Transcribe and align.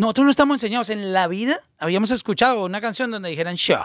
nosotros 0.00 0.24
no 0.24 0.30
estamos 0.30 0.54
enseñados. 0.54 0.88
En 0.90 1.12
la 1.12 1.28
vida 1.28 1.60
habíamos 1.78 2.10
escuchado 2.10 2.64
una 2.64 2.80
canción 2.80 3.10
donde 3.10 3.28
dijeran 3.28 3.56
show. 3.56 3.84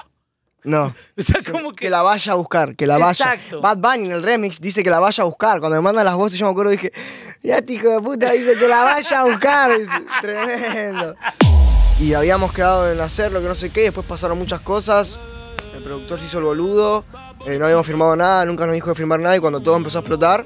No. 0.63 0.95
O 1.17 1.21
sea, 1.21 1.41
como 1.51 1.71
Que 1.71 1.85
que. 1.85 1.89
la 1.89 2.01
vaya 2.01 2.31
a 2.31 2.35
buscar, 2.35 2.75
que 2.75 2.87
la 2.87 2.97
vaya. 2.97 3.33
Exacto. 3.33 3.61
Bad 3.61 3.77
Bunny 3.77 4.05
en 4.05 4.11
el 4.13 4.23
remix 4.23 4.59
dice 4.59 4.81
que 4.81 4.89
la 4.89 4.99
vaya 4.99 5.23
a 5.23 5.25
buscar. 5.25 5.59
Cuando 5.59 5.75
me 5.75 5.81
mandan 5.81 6.05
las 6.05 6.15
voces, 6.15 6.39
yo 6.39 6.45
me 6.45 6.51
acuerdo 6.53 6.71
dije, 6.71 6.91
ya 7.43 7.57
este 7.57 7.73
hijo 7.73 7.89
de 7.89 7.99
puta 8.01 8.31
dice 8.31 8.55
que 8.57 8.67
la 8.67 8.83
vaya 8.83 9.19
a 9.19 9.23
buscar. 9.25 9.71
Es 9.71 9.89
tremendo. 10.21 11.15
Y 11.99 12.13
habíamos 12.13 12.51
quedado 12.53 12.91
en 12.91 12.99
hacerlo, 13.01 13.41
que 13.41 13.47
no 13.47 13.55
sé 13.55 13.69
qué, 13.69 13.81
después 13.81 14.05
pasaron 14.05 14.37
muchas 14.37 14.61
cosas. 14.61 15.19
El 15.75 15.83
productor 15.83 16.19
se 16.19 16.27
hizo 16.27 16.39
el 16.39 16.45
boludo, 16.45 17.03
eh, 17.45 17.59
no 17.59 17.65
habíamos 17.65 17.85
firmado 17.85 18.15
nada, 18.15 18.45
nunca 18.45 18.65
nos 18.65 18.73
dijo 18.73 18.89
de 18.89 18.95
firmar 18.95 19.19
nada 19.19 19.35
y 19.35 19.39
cuando 19.41 19.59
todo 19.59 19.75
empezó 19.75 19.99
a 19.99 20.01
explotar, 20.01 20.45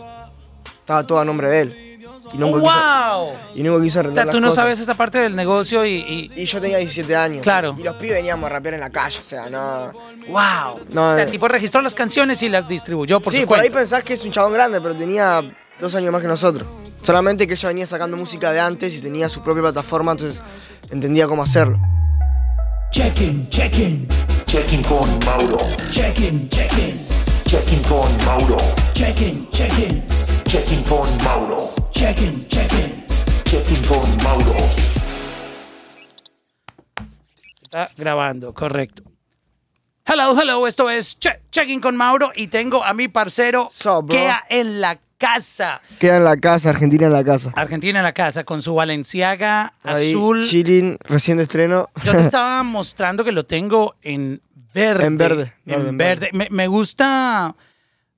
estaba 0.79 1.05
todo 1.05 1.19
a 1.19 1.25
nombre 1.25 1.47
de 1.49 1.61
él. 1.61 1.88
Y 2.33 2.37
nunca 2.37 2.59
quiso, 2.59 2.71
¡Wow! 2.71 3.33
y 3.55 3.63
nunca 3.63 3.83
quiso 3.83 3.99
O 3.99 4.01
arreglar 4.01 4.25
sea, 4.25 4.31
tú 4.31 4.37
las 4.37 4.41
no 4.41 4.47
cosas. 4.49 4.61
sabes 4.63 4.79
esa 4.79 4.93
parte 4.95 5.17
del 5.19 5.35
negocio 5.35 5.85
y. 5.85 5.91
y- 5.95 6.31
Y 6.41 6.45
yo 6.45 6.61
tenía 6.61 6.77
17 6.77 7.15
años. 7.15 7.41
Claro. 7.43 7.75
Y 7.77 7.83
los 7.83 7.95
pibes 7.95 8.15
veníamos 8.17 8.45
a 8.47 8.53
rapear 8.53 8.75
en 8.75 8.79
la 8.81 8.89
calle, 8.89 9.17
o 9.19 9.23
sea, 9.23 9.49
no... 9.49 9.91
¡Wow! 10.27 10.81
No, 10.89 11.11
o 11.11 11.15
sea, 11.15 11.23
eh. 11.23 11.25
el 11.25 11.31
tipo 11.31 11.47
registró 11.47 11.81
las 11.81 11.95
canciones 11.95 12.41
y 12.43 12.49
las 12.49 12.67
distribuyó 12.67 13.19
por 13.19 13.33
sí, 13.33 13.41
su 13.41 13.47
por 13.47 13.59
ahí 13.59 13.69
pensás 13.69 14.03
que 14.03 14.13
es 14.13 14.23
un 14.25 14.31
chabón 14.31 14.53
grande, 14.53 14.79
pero 14.79 14.93
tenía 14.95 15.41
dos 15.79 15.95
años 15.95 16.11
más 16.11 16.21
que 16.21 16.27
nosotros. 16.27 16.67
Solamente 17.01 17.47
que 17.47 17.53
ella 17.53 17.69
venía 17.69 17.87
sacando 17.87 18.15
música 18.17 18.51
de 18.51 18.59
antes 18.59 18.95
y 18.95 19.01
tenía 19.01 19.27
su 19.29 19.41
propia 19.41 19.63
plataforma, 19.63 20.11
entonces 20.11 20.41
entendía 20.91 21.27
cómo 21.27 21.41
hacerlo. 21.43 21.79
Check-in, 22.91 23.47
check-in, 23.49 24.07
Checking 24.45 24.83
con 24.83 25.07
Mauro. 25.25 25.57
check-in, 25.91 26.49
check-in, 26.49 26.99
Checking 27.45 27.81
con 27.83 28.25
Mauro. 28.25 28.57
check-in, 28.93 29.49
check-in, 29.51 30.03
Checking 30.45 30.83
con 30.83 31.07
Mauro. 31.23 31.69
Check-in, 31.99 32.31
check-in. 32.47 33.03
Checking 33.43 33.83
con 33.85 33.99
Mauro. 34.23 34.55
Está 37.61 37.89
grabando, 37.97 38.53
correcto. 38.53 39.03
Hello, 40.05 40.33
hello, 40.39 40.65
esto 40.65 40.89
es 40.89 41.19
Che- 41.19 41.41
Checking 41.51 41.81
con 41.81 41.97
Mauro 41.97 42.31
y 42.33 42.47
tengo 42.47 42.83
a 42.85 42.93
mi 42.93 43.09
parcero 43.09 43.67
So. 43.71 44.05
Kea 44.05 44.45
en 44.49 44.79
la 44.79 44.97
casa. 45.17 45.81
Queda 45.99 46.15
en 46.17 46.23
la 46.23 46.37
casa, 46.37 46.69
Argentina 46.69 47.07
en 47.07 47.13
la 47.13 47.23
casa. 47.25 47.51
Argentina 47.53 47.99
en 47.99 48.03
la 48.03 48.13
casa 48.13 48.45
con 48.45 48.61
su 48.61 48.73
Valenciaga 48.73 49.73
Ahí, 49.83 50.11
azul. 50.11 50.45
Chilling, 50.45 50.97
recién 51.01 51.35
de 51.35 51.43
estreno. 51.43 51.89
Yo 52.05 52.13
te 52.13 52.21
estaba 52.21 52.63
mostrando 52.63 53.25
que 53.25 53.33
lo 53.33 53.45
tengo 53.45 53.95
en 54.03 54.41
verde. 54.73 55.05
En 55.05 55.17
verde, 55.17 55.53
En 55.65 55.73
verde, 55.75 55.89
en 55.89 55.97
verde. 55.97 56.29
Me, 56.31 56.47
me 56.49 56.67
gusta 56.67 57.53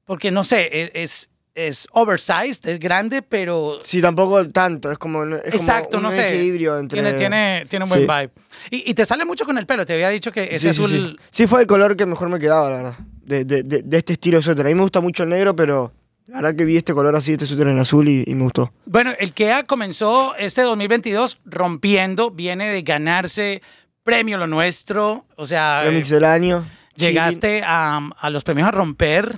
porque, 0.05 0.29
no 0.29 0.43
sé, 0.43 0.69
e- 0.71 0.91
es, 1.01 1.30
es 1.53 1.87
oversized, 1.91 2.65
es 2.69 2.79
grande, 2.79 3.21
pero... 3.21 3.77
sí, 3.81 4.01
tampoco 4.01 4.47
tanto, 4.49 4.91
es 4.91 4.97
como, 4.97 5.23
es 5.23 5.29
como 5.41 5.53
Exacto, 5.55 5.97
un 5.97 6.03
no 6.03 6.11
sé. 6.11 6.27
equilibrio 6.29 6.79
entre... 6.79 7.01
Tiene, 7.01 7.17
tiene, 7.17 7.65
tiene 7.69 7.85
un 7.85 7.89
buen 7.89 8.01
Sí. 8.01 8.07
vibe. 8.07 8.31
Y, 8.69 8.89
y 8.91 8.93
te 8.93 9.03
sale 9.05 9.25
mucho 9.25 9.45
con 9.45 9.57
el 9.57 9.65
pelo. 9.65 9.85
Te 9.85 9.93
había 9.93 10.09
dicho 10.09 10.31
que 10.31 10.43
ese 10.51 10.73
Sí, 10.73 10.81
azul... 10.83 10.89
sí. 10.89 11.17
Sí, 11.29 11.47
fue 11.47 11.61
el 11.61 11.67
color 11.67 11.97
que 11.97 12.05
mejor 12.05 12.29
me 12.29 12.39
quedaba, 12.39 12.69
la 12.69 12.75
verdad. 12.77 12.95
De, 13.23 13.43
de- 13.45 13.63
de- 13.63 13.81
de 13.83 13.97
este 13.97 14.13
estilo 14.13 14.37
de 14.37 14.43
suéter. 14.43 14.65
A 14.65 14.69
mí 14.69 14.75
me 14.75 14.81
gusta 14.81 15.01
mucho 15.01 15.23
el 15.23 15.29
negro, 15.29 15.55
pero 15.55 15.91
la 16.27 16.35
verdad 16.37 16.55
que 16.55 16.63
vi 16.65 16.77
este 16.77 16.93
color 16.93 17.15
así, 17.15 17.33
este 17.33 17.45
suéter 17.45 17.67
en 17.67 17.79
azul 17.79 18.07
y, 18.07 18.23
y 18.25 18.35
me 18.35 18.43
gustó. 18.43 18.71
Bueno, 18.85 19.11
el 19.19 19.33
KEA 19.33 19.63
comenzó 19.63 20.35
este 20.37 20.61
2022 20.61 21.39
rompiendo, 21.45 22.31
viene 22.31 22.69
de 22.69 22.81
ganarse 22.81 23.61
premio 24.03 24.37
lo 24.37 24.47
nuestro, 24.47 25.25
o 25.35 25.45
sea, 25.45 25.83
Remix 25.83 26.09
del 26.09 26.23
año. 26.25 26.65
llegaste 26.95 27.61
a, 27.63 27.97
a 28.19 28.29
los 28.29 28.43
premios 28.43 28.67
a 28.67 28.71
romper. 28.71 29.37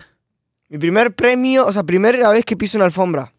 Mi 0.73 0.79
primer 0.79 1.13
premio, 1.13 1.67
o 1.67 1.71
sea, 1.71 1.83
primera 1.83 2.31
vez 2.31 2.43
que 2.43 2.57
piso 2.57 2.79
una 2.79 2.85
alfombra. 2.85 3.31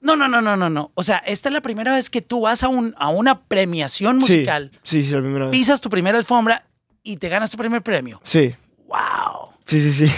No, 0.00 0.16
no, 0.16 0.28
no, 0.28 0.40
no, 0.40 0.56
no, 0.56 0.70
no. 0.70 0.90
O 0.94 1.02
sea, 1.02 1.18
esta 1.18 1.50
es 1.50 1.52
la 1.52 1.60
primera 1.60 1.92
vez 1.92 2.08
que 2.08 2.22
tú 2.22 2.40
vas 2.40 2.62
a, 2.62 2.68
un, 2.68 2.94
a 2.96 3.10
una 3.10 3.42
premiación 3.42 4.16
musical, 4.16 4.70
Sí, 4.82 5.02
sí, 5.02 5.08
sí, 5.08 5.12
la 5.12 5.20
primera 5.20 5.44
vez. 5.44 5.52
pisas 5.52 5.82
tu 5.82 5.90
primera 5.90 6.16
alfombra 6.16 6.64
y 7.02 7.18
te 7.18 7.28
ganas 7.28 7.50
tu 7.50 7.58
primer 7.58 7.82
premio. 7.82 8.18
Sí, 8.24 8.54
¡Wow! 8.86 9.50
sí, 9.66 9.78
sí, 9.78 9.92
sí. 9.92 10.10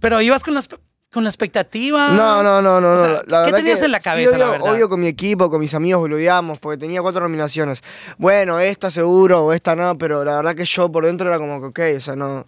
Pero 0.00 0.22
ibas 0.22 0.42
con 0.42 0.54
la, 0.54 0.60
espe- 0.60 0.80
con 1.12 1.22
la 1.22 1.28
expectativa. 1.28 2.08
No, 2.14 2.42
no, 2.42 2.62
no, 2.62 2.80
no. 2.80 2.92
O 2.94 2.98
sea, 2.98 3.06
no, 3.08 3.22
la 3.26 3.44
¿qué 3.44 3.52
tenías 3.52 3.80
que 3.80 3.84
en 3.84 3.92
la 3.92 4.00
sí, 4.00 4.04
cabeza, 4.04 4.38
la 4.38 4.48
verdad? 4.52 4.72
obvio 4.72 4.88
con 4.88 5.00
mi 5.00 5.06
equipo, 5.08 5.50
con 5.50 5.60
mis 5.60 5.74
amigos 5.74 6.00
boludeamos, 6.00 6.58
porque 6.58 6.78
tenía 6.78 7.02
cuatro 7.02 7.20
nominaciones. 7.20 7.84
Bueno, 8.16 8.58
esta 8.58 8.90
seguro 8.90 9.44
o 9.44 9.52
esta 9.52 9.76
no, 9.76 9.98
pero 9.98 10.24
la 10.24 10.36
verdad 10.36 10.54
que 10.54 10.64
yo 10.64 10.90
por 10.90 11.04
dentro 11.04 11.28
era 11.28 11.38
como 11.38 11.60
que, 11.60 11.66
ok, 11.66 11.96
o 11.98 12.00
sea, 12.00 12.16
no. 12.16 12.46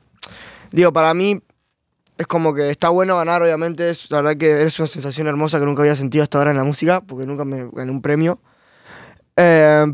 Digo, 0.71 0.91
para 0.91 1.13
mí 1.13 1.39
es 2.19 2.27
como 2.27 2.55
que 2.55 2.71
está 2.71 2.89
bueno 2.89 3.17
ganar, 3.17 3.43
obviamente. 3.43 3.91
Es, 3.91 4.11
la 4.11 4.23
verdad 4.23 4.37
que 4.37 4.63
es 4.63 4.79
una 4.79 4.87
sensación 4.87 5.27
hermosa 5.27 5.59
que 5.59 5.67
nunca 5.67 5.83
había 5.83 5.97
sentido 5.97 6.23
hasta 6.23 6.39
ahora 6.39 6.51
en 6.51 6.57
la 6.57 6.65
música, 6.65 7.01
porque 7.01 7.27
nunca 7.27 7.45
me 7.45 7.69
gané 7.73 7.91
un 7.91 8.03
premio. 8.03 8.41
Eh, 9.37 9.87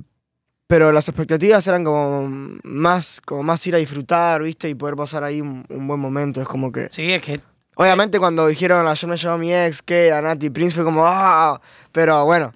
pero 0.67 0.93
las 0.93 1.09
expectativas 1.09 1.67
eran 1.67 1.85
como 1.85 2.29
más, 2.63 3.21
como 3.25 3.43
más 3.43 3.67
ir 3.67 3.75
a 3.75 3.79
disfrutar, 3.79 4.43
¿viste? 4.43 4.69
Y 4.69 4.75
poder 4.75 4.97
pasar 4.97 5.25
ahí 5.25 5.41
un, 5.41 5.65
un 5.69 5.87
buen 5.87 6.01
momento. 6.01 6.43
Es 6.43 6.49
como 6.49 6.71
que. 6.71 6.89
Sí, 6.91 7.13
es 7.13 7.23
que 7.23 7.41
Obviamente 7.81 8.19
cuando 8.19 8.49
dijeron 8.49 8.89
ayer 8.89 9.09
me 9.09 9.17
llamó 9.17 9.39
mi 9.39 9.55
ex, 9.55 9.83
que 9.83 10.11
a 10.11 10.21
Nati 10.21 10.51
Prince 10.51 10.75
fue 10.75 10.83
como, 10.83 11.05
ah, 11.07 11.61
pero 11.93 12.25
bueno, 12.25 12.53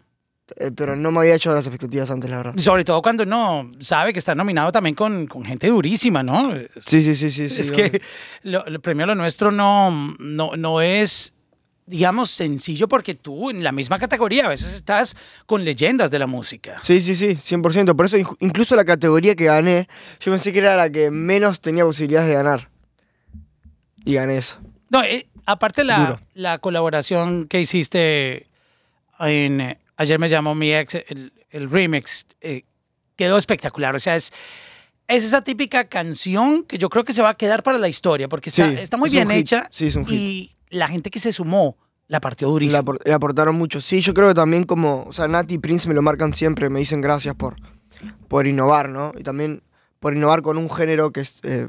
pero 0.77 0.97
no 0.97 1.11
me 1.13 1.21
había 1.21 1.35
hecho 1.35 1.55
las 1.55 1.67
expectativas 1.67 2.11
antes, 2.11 2.31
la 2.31 2.37
verdad. 2.39 2.55
sobre 2.57 2.85
todo 2.85 3.01
cuando 3.01 3.23
uno 3.23 3.71
sabe 3.79 4.13
que 4.13 4.19
está 4.19 4.35
nominado 4.35 4.73
también 4.73 4.95
con, 4.95 5.27
con 5.27 5.45
gente 5.45 5.69
durísima, 5.69 6.23
¿no? 6.23 6.53
Sí, 6.85 7.03
sí, 7.03 7.15
sí, 7.15 7.31
sí. 7.31 7.45
es 7.45 7.73
que 7.73 8.03
lo, 8.43 8.65
el 8.67 8.81
premio 8.81 9.07
lo 9.07 9.15
nuestro 9.15 9.51
no, 9.51 10.15
no, 10.19 10.57
no 10.57 10.81
es, 10.81 11.33
digamos, 11.87 12.31
sencillo 12.31 12.89
porque 12.89 13.15
tú 13.15 13.51
en 13.51 13.63
la 13.63 13.73
misma 13.73 13.99
categoría 13.99 14.47
a 14.47 14.49
veces 14.49 14.75
estás 14.75 15.17
con 15.47 15.65
leyendas 15.65 16.11
de 16.11 16.19
la 16.19 16.27
música. 16.27 16.79
Sí, 16.83 17.01
sí, 17.01 17.15
sí, 17.15 17.29
100%. 17.35 17.95
Por 17.97 18.07
eso 18.07 18.17
incluso 18.41 18.77
la 18.77 18.85
categoría 18.85 19.35
que 19.35 19.45
gané, 19.45 19.89
yo 20.21 20.33
pensé 20.33 20.53
que 20.53 20.59
era 20.59 20.77
la 20.77 20.91
que 20.91 21.11
menos 21.11 21.61
tenía 21.61 21.85
posibilidades 21.85 22.29
de 22.29 22.35
ganar. 22.35 22.69
Y 24.05 24.15
gané 24.15 24.39
eso. 24.39 24.57
No, 24.91 25.03
eh, 25.03 25.29
aparte 25.47 25.85
la, 25.85 25.99
Duro. 25.99 26.21
la 26.35 26.59
colaboración 26.59 27.47
que 27.47 27.61
hiciste 27.61 28.49
en 29.21 29.61
eh, 29.61 29.79
Ayer 29.97 30.19
me 30.19 30.29
llamó 30.29 30.55
mi 30.55 30.73
ex, 30.75 30.95
el, 31.09 31.33
el 31.51 31.71
remix, 31.71 32.27
eh, 32.41 32.63
quedó 33.17 33.37
espectacular. 33.39 33.95
O 33.95 34.01
sea, 34.01 34.17
es, 34.17 34.33
es 35.09 35.25
esa 35.25 35.43
típica 35.43 35.85
canción 35.85 36.65
que 36.65 36.79
yo 36.79 36.89
creo 36.89 37.05
que 37.05 37.13
se 37.13 37.23
va 37.23 37.31
a 37.31 37.35
quedar 37.35 37.63
para 37.63 37.79
la 37.79 37.89
historia 37.89 38.29
porque 38.29 38.51
está, 38.51 38.69
Sí, 38.69 38.77
está 38.79 38.97
muy 38.97 39.09
es 39.09 39.13
bien 39.13 39.31
hecha 39.31 39.69
Sí, 39.71 39.87
es 39.89 39.97
un 39.97 40.07
hit. 40.07 40.15
y 40.19 40.57
la 40.71 40.89
gente 40.89 41.11
que 41.11 41.19
se 41.19 41.33
sumó 41.33 41.77
la 42.09 42.21
partió 42.21 42.49
durísimo. 42.49 42.83
apor- 42.83 43.01
le 43.05 43.13
aportaron 43.13 43.55
mucho. 43.55 43.81
Sí, 43.81 44.01
yo 44.01 44.13
creo 44.15 44.29
que 44.29 44.35
también 44.35 44.65
como, 44.65 45.05
o 45.07 45.13
sea, 45.13 45.29
Nati 45.29 45.55
y 45.55 45.59
Prince 45.59 45.89
me 45.89 45.95
lo 45.95 46.03
marcan 46.03 46.33
siempre, 46.35 46.69
me 46.71 46.79
dicen 46.79 47.01
gracias 47.01 47.35
por, 47.35 47.57
por 48.29 48.47
innovar, 48.47 48.89
¿no? 48.89 49.13
Y 49.19 49.23
también 49.23 49.63
por 50.01 50.15
innovar 50.15 50.43
con 50.43 50.57
un 50.59 50.69
género 50.71 51.11
que 51.13 51.21
es 51.21 51.41
eh, 51.43 51.69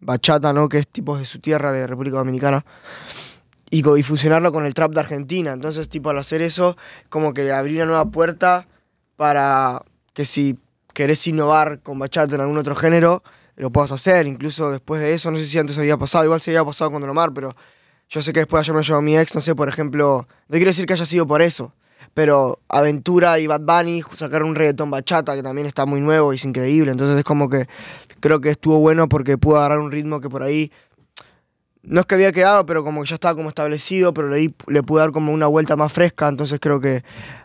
bachata, 0.00 0.52
¿no? 0.52 0.68
Que 0.68 0.78
es 0.78 0.86
tipo 0.88 1.16
de 1.16 1.24
su 1.24 1.38
tierra, 1.38 1.72
de 1.72 1.86
República 1.86 2.16
Dominicana. 2.18 2.64
Y, 3.72 3.78
y 3.98 4.02
fusionarlo 4.02 4.52
con 4.52 4.66
el 4.66 4.74
trap 4.74 4.92
de 4.92 5.00
Argentina. 5.00 5.54
Entonces, 5.54 5.88
tipo, 5.88 6.10
al 6.10 6.18
hacer 6.18 6.42
eso, 6.42 6.76
como 7.08 7.32
que 7.32 7.50
abrí 7.50 7.76
una 7.76 7.86
nueva 7.86 8.04
puerta 8.04 8.68
para 9.16 9.82
que 10.12 10.26
si 10.26 10.58
querés 10.92 11.26
innovar 11.26 11.80
con 11.80 11.98
bachata 11.98 12.34
en 12.34 12.42
algún 12.42 12.58
otro 12.58 12.74
género, 12.76 13.22
lo 13.56 13.70
puedas 13.70 13.90
hacer. 13.90 14.26
Incluso 14.26 14.70
después 14.70 15.00
de 15.00 15.14
eso, 15.14 15.30
no 15.30 15.38
sé 15.38 15.46
si 15.46 15.58
antes 15.58 15.78
había 15.78 15.96
pasado, 15.96 16.24
igual 16.24 16.42
se 16.42 16.50
había 16.50 16.66
pasado 16.66 16.90
con 16.90 17.00
Don 17.00 17.08
Omar, 17.08 17.32
pero 17.32 17.56
yo 18.10 18.20
sé 18.20 18.34
que 18.34 18.40
después 18.40 18.60
ayer 18.60 18.74
me 18.74 18.82
llevó 18.82 19.00
mi 19.00 19.16
ex, 19.16 19.34
no 19.34 19.40
sé, 19.40 19.54
por 19.54 19.70
ejemplo, 19.70 20.26
no 20.48 20.52
quiero 20.52 20.66
decir 20.68 20.84
que 20.84 20.92
haya 20.92 21.06
sido 21.06 21.26
por 21.26 21.40
eso, 21.40 21.74
pero 22.12 22.58
Aventura 22.68 23.38
y 23.38 23.46
Bad 23.46 23.62
Bunny 23.62 24.02
sacaron 24.14 24.50
un 24.50 24.54
reggaetón 24.54 24.90
bachata 24.90 25.34
que 25.34 25.42
también 25.42 25.66
está 25.66 25.86
muy 25.86 26.02
nuevo 26.02 26.34
y 26.34 26.36
es 26.36 26.44
increíble, 26.44 26.90
entonces 26.90 27.16
es 27.16 27.24
como 27.24 27.48
que 27.48 27.68
creo 28.20 28.42
que 28.42 28.50
estuvo 28.50 28.78
bueno 28.80 29.08
porque 29.08 29.38
pudo 29.38 29.56
agarrar 29.56 29.78
un 29.78 29.90
ritmo 29.90 30.20
que 30.20 30.28
por 30.28 30.42
ahí 30.42 30.70
no 31.82 32.00
es 32.00 32.06
que 32.06 32.14
había 32.14 32.32
quedado, 32.32 32.64
pero 32.66 32.84
como 32.84 33.02
que 33.02 33.08
ya 33.08 33.14
estaba 33.14 33.34
como 33.34 33.48
establecido, 33.48 34.12
pero 34.14 34.28
le, 34.28 34.38
di- 34.38 34.54
le 34.68 34.82
pude 34.82 35.00
dar 35.00 35.12
como 35.12 35.32
una 35.32 35.46
vuelta 35.46 35.74
más 35.76 35.92
fresca, 35.92 36.28
entonces 36.28 36.58
creo 36.60 36.80
que 36.80 37.02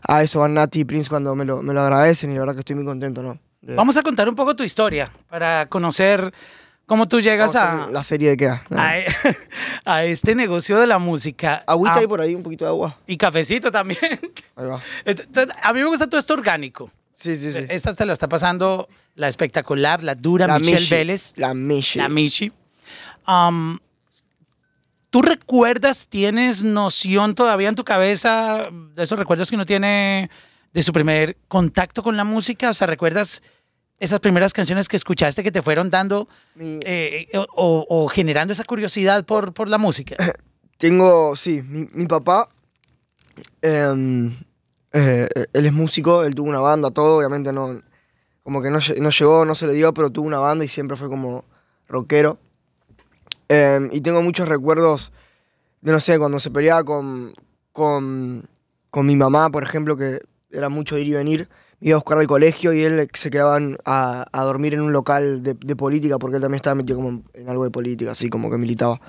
a 0.08 0.22
eso 0.24 0.40
van 0.42 0.54
Nati 0.54 0.82
y 0.82 0.86
Prince 0.86 1.10
cuando 1.10 1.36
me 1.36 1.44
lo, 1.46 1.62
me 1.64 1.74
lo 1.74 1.82
agradecen 1.82 2.32
y 2.32 2.34
la 2.36 2.42
verdad 2.42 2.54
que 2.54 2.60
estoy 2.60 2.76
muy 2.76 2.86
contento, 2.86 3.22
¿no? 3.24 3.40
De- 3.62 3.76
Vamos 3.76 3.98
a 3.98 4.04
contar 4.04 4.30
un 4.30 4.36
poco 4.36 4.56
tu 4.56 4.64
historia 4.64 5.12
para 5.30 5.66
conocer 5.68 6.32
cómo 6.86 7.08
tú 7.08 7.20
llegas 7.20 7.56
a 7.56 7.86
a, 7.86 7.90
la 7.92 8.04
serie 8.04 8.30
de 8.30 8.38
queda. 8.38 8.64
¿no? 8.70 8.80
a, 8.80 8.94
a 9.86 10.04
este 10.06 10.36
negocio 10.36 10.78
de 10.80 10.88
la 10.88 11.00
música. 11.00 11.62
Agüita 11.68 11.96
Ah, 11.96 12.00
ahí 12.00 12.08
por 12.08 12.22
ahí, 12.22 12.36
un 12.36 12.44
poquito 12.44 12.64
de 12.66 12.70
agua. 12.70 12.96
Y 13.08 13.18
cafecito 13.18 13.72
también. 13.72 14.00
Ahí 14.56 14.66
va. 14.68 14.82
Entonces, 15.04 15.54
a 15.62 15.74
mí 15.74 15.80
me 15.82 15.88
gusta 15.88 16.08
todo 16.08 16.20
esto 16.20 16.34
orgánico. 16.36 16.90
Sí, 17.14 17.36
sí, 17.36 17.52
sí. 17.52 17.66
Esta 17.68 17.94
te 17.96 18.06
la 18.06 18.14
está 18.14 18.30
pasando 18.30 18.88
la 19.16 19.28
espectacular, 19.28 20.04
la 20.04 20.14
dura 20.16 20.46
La 20.48 20.60
Michelle 20.60 20.80
Michi. 20.80 20.90
Vélez. 20.94 21.34
La 21.36 21.54
Michi. 21.56 21.98
La 22.00 22.08
Michi. 22.10 22.52
Um, 23.28 23.80
¿Tú 25.10 25.22
recuerdas, 25.22 26.08
tienes 26.08 26.64
noción 26.64 27.34
todavía 27.36 27.70
en 27.70 27.76
tu 27.76 27.84
cabeza 27.84 28.64
de 28.94 29.04
esos 29.04 29.18
recuerdos 29.18 29.50
que 29.50 29.56
uno 29.56 29.66
tiene 29.66 30.30
de 30.74 30.84
su 30.84 30.92
primer 30.92 31.38
contacto 31.48 32.04
con 32.04 32.18
la 32.18 32.24
música? 32.24 32.70
O 32.70 32.74
sea, 32.74 32.88
¿recuerdas 32.88 33.42
esas 34.00 34.20
primeras 34.20 34.54
canciones 34.54 34.88
que 34.90 34.98
escuchaste 34.98 35.44
que 35.44 35.52
te 35.52 35.62
fueron 35.62 35.90
dando 35.90 36.28
Mi- 36.56 36.80
eh, 36.84 37.28
o, 37.56 38.08
generando 38.10 38.52
esa 38.54 38.64
curiosidad 38.66 39.24
por, 39.26 39.54
por 39.54 39.70
la 39.70 39.78
música? 39.78 40.16
Tengo, 40.78 41.36
sí, 41.36 41.64
mi, 41.64 41.88
mi 41.94 42.06
papá 42.06 42.50
em, 43.62 44.32
Eh, 44.94 45.28
él 45.54 45.66
es 45.66 45.74
músico, 45.74 46.24
él 46.24 46.34
tuvo 46.34 46.50
una 46.50 46.62
banda, 46.62 46.90
todo, 46.92 47.18
obviamente 47.18 47.52
no, 47.52 47.82
como 48.44 48.62
que 48.62 48.72
no, 48.72 48.80
no 49.00 49.10
llegó, 49.10 49.46
no 49.46 49.54
se 49.54 49.68
le 49.68 49.74
dio, 49.74 49.94
pero 49.94 50.10
tuvo 50.10 50.26
una 50.26 50.40
banda 50.40 50.64
y 50.66 50.68
siempre 50.68 50.96
fue 50.98 51.08
como 51.10 51.44
rockero. 51.88 52.40
Eh, 53.50 53.90
y 53.92 54.02
tengo 54.02 54.22
muchos 54.22 54.48
recuerdos 54.48 55.12
de, 55.82 55.92
no 55.92 56.00
sé, 56.00 56.18
cuando 56.20 56.40
se 56.40 56.52
peleaba 56.52 56.84
con, 56.84 57.34
con, 57.72 58.48
con 58.90 59.06
mi 59.06 59.16
mamá, 59.16 59.50
por 59.50 59.64
ejemplo, 59.64 59.96
que 59.96 60.22
era 60.52 60.70
mucho 60.70 60.98
ir 60.98 61.08
y 61.08 61.14
venir, 61.14 61.50
me 61.80 61.90
iba 61.90 61.96
a 61.96 62.00
buscar 62.00 62.18
al 62.18 62.28
colegio 62.28 62.74
y 62.74 62.84
él 62.84 63.08
se 63.14 63.30
quedaba 63.30 63.58
en- 63.58 63.78
a, 63.86 64.26
a 64.32 64.44
dormir 64.44 64.74
en 64.74 64.82
un 64.82 64.92
local 64.92 65.44
de, 65.44 65.54
de 65.54 65.76
política, 65.76 66.18
porque 66.18 66.38
él 66.38 66.42
también 66.42 66.58
estaba 66.58 66.76
metido 66.76 66.98
como 66.98 67.10
en, 67.10 67.24
en 67.34 67.50
algo 67.50 67.64
de 67.64 67.70
política, 67.70 68.12
así 68.12 68.30
como 68.30 68.50
que 68.50 68.58
militaba. 68.58 69.00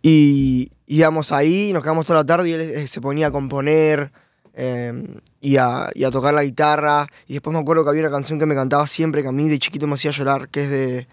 Y 0.00 0.72
íbamos 0.86 1.32
ahí, 1.32 1.72
nos 1.72 1.82
quedamos 1.82 2.06
toda 2.06 2.20
la 2.20 2.26
tarde 2.26 2.48
y 2.48 2.52
él 2.52 2.60
eh, 2.62 2.86
se 2.86 3.00
ponía 3.00 3.28
a 3.28 3.30
componer 3.30 4.10
eh, 4.54 5.20
y, 5.40 5.56
a, 5.56 5.90
y 5.94 6.04
a 6.04 6.10
tocar 6.10 6.34
la 6.34 6.42
guitarra. 6.44 7.06
Y 7.26 7.34
después 7.34 7.52
me 7.54 7.60
acuerdo 7.60 7.84
que 7.84 7.90
había 7.90 8.02
una 8.02 8.10
canción 8.10 8.38
que 8.38 8.46
me 8.46 8.54
cantaba 8.54 8.86
siempre, 8.86 9.22
que 9.22 9.28
a 9.28 9.32
mí 9.32 9.48
de 9.48 9.58
chiquito 9.58 9.86
me 9.86 9.94
hacía 9.94 10.10
llorar, 10.10 10.48
que 10.48 10.64
es 10.64 10.70
de... 10.70 11.08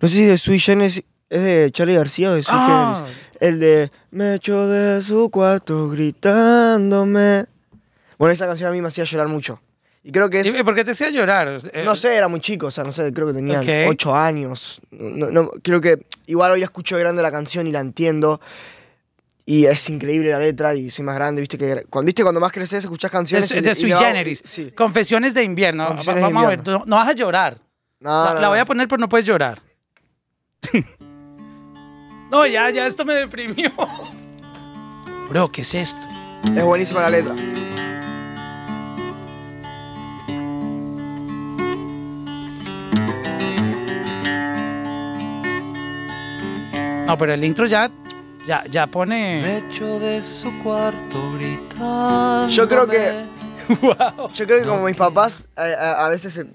No 0.00 0.08
sé 0.08 0.16
si 0.16 0.22
es 0.24 0.28
de 0.30 0.38
Sui 0.38 0.58
Generis, 0.58 1.04
es 1.30 1.42
de 1.42 1.70
Charlie 1.72 1.94
García 1.96 2.32
de 2.32 2.42
Ah. 2.48 3.04
El 3.40 3.58
de 3.60 3.90
Me 4.10 4.34
echo 4.34 4.66
de 4.68 5.02
su 5.02 5.28
cuarto 5.30 5.88
gritándome. 5.90 7.46
Bueno, 8.18 8.32
esa 8.32 8.46
canción 8.46 8.68
a 8.68 8.72
mí 8.72 8.80
me 8.80 8.88
hacía 8.88 9.04
llorar 9.04 9.28
mucho. 9.28 9.60
Y 10.02 10.12
creo 10.12 10.28
que 10.30 10.40
es... 10.40 10.54
¿Y 10.54 10.62
por 10.62 10.74
qué 10.74 10.84
te 10.84 10.90
hacía 10.92 11.10
llorar? 11.10 11.58
No 11.84 11.96
sé, 11.96 12.14
era 12.14 12.28
muy 12.28 12.40
chico, 12.40 12.66
o 12.66 12.70
sea, 12.70 12.84
no 12.84 12.92
sé, 12.92 13.12
creo 13.12 13.26
que 13.28 13.32
tenía 13.32 13.60
Ok. 13.60 13.66
ocho 13.90 14.14
años. 14.14 14.80
No, 14.90 15.30
no- 15.30 15.50
creo 15.62 15.80
que 15.80 16.06
igual 16.26 16.52
hoy 16.52 16.60
la 16.60 16.66
escucho 16.66 16.96
grande 16.98 17.22
la 17.22 17.32
canción 17.32 17.66
y 17.66 17.72
la 17.72 17.80
entiendo. 17.80 18.40
Y 19.46 19.64
es 19.66 19.90
increíble 19.90 20.30
la 20.30 20.38
letra 20.38 20.74
y 20.74 20.88
soy 20.90 21.04
más 21.04 21.14
grande, 21.16 21.40
viste 21.42 21.58
que 21.58 21.84
cuando 21.90 22.06
viste 22.06 22.22
cuando 22.22 22.40
más 22.40 22.52
creces 22.52 22.84
escuchás 22.84 23.10
canciones 23.10 23.50
Es 23.50 23.56
y- 23.56 23.60
de 23.60 23.74
Sui 23.74 23.92
Generis. 23.92 24.42
Sí. 24.44 24.70
Confesiones 24.72 25.34
de 25.34 25.42
invierno. 25.42 25.86
Confesiones 25.88 26.22
Va- 26.22 26.28
de 26.28 26.32
Vamos 26.34 26.46
a 26.46 26.50
ver, 26.50 26.58
invierno. 26.60 26.78
no, 26.80 26.84
no 26.86 26.96
vas 26.96 27.08
a 27.08 27.12
llorar. 27.12 27.58
No, 28.00 28.10
la, 28.34 28.40
la 28.40 28.48
voy 28.48 28.58
a 28.58 28.64
poner, 28.64 28.86
pero 28.88 29.00
no 29.00 29.08
puedes 29.08 29.26
llorar. 29.26 29.60
no, 32.34 32.44
ya, 32.46 32.68
ya, 32.70 32.84
esto 32.86 33.04
me 33.04 33.14
deprimió. 33.14 33.70
Bro, 35.28 35.52
¿qué 35.52 35.60
es 35.60 35.72
esto? 35.76 36.00
Es 36.56 36.64
buenísima 36.64 37.00
la 37.00 37.10
letra. 37.10 37.32
No, 47.06 47.18
pero 47.18 47.34
el 47.34 47.44
intro 47.44 47.66
ya, 47.66 47.90
ya, 48.46 48.64
ya 48.68 48.86
pone. 48.86 49.40
Me 49.42 49.58
echo 49.58 49.98
de 49.98 50.22
su 50.22 50.50
cuarto 50.62 51.32
gritando. 51.34 52.48
Yo 52.48 52.68
creo 52.68 52.86
que- 52.88 53.24
Yo 54.34 54.46
creo 54.46 54.60
que 54.62 54.68
como 54.68 54.84
mis 54.84 54.96
papás 54.96 55.48
a, 55.56 55.62
a- 55.64 56.06
a 56.06 56.08
veces 56.08 56.32
se- 56.34 56.46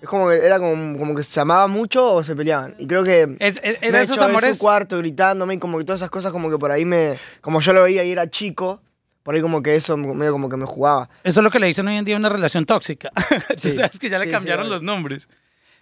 es 0.00 0.08
como 0.08 0.28
que 0.28 0.36
era 0.36 0.58
como, 0.58 0.98
como 0.98 1.14
que 1.14 1.22
se 1.22 1.40
amaban 1.40 1.70
mucho 1.70 2.14
o 2.14 2.22
se 2.22 2.36
peleaban. 2.36 2.74
Y 2.78 2.86
creo 2.86 3.02
que 3.04 3.36
Es, 3.40 3.60
es- 3.64 3.80
me 3.80 3.88
esos 4.02 4.16
echó 4.16 4.24
de 4.24 4.30
amores. 4.30 4.56
su 4.58 4.62
cuarto 4.62 4.98
gritándome 4.98 5.54
y 5.54 5.58
como 5.58 5.78
que 5.78 5.84
todas 5.84 6.00
esas 6.00 6.10
cosas 6.10 6.32
como 6.32 6.50
que 6.50 6.58
por 6.58 6.70
ahí 6.70 6.84
me 6.84 7.14
como 7.40 7.60
yo 7.60 7.72
lo 7.72 7.82
veía 7.82 8.04
y 8.04 8.12
era 8.12 8.30
chico, 8.30 8.80
por 9.22 9.34
ahí 9.34 9.40
como 9.42 9.62
que 9.62 9.74
eso 9.76 9.96
medio 9.96 10.32
como 10.32 10.48
que 10.48 10.56
me 10.56 10.66
jugaba. 10.66 11.08
Eso 11.24 11.40
es 11.40 11.44
lo 11.44 11.50
que 11.50 11.58
le 11.58 11.66
dicen 11.66 11.86
hoy 11.88 11.96
en 11.96 12.04
día 12.04 12.16
una 12.16 12.28
relación 12.28 12.64
tóxica. 12.64 13.10
Sí. 13.56 13.72
sabes 13.72 13.98
que 13.98 14.08
ya 14.08 14.18
le 14.18 14.24
Sí, 14.24 14.30
sí, 14.30 14.34
cambiaron 14.34 14.66
obvio. 14.66 14.72
los 14.74 14.82
nombres. 14.82 15.28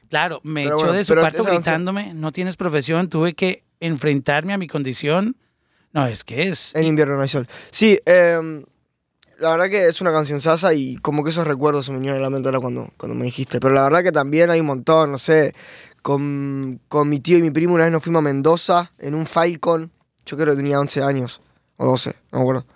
Claro, 0.08 0.40
me 0.44 0.62
Pero 0.64 0.76
echó 0.76 0.84
bueno, 0.86 0.98
de 0.98 1.04
su 1.04 1.14
cuarto 1.14 1.44
gritándome, 1.44 2.14
no 2.14 2.30
tienes 2.32 2.56
profesión, 2.56 3.08
tuve 3.10 3.34
que 3.34 3.64
enfrentarme 3.80 4.52
a 4.54 4.58
mi 4.58 4.68
condición. 4.68 5.36
No, 5.92 6.06
es 6.06 6.24
que 6.24 6.48
es... 6.48 6.74
En 6.74 6.84
invierno 6.84 7.16
no 7.16 7.22
hay 7.22 7.28
sol. 7.28 7.48
Sí, 7.70 7.98
em, 8.06 8.64
la 9.38 9.50
verdad 9.50 9.68
que 9.68 9.86
es 9.86 10.00
una 10.00 10.12
canción 10.12 10.40
sasa 10.40 10.72
y 10.74 10.96
como 10.96 11.22
que 11.22 11.30
esos 11.30 11.46
recuerdos 11.46 11.86
se 11.86 11.92
me 11.92 11.98
vinieron 11.98 12.20
a 12.20 12.22
la 12.22 12.30
mente 12.30 12.48
ahora 12.48 12.60
cuando, 12.60 12.90
cuando 12.96 13.14
me 13.14 13.26
dijiste. 13.26 13.60
Pero 13.60 13.74
la 13.74 13.82
verdad 13.82 14.02
que 14.02 14.12
también 14.12 14.50
hay 14.50 14.60
un 14.60 14.66
montón, 14.66 15.12
no 15.12 15.18
sé. 15.18 15.54
Con, 16.02 16.80
con 16.88 17.08
mi 17.08 17.18
tío 17.18 17.36
y 17.36 17.42
mi 17.42 17.50
primo 17.50 17.74
una 17.74 17.84
vez 17.84 17.92
nos 17.92 18.02
fuimos 18.02 18.20
a 18.20 18.22
Mendoza 18.22 18.92
en 18.98 19.14
un 19.14 19.26
Falcon. 19.26 19.90
Yo 20.24 20.36
creo 20.36 20.54
que 20.54 20.62
tenía 20.62 20.80
11 20.80 21.02
años 21.02 21.40
o 21.76 21.86
12, 21.86 22.14
no 22.32 22.38
me 22.38 22.42
acuerdo. 22.42 22.66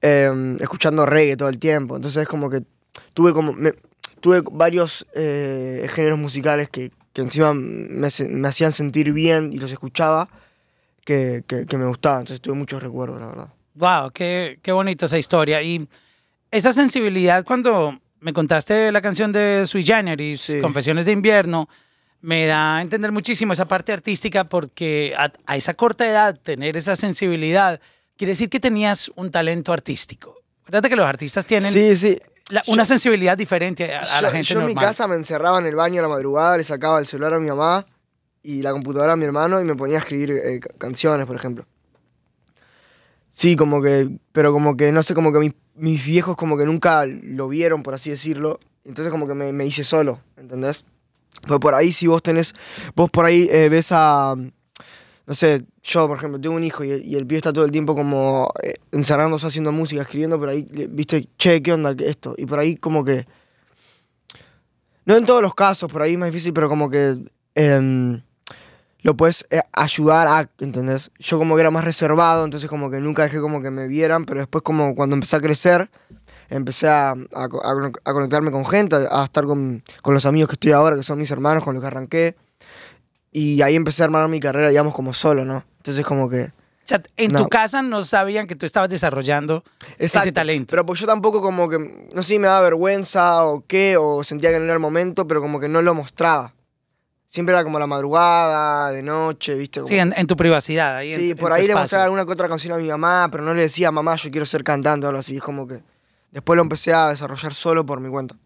Em, 0.00 0.56
escuchando 0.60 1.06
reggae 1.06 1.36
todo 1.36 1.48
el 1.48 1.58
tiempo. 1.58 1.96
Entonces 1.96 2.22
es 2.22 2.28
como 2.28 2.50
que 2.50 2.62
tuve 3.14 3.32
como... 3.32 3.54
tuve 4.20 4.42
varios 4.50 5.06
eh, 5.14 5.86
géneros 5.90 6.18
musicales 6.18 6.68
que, 6.68 6.90
que 7.12 7.22
encima 7.22 7.52
me 7.54 8.48
hacían 8.48 8.72
sentir 8.72 9.12
bien 9.12 9.52
y 9.52 9.58
los 9.58 9.70
escuchaba 9.70 10.28
que, 11.04 11.44
que, 11.46 11.66
que 11.66 11.78
me 11.78 11.86
gustaban. 11.86 12.20
Entonces 12.20 12.40
tuve 12.40 12.54
muchos 12.54 12.82
recuerdos, 12.82 13.20
la 13.20 13.26
verdad. 13.26 13.48
Wow, 13.76 14.10
qué, 14.12 14.58
qué 14.62 14.72
bonita 14.72 15.06
esa 15.06 15.18
historia. 15.18 15.62
Y 15.62 15.86
esa 16.50 16.72
sensibilidad 16.72 17.44
cuando 17.44 17.98
me 18.20 18.32
contaste 18.32 18.90
la 18.90 19.00
canción 19.02 19.30
de 19.32 19.64
Sui 19.66 19.82
Generis, 19.84 20.40
Sí. 20.40 20.60
Confesiones 20.60 21.04
de 21.04 21.12
invierno, 21.12 21.68
me 22.22 22.46
da 22.46 22.78
a 22.78 22.82
entender 22.82 23.12
muchísimo 23.12 23.52
esa 23.52 23.66
parte 23.66 23.92
artística 23.92 24.44
porque 24.44 25.14
a, 25.16 25.30
a 25.46 25.56
esa 25.56 25.74
corta 25.74 26.06
edad 26.08 26.38
tener 26.42 26.76
esa 26.76 26.96
sensibilidad 26.96 27.78
quiere 28.16 28.32
decir 28.32 28.48
que 28.48 28.58
tenías 28.58 29.12
un 29.14 29.30
talento 29.30 29.72
artístico. 29.72 30.34
Fíjate 30.64 30.88
que 30.88 30.96
los 30.96 31.06
artistas 31.06 31.44
tienen 31.46 31.70
Sí, 31.70 31.94
sí. 31.94 32.18
la- 32.48 32.64
una 32.68 32.84
sensibilidad 32.86 33.36
diferente 33.36 33.94
a, 33.94 34.00
a 34.00 34.22
la 34.22 34.28
yo, 34.28 34.32
gente 34.32 34.54
yo 34.54 34.60
en 34.60 34.66
mi 34.66 34.74
casa 34.74 35.06
me 35.06 35.14
encerraba 35.16 35.58
en 35.58 35.66
el 35.66 35.74
baño 35.76 36.00
a 36.00 36.02
la 36.02 36.08
madrugada, 36.08 36.56
le 36.56 36.64
sacaba 36.64 36.98
el 36.98 37.06
celular 37.06 37.34
a 37.34 37.38
mi 37.38 37.48
mamá 37.48 37.84
y 38.42 38.62
la 38.62 38.72
computadora 38.72 39.12
a 39.12 39.16
mi 39.16 39.24
hermano 39.26 39.60
y 39.60 39.64
me 39.64 39.76
ponía 39.76 39.96
a 39.96 40.00
escribir 40.00 40.30
eh, 40.32 40.58
ca- 40.60 40.70
canciones, 40.78 41.26
por 41.26 41.36
ejemplo. 41.36 41.66
Sí, 43.38 43.54
como 43.54 43.82
que, 43.82 44.08
pero 44.32 44.50
como 44.50 44.78
que, 44.78 44.92
no 44.92 45.02
sé, 45.02 45.12
como 45.12 45.30
que 45.30 45.38
mis, 45.38 45.52
mis 45.74 46.02
viejos 46.02 46.36
como 46.36 46.56
que 46.56 46.64
nunca 46.64 47.04
lo 47.04 47.48
vieron, 47.48 47.82
por 47.82 47.92
así 47.92 48.08
decirlo. 48.08 48.60
Entonces 48.82 49.12
como 49.12 49.28
que 49.28 49.34
me, 49.34 49.52
me 49.52 49.66
hice 49.66 49.84
solo, 49.84 50.20
¿entendés? 50.38 50.86
Pues 51.46 51.60
por 51.60 51.74
ahí 51.74 51.92
si 51.92 52.06
vos 52.06 52.22
tenés, 52.22 52.54
vos 52.94 53.10
por 53.10 53.26
ahí 53.26 53.46
eh, 53.52 53.68
ves 53.68 53.88
a, 53.90 54.34
no 55.26 55.34
sé, 55.34 55.66
yo 55.82 56.08
por 56.08 56.16
ejemplo 56.16 56.40
tengo 56.40 56.56
un 56.56 56.64
hijo 56.64 56.82
y 56.82 57.14
el, 57.14 57.26
pibe 57.26 57.36
está 57.36 57.52
todo 57.52 57.66
el 57.66 57.70
tiempo 57.72 57.94
como 57.94 58.48
eh, 58.62 58.76
encerrándose 58.90 59.46
haciendo 59.48 59.70
música, 59.70 60.00
escribiendo, 60.00 60.40
pero 60.40 60.52
ahí, 60.52 60.66
viste, 60.88 61.28
che, 61.36 61.60
¿qué 61.60 61.74
onda 61.74 61.94
esto? 62.06 62.34
Y 62.38 62.46
por 62.46 62.58
ahí 62.58 62.76
como 62.76 63.04
que, 63.04 63.26
no 65.04 65.14
en 65.14 65.26
todos 65.26 65.42
los 65.42 65.54
casos, 65.54 65.92
por 65.92 66.00
ahí 66.00 66.12
es 66.12 66.18
más 66.18 66.32
difícil, 66.32 66.54
pero 66.54 66.70
como 66.70 66.88
que 66.88 67.18
em, 67.54 68.22
lo 69.06 69.16
puedes 69.16 69.46
eh, 69.50 69.62
ayudar 69.72 70.26
a, 70.26 70.50
¿entendés? 70.58 71.12
Yo 71.20 71.38
como 71.38 71.54
que 71.54 71.60
era 71.60 71.70
más 71.70 71.84
reservado, 71.84 72.44
entonces 72.44 72.68
como 72.68 72.90
que 72.90 72.98
nunca 72.98 73.22
dejé 73.22 73.40
como 73.40 73.62
que 73.62 73.70
me 73.70 73.86
vieran, 73.86 74.24
pero 74.24 74.40
después 74.40 74.62
como 74.62 74.96
cuando 74.96 75.14
empecé 75.14 75.36
a 75.36 75.40
crecer, 75.40 75.88
empecé 76.50 76.88
a, 76.88 77.10
a 77.12 77.48
co- 77.48 77.64
a 77.64 77.72
conec- 77.72 78.00
a 78.04 78.12
conectarme 78.12 78.50
con 78.50 78.66
gente, 78.66 78.96
a 79.08 79.22
estar 79.24 79.44
con, 79.44 79.84
con 80.02 80.12
los 80.12 80.26
amigos 80.26 80.48
que 80.48 80.54
estoy 80.54 80.72
ahora, 80.72 80.96
que 80.96 81.04
son 81.04 81.18
mis 81.20 81.30
hermanos, 81.30 81.62
con 81.62 81.74
los 81.74 81.82
que 81.82 81.86
arranqué. 81.86 82.36
Y 83.30 83.62
ahí 83.62 83.76
empecé 83.76 84.02
a 84.02 84.06
armar 84.06 84.26
mi 84.28 84.40
carrera, 84.40 84.70
digamos, 84.70 84.92
como 84.92 85.12
solo, 85.12 85.44
¿no? 85.44 85.64
Entonces 85.76 86.04
como 86.04 86.28
que... 86.28 86.44
O 86.46 86.88
sea, 86.88 87.00
en 87.16 87.30
No. 87.30 87.42
tu 87.44 87.48
casa 87.48 87.82
no 87.82 88.02
sabían 88.02 88.46
que 88.48 88.56
tú 88.56 88.66
estabas 88.66 88.88
desarrollando 88.88 89.62
ese 89.98 90.32
talento. 90.32 90.70
Pero 90.70 90.84
pues 90.84 90.98
yo 90.98 91.06
tampoco 91.06 91.40
como 91.42 91.68
que, 91.68 91.78
no 92.12 92.22
sé 92.24 92.28
si 92.30 92.38
me 92.40 92.48
daba 92.48 92.62
vergüenza 92.62 93.44
o 93.44 93.62
qué, 93.68 93.96
o 93.96 94.24
sentía 94.24 94.50
que 94.50 94.58
no 94.58 94.64
era 94.64 94.74
el 94.74 94.80
momento, 94.80 95.28
pero 95.28 95.40
como 95.40 95.60
que 95.60 95.68
no 95.68 95.80
lo 95.82 95.94
mostraba. 95.94 96.54
Siempre 97.26 97.54
era 97.54 97.64
como 97.64 97.78
la 97.78 97.86
madrugada, 97.86 98.90
de 98.92 99.02
noche, 99.02 99.54
¿viste? 99.56 99.80
Como- 99.80 99.88
sí, 99.88 99.98
en, 99.98 100.14
en 100.16 100.26
tu 100.26 100.36
privacidad. 100.36 100.96
Ahí 100.96 101.12
en- 101.12 101.20
Sí, 101.20 101.30
en 101.32 101.36
por 101.36 101.48
tu 101.50 101.54
ahí 101.54 101.66
le 101.66 101.74
mostraba 101.74 102.04
alguna 102.04 102.24
que 102.24 102.32
otra 102.32 102.48
canción 102.48 102.72
a 102.74 102.78
mi 102.80 102.88
mamá, 102.88 103.28
pero 103.30 103.42
no 103.44 103.52
le 103.54 103.62
decía, 103.62 103.90
mamá, 103.90 104.16
yo 104.16 104.30
quiero 104.30 104.46
ser 104.46 104.62
cantante 104.64 105.06
o 105.06 105.08
algo 105.10 105.20
así. 105.20 105.36
Es 105.36 105.42
como 105.42 105.66
que 105.66 105.82
después 106.30 106.56
lo 106.56 106.62
empecé 106.62 106.92
a 106.94 107.08
desarrollar 107.08 107.52
solo 107.52 107.84
por 107.84 108.00
mi 108.00 108.08
cuenta. 108.08 108.36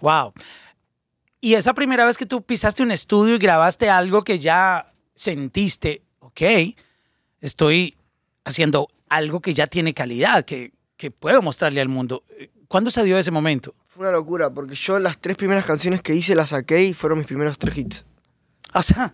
Wow. 0.00 0.32
Y 1.40 1.54
esa 1.54 1.74
primera 1.74 2.04
vez 2.06 2.16
que 2.18 2.26
tú 2.26 2.42
pisaste 2.42 2.82
un 2.82 2.90
estudio 2.90 3.34
y 3.36 3.38
grabaste 3.38 3.88
algo 3.90 4.24
que 4.24 4.38
ya 4.38 4.92
sentiste, 5.14 6.02
ok, 6.20 6.40
estoy 7.40 7.96
haciendo 8.44 8.88
algo 9.08 9.40
que 9.40 9.54
ya 9.54 9.66
tiene 9.66 9.94
calidad, 9.94 10.44
que, 10.44 10.72
que 10.96 11.10
puedo 11.10 11.42
mostrarle 11.42 11.80
al 11.80 11.88
mundo. 11.88 12.24
¿Cuándo 12.68 12.90
se 12.90 13.02
dio 13.04 13.18
ese 13.18 13.30
momento? 13.30 13.74
Fue 13.86 14.02
una 14.06 14.12
locura, 14.12 14.50
porque 14.50 14.74
yo 14.74 14.98
las 14.98 15.18
tres 15.18 15.36
primeras 15.36 15.64
canciones 15.64 16.02
que 16.02 16.14
hice 16.14 16.34
las 16.34 16.50
saqué 16.50 16.82
y 16.82 16.94
fueron 16.94 17.18
mis 17.18 17.26
primeros 17.26 17.58
tres 17.58 17.76
hits. 17.76 18.04
O 18.74 18.82
sea, 18.82 19.12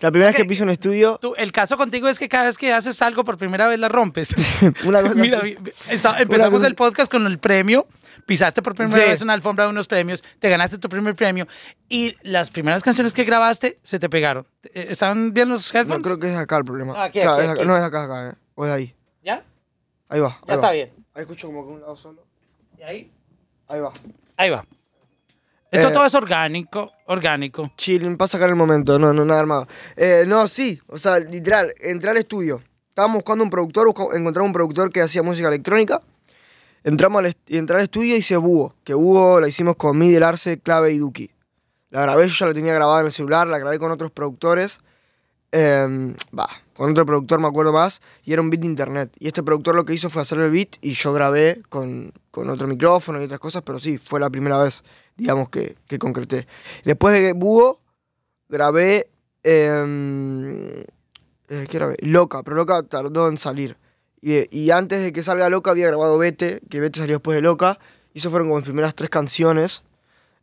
La 0.00 0.10
primera 0.10 0.30
vez 0.30 0.36
que 0.36 0.44
piso 0.46 0.64
un 0.64 0.70
estudio, 0.70 1.18
tú- 1.20 1.34
el 1.36 1.52
caso 1.52 1.76
contigo 1.76 2.08
es 2.08 2.18
que 2.18 2.28
cada 2.28 2.44
vez 2.44 2.56
que 2.58 2.72
haces 2.72 3.00
algo 3.02 3.22
por 3.22 3.36
primera 3.38 3.68
vez 3.68 3.78
la 3.78 3.88
rompes. 3.88 4.34
una 4.84 5.02
cosa 5.02 5.14
Mira, 5.14 5.42
está- 5.88 6.18
empezamos 6.20 6.54
cosa- 6.54 6.66
el 6.66 6.74
podcast 6.74 7.10
con 7.12 7.26
el 7.26 7.38
premio. 7.38 7.86
Pisaste 8.26 8.62
por 8.62 8.74
primera 8.74 9.02
Sí. 9.02 9.08
vez 9.10 9.22
una 9.22 9.32
alfombra 9.32 9.64
de 9.64 9.70
unos 9.70 9.86
premios, 9.88 10.22
te 10.38 10.48
ganaste 10.48 10.78
tu 10.78 10.88
primer 10.88 11.14
premio 11.14 11.46
y 11.88 12.16
las 12.22 12.50
primeras 12.50 12.82
canciones 12.82 13.12
que 13.14 13.24
grabaste 13.24 13.76
se 13.82 13.98
te 13.98 14.08
pegaron. 14.08 14.46
Eh, 14.64 14.86
¿Están 14.90 15.32
bien 15.32 15.48
los 15.48 15.74
headphones? 15.74 15.98
No, 15.98 16.02
creo 16.02 16.18
que 16.18 16.30
es 16.32 16.36
acá 16.36 16.58
el 16.58 16.64
problema. 16.64 16.94
Ah, 16.96 17.04
aquí, 17.04 17.18
O 17.18 17.22
sea, 17.22 17.32
aquí, 17.34 17.42
es 17.44 17.50
acá- 17.50 17.60
aquí. 17.60 17.68
No 17.68 17.76
es 17.76 17.82
acá, 17.82 18.04
acá, 18.04 18.28
eh. 18.30 18.34
O 18.54 18.66
es 18.66 18.72
ahí. 18.72 18.94
¿Ya? 19.24 19.44
Ahí 20.08 20.20
va. 20.20 20.28
Ya 20.30 20.36
ahí 20.48 20.54
está 20.54 20.66
va. 20.66 20.72
bien. 20.72 20.92
Ahí 21.14 21.22
escucho 21.22 21.46
como 21.48 21.66
que 21.66 21.72
un 21.74 21.80
lado 21.80 21.96
solo. 21.96 22.24
¿Y 22.80 22.82
ahí? 22.82 23.12
Ahí 23.68 23.80
va. 23.80 23.92
Ahí 24.38 24.48
va. 24.48 24.64
Esto 25.70 25.88
Eh, 25.90 25.92
todo 25.92 26.06
es 26.06 26.14
orgánico, 26.14 26.90
orgánico. 27.06 27.70
Chill, 27.76 28.16
pasa 28.16 28.38
acá 28.38 28.46
en 28.46 28.52
el 28.52 28.56
momento, 28.56 28.98
no, 28.98 29.12
no, 29.12 29.22
nada 29.26 29.38
armado. 29.40 29.68
Eh, 29.96 30.24
no, 30.26 30.46
sí, 30.46 30.80
o 30.86 30.96
sea, 30.96 31.18
literal, 31.20 31.72
entré 31.80 32.08
al 32.10 32.16
estudio. 32.16 32.62
Estábamos 32.88 33.16
buscando 33.16 33.44
un 33.44 33.50
productor, 33.50 33.86
encontramos 34.14 34.48
un 34.48 34.52
productor 34.54 34.90
que 34.90 35.02
hacía 35.02 35.22
música 35.22 35.48
electrónica. 35.48 36.00
entramos 36.82 37.18
al, 37.18 37.26
est- 37.26 37.38
y 37.50 37.58
entré 37.58 37.76
al 37.76 37.82
estudio 37.82 38.14
y 38.14 38.18
hice 38.20 38.36
Búho, 38.38 38.74
que 38.82 38.94
Búho 38.94 39.38
la 39.42 39.46
hicimos 39.48 39.76
con 39.76 39.98
Miguel 39.98 40.22
Arce, 40.22 40.58
Clave 40.58 40.92
y 40.92 40.98
Duki. 40.98 41.30
La 41.90 42.00
grabé, 42.02 42.26
yo 42.26 42.34
ya 42.34 42.46
la 42.46 42.54
tenía 42.54 42.72
grabada 42.72 43.00
en 43.00 43.06
el 43.06 43.12
celular, 43.12 43.46
la 43.46 43.58
grabé 43.58 43.78
con 43.78 43.90
otros 43.92 44.10
productores. 44.10 44.80
em, 45.52 46.14
Va, 46.36 46.48
con 46.80 46.92
otro 46.92 47.04
productor 47.04 47.40
me 47.40 47.46
acuerdo 47.46 47.74
más, 47.74 48.00
y 48.24 48.32
era 48.32 48.40
un 48.40 48.48
beat 48.48 48.62
de 48.62 48.66
internet. 48.66 49.14
Y 49.18 49.26
este 49.26 49.42
productor 49.42 49.74
lo 49.74 49.84
que 49.84 49.92
hizo 49.92 50.08
fue 50.08 50.22
hacer 50.22 50.38
el 50.38 50.50
beat 50.50 50.76
y 50.80 50.94
yo 50.94 51.12
grabé 51.12 51.60
con, 51.68 52.10
con 52.30 52.48
otro 52.48 52.66
micrófono 52.66 53.20
y 53.20 53.24
otras 53.26 53.38
cosas, 53.38 53.60
pero 53.60 53.78
sí, 53.78 53.98
fue 53.98 54.18
la 54.18 54.30
primera 54.30 54.56
vez, 54.62 54.82
digamos, 55.14 55.50
que, 55.50 55.76
que 55.86 55.98
concreté. 55.98 56.46
Después 56.82 57.12
de 57.20 57.34
Búho, 57.34 57.82
grabé. 58.48 59.10
em, 59.42 60.80
eh, 61.50 61.66
¿Qué 61.68 61.76
grabé? 61.78 61.96
Loca, 62.00 62.42
pero 62.42 62.56
Loca 62.56 62.82
tardó 62.84 63.28
en 63.28 63.36
salir. 63.36 63.76
Y, 64.22 64.70
antes 64.70 65.02
de 65.02 65.12
que 65.12 65.22
salga 65.22 65.50
Loca 65.50 65.72
había 65.72 65.86
grabado 65.86 66.16
Vete, 66.16 66.62
que 66.70 66.80
Vete 66.80 67.00
salió 67.00 67.16
después 67.16 67.36
de 67.36 67.42
Loca. 67.42 67.78
Y 68.14 68.20
eso 68.20 68.30
fueron 68.30 68.48
como 68.48 68.56
mis 68.56 68.64
primeras 68.64 68.94
tres 68.94 69.10
canciones. 69.10 69.82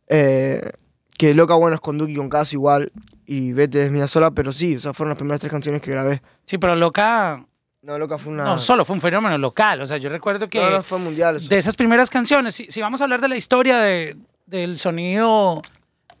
eh, 0.06 0.70
que 1.18 1.34
Loca 1.34 1.54
Bueno 1.54 1.74
es 1.74 1.80
con 1.80 1.98
Duki, 1.98 2.14
con 2.14 2.30
Caso 2.30 2.56
igual. 2.56 2.92
Y 3.26 3.52
Vete 3.52 3.84
es 3.84 3.90
mía 3.90 4.06
sola, 4.06 4.30
pero 4.30 4.52
sí, 4.52 4.76
o 4.76 4.80
sea, 4.80 4.94
fueron 4.94 5.10
las 5.10 5.18
primeras 5.18 5.40
tres 5.40 5.50
canciones 5.50 5.82
que 5.82 5.90
grabé. 5.90 6.22
Sí, 6.46 6.56
pero 6.56 6.74
Loca. 6.76 7.44
No, 7.82 7.98
Loca 7.98 8.16
fue 8.16 8.32
una. 8.32 8.44
No, 8.44 8.58
solo 8.58 8.84
fue 8.84 8.94
un 8.94 9.02
fenómeno 9.02 9.36
local. 9.36 9.82
O 9.82 9.86
sea, 9.86 9.98
yo 9.98 10.08
recuerdo 10.08 10.48
que. 10.48 10.60
No, 10.60 10.70
no 10.70 10.82
fue 10.82 10.98
mundial. 10.98 11.46
De 11.46 11.58
esas 11.58 11.76
primeras 11.76 12.08
canciones, 12.08 12.54
si, 12.54 12.80
vamos 12.80 13.00
a 13.00 13.04
hablar 13.04 13.20
de 13.20 13.28
la 13.28 13.36
historia 13.36 13.78
de, 13.78 14.16
del 14.46 14.78
sonido 14.78 15.60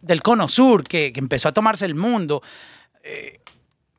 del 0.02 0.20
Cono 0.20 0.48
Sur, 0.48 0.82
que, 0.82 1.12
empezó 1.14 1.48
a 1.48 1.52
tomarse 1.52 1.86
el 1.86 1.94
mundo. 1.94 2.42
Eh, 3.02 3.40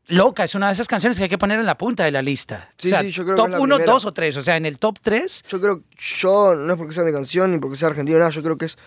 Loca 0.08 0.44
es 0.44 0.56
una 0.56 0.68
de 0.68 0.74
esas 0.74 0.88
canciones 0.88 1.18
que 1.18 1.24
hay 1.24 1.30
que 1.30 1.38
poner 1.38 1.60
en 1.60 1.66
la 1.66 1.78
punta 1.78 2.04
de 2.04 2.12
la 2.12 2.22
lista. 2.22 2.74
Sí, 2.78 2.90
sí, 2.90 3.12
yo 3.12 3.24
creo 3.24 3.38
top 3.38 3.46
que 3.46 3.52
Top 3.54 3.62
1, 3.62 3.80
2 3.80 4.06
o 4.06 4.14
3, 4.14 4.38
o 4.38 4.42
sea, 4.42 4.58
en 4.58 4.66
el 4.66 4.80
top 4.80 4.98
3. 5.02 5.44
Yo 5.48 5.62
creo, 5.62 5.84
yo, 6.20 6.56
no 6.56 6.74
es 6.74 6.78
porque 6.78 6.94
sea 6.94 7.04
mi 7.04 7.12
canción 7.14 7.52
ni 7.52 7.60
porque 7.60 7.78
sea 7.78 7.90
argentino, 7.90 8.18
nada, 8.18 8.32
yo 8.32 8.44
creo 8.44 8.58
que 8.58 8.66
es 8.66 8.78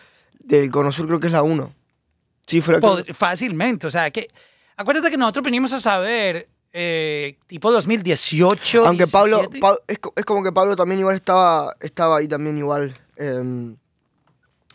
del 0.41 0.71
Cono 0.71 0.93
Sur, 0.93 1.07
creo 1.07 1.21
que 1.21 1.29
es 1.29 1.33
la 1.33 1.43
1. 1.43 1.73
Cifra 2.47 2.81
que... 2.81 3.15
Fácilmente, 3.15 3.87
o 3.87 3.91
sea, 3.91 4.11
que... 4.11 4.29
Acuérdate 4.77 5.11
que 5.11 5.17
nosotros 5.17 5.45
venimos 5.45 5.73
a 5.73 5.81
saber 5.81 6.49
eh, 6.73 7.39
tipo 7.47 7.71
2018. 7.71 8.87
Aunque 8.87 9.05
17. 9.05 9.11
Pablo, 9.13 9.51
Pablo 9.61 9.83
es, 9.87 9.99
es, 10.17 10.25
como 10.25 10.43
que 10.43 10.53
Pablo 10.53 10.75
también 10.75 11.01
igual 11.01 11.15
estaba, 11.15 11.77
estaba 11.81 12.17
ahí 12.17 12.27
también 12.27 12.59
igual 12.59 12.95
eh, 13.17 13.75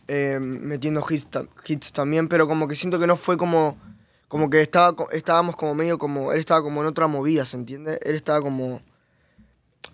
eh, 0.07 0.39
metiendo 0.39 1.03
hits, 1.07 1.27
hits, 1.65 1.91
también, 1.91 2.29
pero 2.29 2.47
como 2.47 2.67
que 2.67 2.75
siento 2.75 2.97
que 2.97 3.07
no 3.07 3.17
fue 3.17 3.37
como, 3.37 3.77
como 4.27 4.49
que 4.49 4.61
estaba, 4.61 4.95
estábamos 5.11 5.57
como 5.57 5.75
medio 5.75 5.97
como, 5.97 6.31
él 6.31 6.39
estaba 6.39 6.61
como 6.61 6.81
en 6.81 6.87
otra 6.87 7.07
movida, 7.07 7.43
¿se 7.43 7.57
entiende? 7.57 7.99
Él 8.03 8.15
estaba 8.15 8.41
como, 8.41 8.81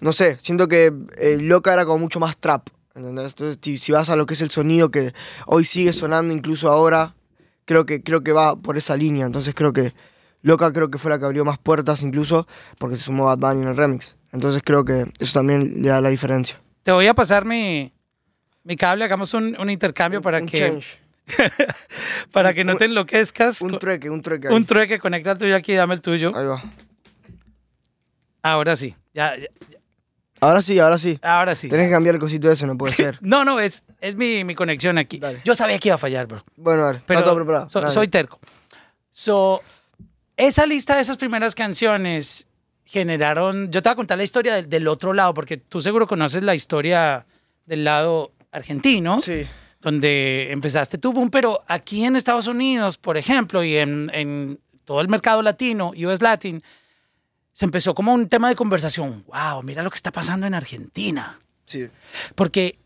no 0.01 0.11
sé, 0.11 0.37
siento 0.39 0.67
que 0.67 0.93
eh, 1.17 1.37
Loca 1.39 1.73
era 1.73 1.85
como 1.85 1.97
mucho 1.97 2.19
más 2.19 2.37
trap, 2.37 2.69
¿entendés? 2.93 3.33
Entonces 3.39 3.81
si 3.81 3.91
vas 3.91 4.11
a 4.11 4.15
lo 4.15 4.27
que 4.27 4.35
es 4.35 4.41
el 4.41 4.51
sonido 4.51 4.91
que 4.91 5.13
hoy 5.47 5.63
sigue 5.63 5.93
sonando 5.93 6.31
incluso 6.31 6.69
ahora, 6.69 7.15
creo 7.65 7.85
que, 7.85 8.01
creo 8.03 8.23
que 8.23 8.31
va 8.31 8.55
por 8.55 8.77
esa 8.77 8.95
línea, 8.97 9.25
entonces 9.25 9.53
creo 9.55 9.73
que 9.73 9.93
Loca 10.41 10.71
creo 10.73 10.91
que 10.91 10.97
fue 10.97 11.09
la 11.11 11.19
que 11.19 11.25
abrió 11.25 11.45
más 11.45 11.57
puertas 11.57 12.03
incluso 12.03 12.47
porque 12.77 12.97
se 12.97 13.03
sumó 13.03 13.25
Bad 13.25 13.37
Bunny 13.37 13.61
en 13.61 13.67
el 13.69 13.77
remix. 13.77 14.17
Entonces 14.33 14.61
creo 14.65 14.83
que 14.83 15.05
eso 15.19 15.33
también 15.33 15.81
le 15.81 15.89
da 15.89 16.01
la 16.01 16.09
diferencia. 16.09 16.59
Te 16.83 16.91
voy 16.91 17.07
a 17.07 17.13
pasar 17.13 17.45
mi, 17.45 17.93
mi 18.63 18.75
cable, 18.75 19.05
hagamos 19.05 19.33
un, 19.33 19.55
un 19.59 19.69
intercambio 19.69 20.21
para 20.21 20.39
un 20.39 20.47
que, 20.47 20.57
change, 20.57 20.99
para 22.33 22.53
que 22.53 22.63
no 22.65 22.75
te 22.75 22.85
enloquezcas. 22.85 23.61
un 23.61 23.77
trueque, 23.79 24.09
un 24.09 24.21
trueque. 24.21 24.49
ahí. 24.49 24.53
Un 24.55 24.65
trueque, 24.65 24.99
conecta 24.99 25.31
el 25.31 25.37
tuyo 25.37 25.55
aquí, 25.55 25.73
dame 25.73 25.93
el 25.93 26.01
tuyo. 26.01 26.35
Ahí 26.35 26.45
va. 26.45 26.61
Ahora 28.41 28.75
sí, 28.75 28.95
ya, 29.13 29.37
ya- 29.37 29.47
Ahora 30.43 30.61
sí, 30.61 30.79
ahora 30.79 30.97
sí. 30.97 31.17
ahora 31.21 31.55
sí. 31.55 31.69
Tenés 31.69 31.87
que 31.87 31.91
cambiar 31.93 32.15
el 32.15 32.21
cosito 32.21 32.51
ese, 32.51 32.65
no 32.67 32.77
puede 32.77 32.93
ser. 32.95 33.17
No, 33.21 33.43
no, 33.45 33.59
es, 33.59 33.83
es 34.01 34.15
mi, 34.15 34.43
mi 34.43 34.55
conexión 34.55 34.97
aquí. 34.97 35.19
Dale. 35.19 35.41
Yo 35.45 35.55
sabía 35.55 35.77
que 35.79 35.89
iba 35.89 35.95
a 35.95 35.97
fallar, 35.99 36.27
bro. 36.27 36.43
Bueno, 36.55 36.83
dale. 36.83 37.01
Pero 37.05 37.19
Está 37.19 37.29
todo 37.29 37.35
preparado. 37.37 37.69
so- 37.69 37.89
soy 37.91 38.07
terco. 38.07 38.39
So, 39.09 39.61
esa 40.37 40.65
lista 40.65 40.95
de 40.95 41.01
esas 41.01 41.17
primeras 41.17 41.55
canciones 41.55 42.47
generaron. 42.85 43.71
Yo 43.71 43.81
te 43.81 43.89
voy 43.89 43.93
a 43.93 43.95
contar 43.95 44.17
la 44.17 44.23
historia 44.23 44.55
del, 44.55 44.69
del 44.69 44.87
otro 44.87 45.13
lado, 45.13 45.33
porque 45.33 45.57
tú 45.57 45.81
seguro 45.81 46.07
conoces 46.07 46.43
la 46.43 46.55
historia 46.55 47.25
del 47.65 47.83
lado 47.83 48.31
argentino. 48.51 49.19
Sí. 49.21 49.47
donde 49.81 50.51
empezaste 50.51 50.97
tu 50.97 51.11
boom, 51.11 51.29
pero 51.29 51.61
aquí 51.67 52.05
en 52.05 52.15
Estados 52.15 52.47
Unidos, 52.47 52.97
por 52.97 53.17
ejemplo, 53.17 53.63
y 53.65 53.75
en, 53.77 54.09
en 54.13 54.59
todo 54.85 55.01
el 55.01 55.09
mercado 55.09 55.41
latino, 55.41 55.91
US 55.95 56.21
Latin, 56.21 56.61
se 57.53 57.65
empezó 57.65 57.93
como 57.93 58.13
un 58.13 58.27
tema 58.27 58.49
de 58.49 58.55
conversación. 58.55 59.23
Wow, 59.27 59.63
mira 59.63 59.83
lo 59.83 59.89
que 59.89 59.95
está 59.95 60.11
pasando 60.11 60.47
en 60.47 60.55
Argentina. 60.55 61.39
Sí. 61.65 61.87
Porque 62.35 62.79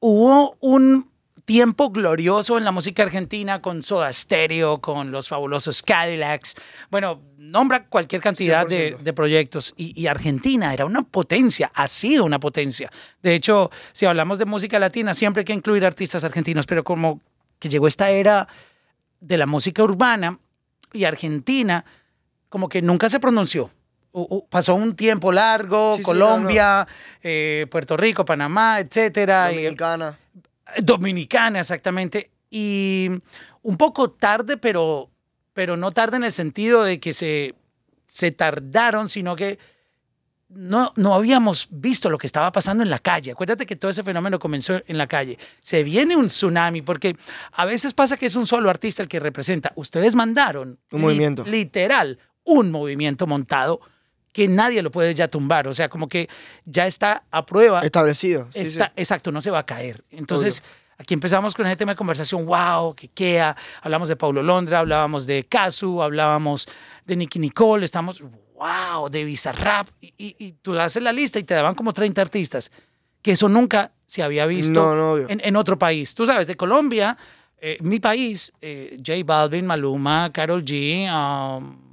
hubo 0.00 0.56
un 0.60 1.10
tiempo 1.46 1.90
glorioso 1.90 2.58
en 2.58 2.64
la 2.64 2.72
música 2.72 3.04
argentina 3.04 3.62
con 3.62 3.82
Soda 3.82 4.12
Stereo, 4.12 4.80
con 4.80 5.12
los 5.12 5.28
fabulosos 5.28 5.82
Cadillacs. 5.82 6.56
Bueno, 6.90 7.22
nombra 7.38 7.86
cualquier 7.86 8.20
cantidad 8.20 8.66
de, 8.66 8.96
100%. 8.96 8.98
de 8.98 9.12
proyectos. 9.12 9.72
Y, 9.76 9.98
y 9.98 10.08
Argentina 10.08 10.74
era 10.74 10.84
una 10.84 11.02
potencia, 11.02 11.70
ha 11.74 11.88
sido 11.88 12.24
una 12.24 12.40
potencia. 12.40 12.90
De 13.22 13.34
hecho, 13.34 13.70
si 13.92 14.06
hablamos 14.06 14.38
de 14.38 14.44
música 14.44 14.78
latina, 14.78 15.14
siempre 15.14 15.40
hay 15.40 15.44
que 15.46 15.52
incluir 15.54 15.86
artistas 15.86 16.24
argentinos, 16.24 16.66
pero 16.66 16.84
como 16.84 17.20
que 17.58 17.68
llegó 17.68 17.86
esta 17.86 18.10
era 18.10 18.48
de 19.20 19.38
la 19.38 19.46
música 19.46 19.82
urbana 19.82 20.38
y 20.92 21.04
Argentina 21.04 21.84
como 22.48 22.68
que 22.68 22.82
nunca 22.82 23.08
se 23.08 23.20
pronunció. 23.20 23.70
Pasó 24.48 24.74
un 24.74 24.94
tiempo 24.96 25.30
largo, 25.32 25.92
Sí, 25.92 25.98
sí, 25.98 26.02
Colombia, 26.04 26.86
eh, 27.22 27.66
Puerto 27.70 27.96
Rico, 27.96 28.24
Panamá, 28.24 28.80
etcétera. 28.80 29.52
y- 29.52 29.56
Dominicana. 29.56 30.18
Dominicana, 30.82 31.60
exactamente. 31.60 32.30
Y 32.50 33.10
un 33.62 33.76
poco 33.76 34.10
tarde, 34.10 34.56
pero, 34.56 35.10
pero 35.52 35.76
no 35.76 35.92
tarde 35.92 36.16
en 36.16 36.24
el 36.24 36.32
sentido 36.32 36.82
de 36.84 36.98
que 37.00 37.12
se, 37.12 37.54
se 38.06 38.30
tardaron, 38.30 39.08
sino 39.08 39.36
que 39.36 39.58
no, 40.48 40.92
no 40.96 41.14
habíamos 41.14 41.68
visto 41.70 42.08
lo 42.08 42.18
que 42.18 42.26
estaba 42.26 42.52
pasando 42.52 42.82
en 42.82 42.90
la 42.90 43.00
calle. 43.00 43.32
Acuérdate 43.32 43.66
que 43.66 43.76
todo 43.76 43.90
ese 43.90 44.02
fenómeno 44.04 44.38
comenzó 44.38 44.80
en 44.86 44.96
la 44.96 45.06
calle. 45.06 45.38
Se 45.60 45.82
viene 45.82 46.16
un 46.16 46.28
tsunami, 46.28 46.82
porque 46.82 47.16
a 47.52 47.64
veces 47.64 47.94
pasa 47.94 48.16
que 48.16 48.26
es 48.26 48.36
un 48.36 48.46
solo 48.46 48.70
artista 48.70 49.02
el 49.02 49.08
que 49.08 49.18
representa. 49.20 49.72
Ustedes 49.74 50.14
mandaron 50.14 50.78
Un 50.92 51.00
movimiento. 51.00 51.44
literal 51.44 52.18
un 52.44 52.70
movimiento 52.70 53.26
montado 53.26 53.80
que 54.36 54.48
nadie 54.48 54.82
lo 54.82 54.90
puede 54.90 55.14
ya 55.14 55.28
tumbar. 55.28 55.66
O 55.66 55.72
sea, 55.72 55.88
como 55.88 56.10
que 56.10 56.28
ya 56.66 56.86
está 56.86 57.24
a 57.30 57.46
prueba 57.46 57.80
Establecido. 57.80 58.48
Sí, 58.52 58.60
Está- 58.60 58.88
sí. 58.88 58.92
Exacto, 58.96 59.32
no 59.32 59.40
se 59.40 59.50
va 59.50 59.60
a 59.60 59.64
caer. 59.64 60.04
Entonces, 60.10 60.62
aquí 60.98 61.14
empezamos 61.14 61.54
con 61.54 61.66
ese 61.66 61.76
tema 61.76 61.92
de 61.92 61.96
conversación, 61.96 62.44
wow, 62.44 62.94
que 62.94 63.08
quea. 63.08 63.56
Hablamos 63.80 64.08
de 64.08 64.16
Paulo 64.16 64.42
Londra, 64.42 64.80
hablábamos 64.80 65.26
de 65.26 65.44
Casu, 65.44 66.02
hablábamos 66.02 66.68
de 67.06 67.16
Nicky 67.16 67.38
Nicole, 67.38 67.86
estamos, 67.86 68.22
wow, 68.56 69.08
de 69.08 69.24
Bizarrap. 69.24 69.88
Y, 70.02 70.12
y, 70.18 70.36
y 70.38 70.52
tú 70.60 70.78
haces 70.78 71.02
la 71.02 71.14
lista 71.14 71.38
y 71.38 71.44
te 71.44 71.54
daban 71.54 71.74
como 71.74 71.94
30 71.94 72.20
artistas, 72.20 72.70
que 73.22 73.32
eso 73.32 73.48
nunca 73.48 73.92
se 74.04 74.22
había 74.22 74.44
visto 74.44 74.82
No, 74.82 74.94
no, 74.94 75.12
obvio. 75.12 75.30
en, 75.30 75.40
en 75.42 75.56
otro 75.56 75.78
país. 75.78 76.14
Tú 76.14 76.26
sabes, 76.26 76.46
de 76.46 76.56
Colombia, 76.56 77.16
eh, 77.58 77.78
mi 77.80 78.00
país, 78.00 78.52
eh, 78.60 78.98
J 78.98 79.14
Balvin, 79.24 79.64
Maluma, 79.64 80.30
Carol 80.30 80.62
G, 80.62 81.08
um, 81.10 81.85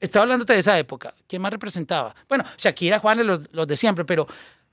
estaba 0.00 0.22
hablándote 0.24 0.52
de 0.54 0.58
esa 0.60 0.78
época. 0.78 1.14
¿Quién 1.28 1.42
más 1.42 1.52
representaba? 1.52 2.14
Bueno, 2.28 2.44
Shakira, 2.56 2.98
Juanes, 2.98 3.26
los, 3.26 3.40
los 3.52 3.68
de 3.68 3.76
siempre, 3.76 4.04
pero 4.04 4.26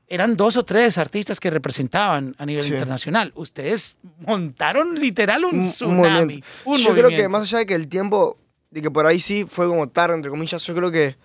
eran 0.08 0.38
dos 0.38 0.56
o 0.58 0.64
tres 0.64 0.98
artistas 0.98 1.40
que 1.40 1.50
representaban 1.50 2.34
a 2.38 2.46
nivel 2.46 2.64
Sí. 2.64 2.72
internacional. 2.72 3.32
Ustedes 3.36 3.98
montaron 4.26 4.96
literal 4.96 5.44
un 5.46 5.56
Un- 5.56 5.60
un 5.60 5.62
tsunami. 5.70 6.10
movimiento. 6.18 6.48
un 6.66 6.78
Yo 6.78 6.84
creo 6.92 6.96
que 6.96 7.02
movimiento. 7.04 7.30
más 7.30 7.42
allá 7.44 7.58
de 7.60 7.66
que 7.66 7.76
el 7.76 7.88
tiempo, 7.90 8.38
de 8.72 8.82
que 8.82 8.90
por 8.92 9.06
ahí 9.06 9.20
sí 9.20 9.46
fue 9.46 9.68
como 9.68 9.90
tarde, 9.90 10.16
entre 10.16 10.32
comillas, 10.32 10.64
yo 10.66 10.74
creo 10.76 10.92
que 10.92 11.16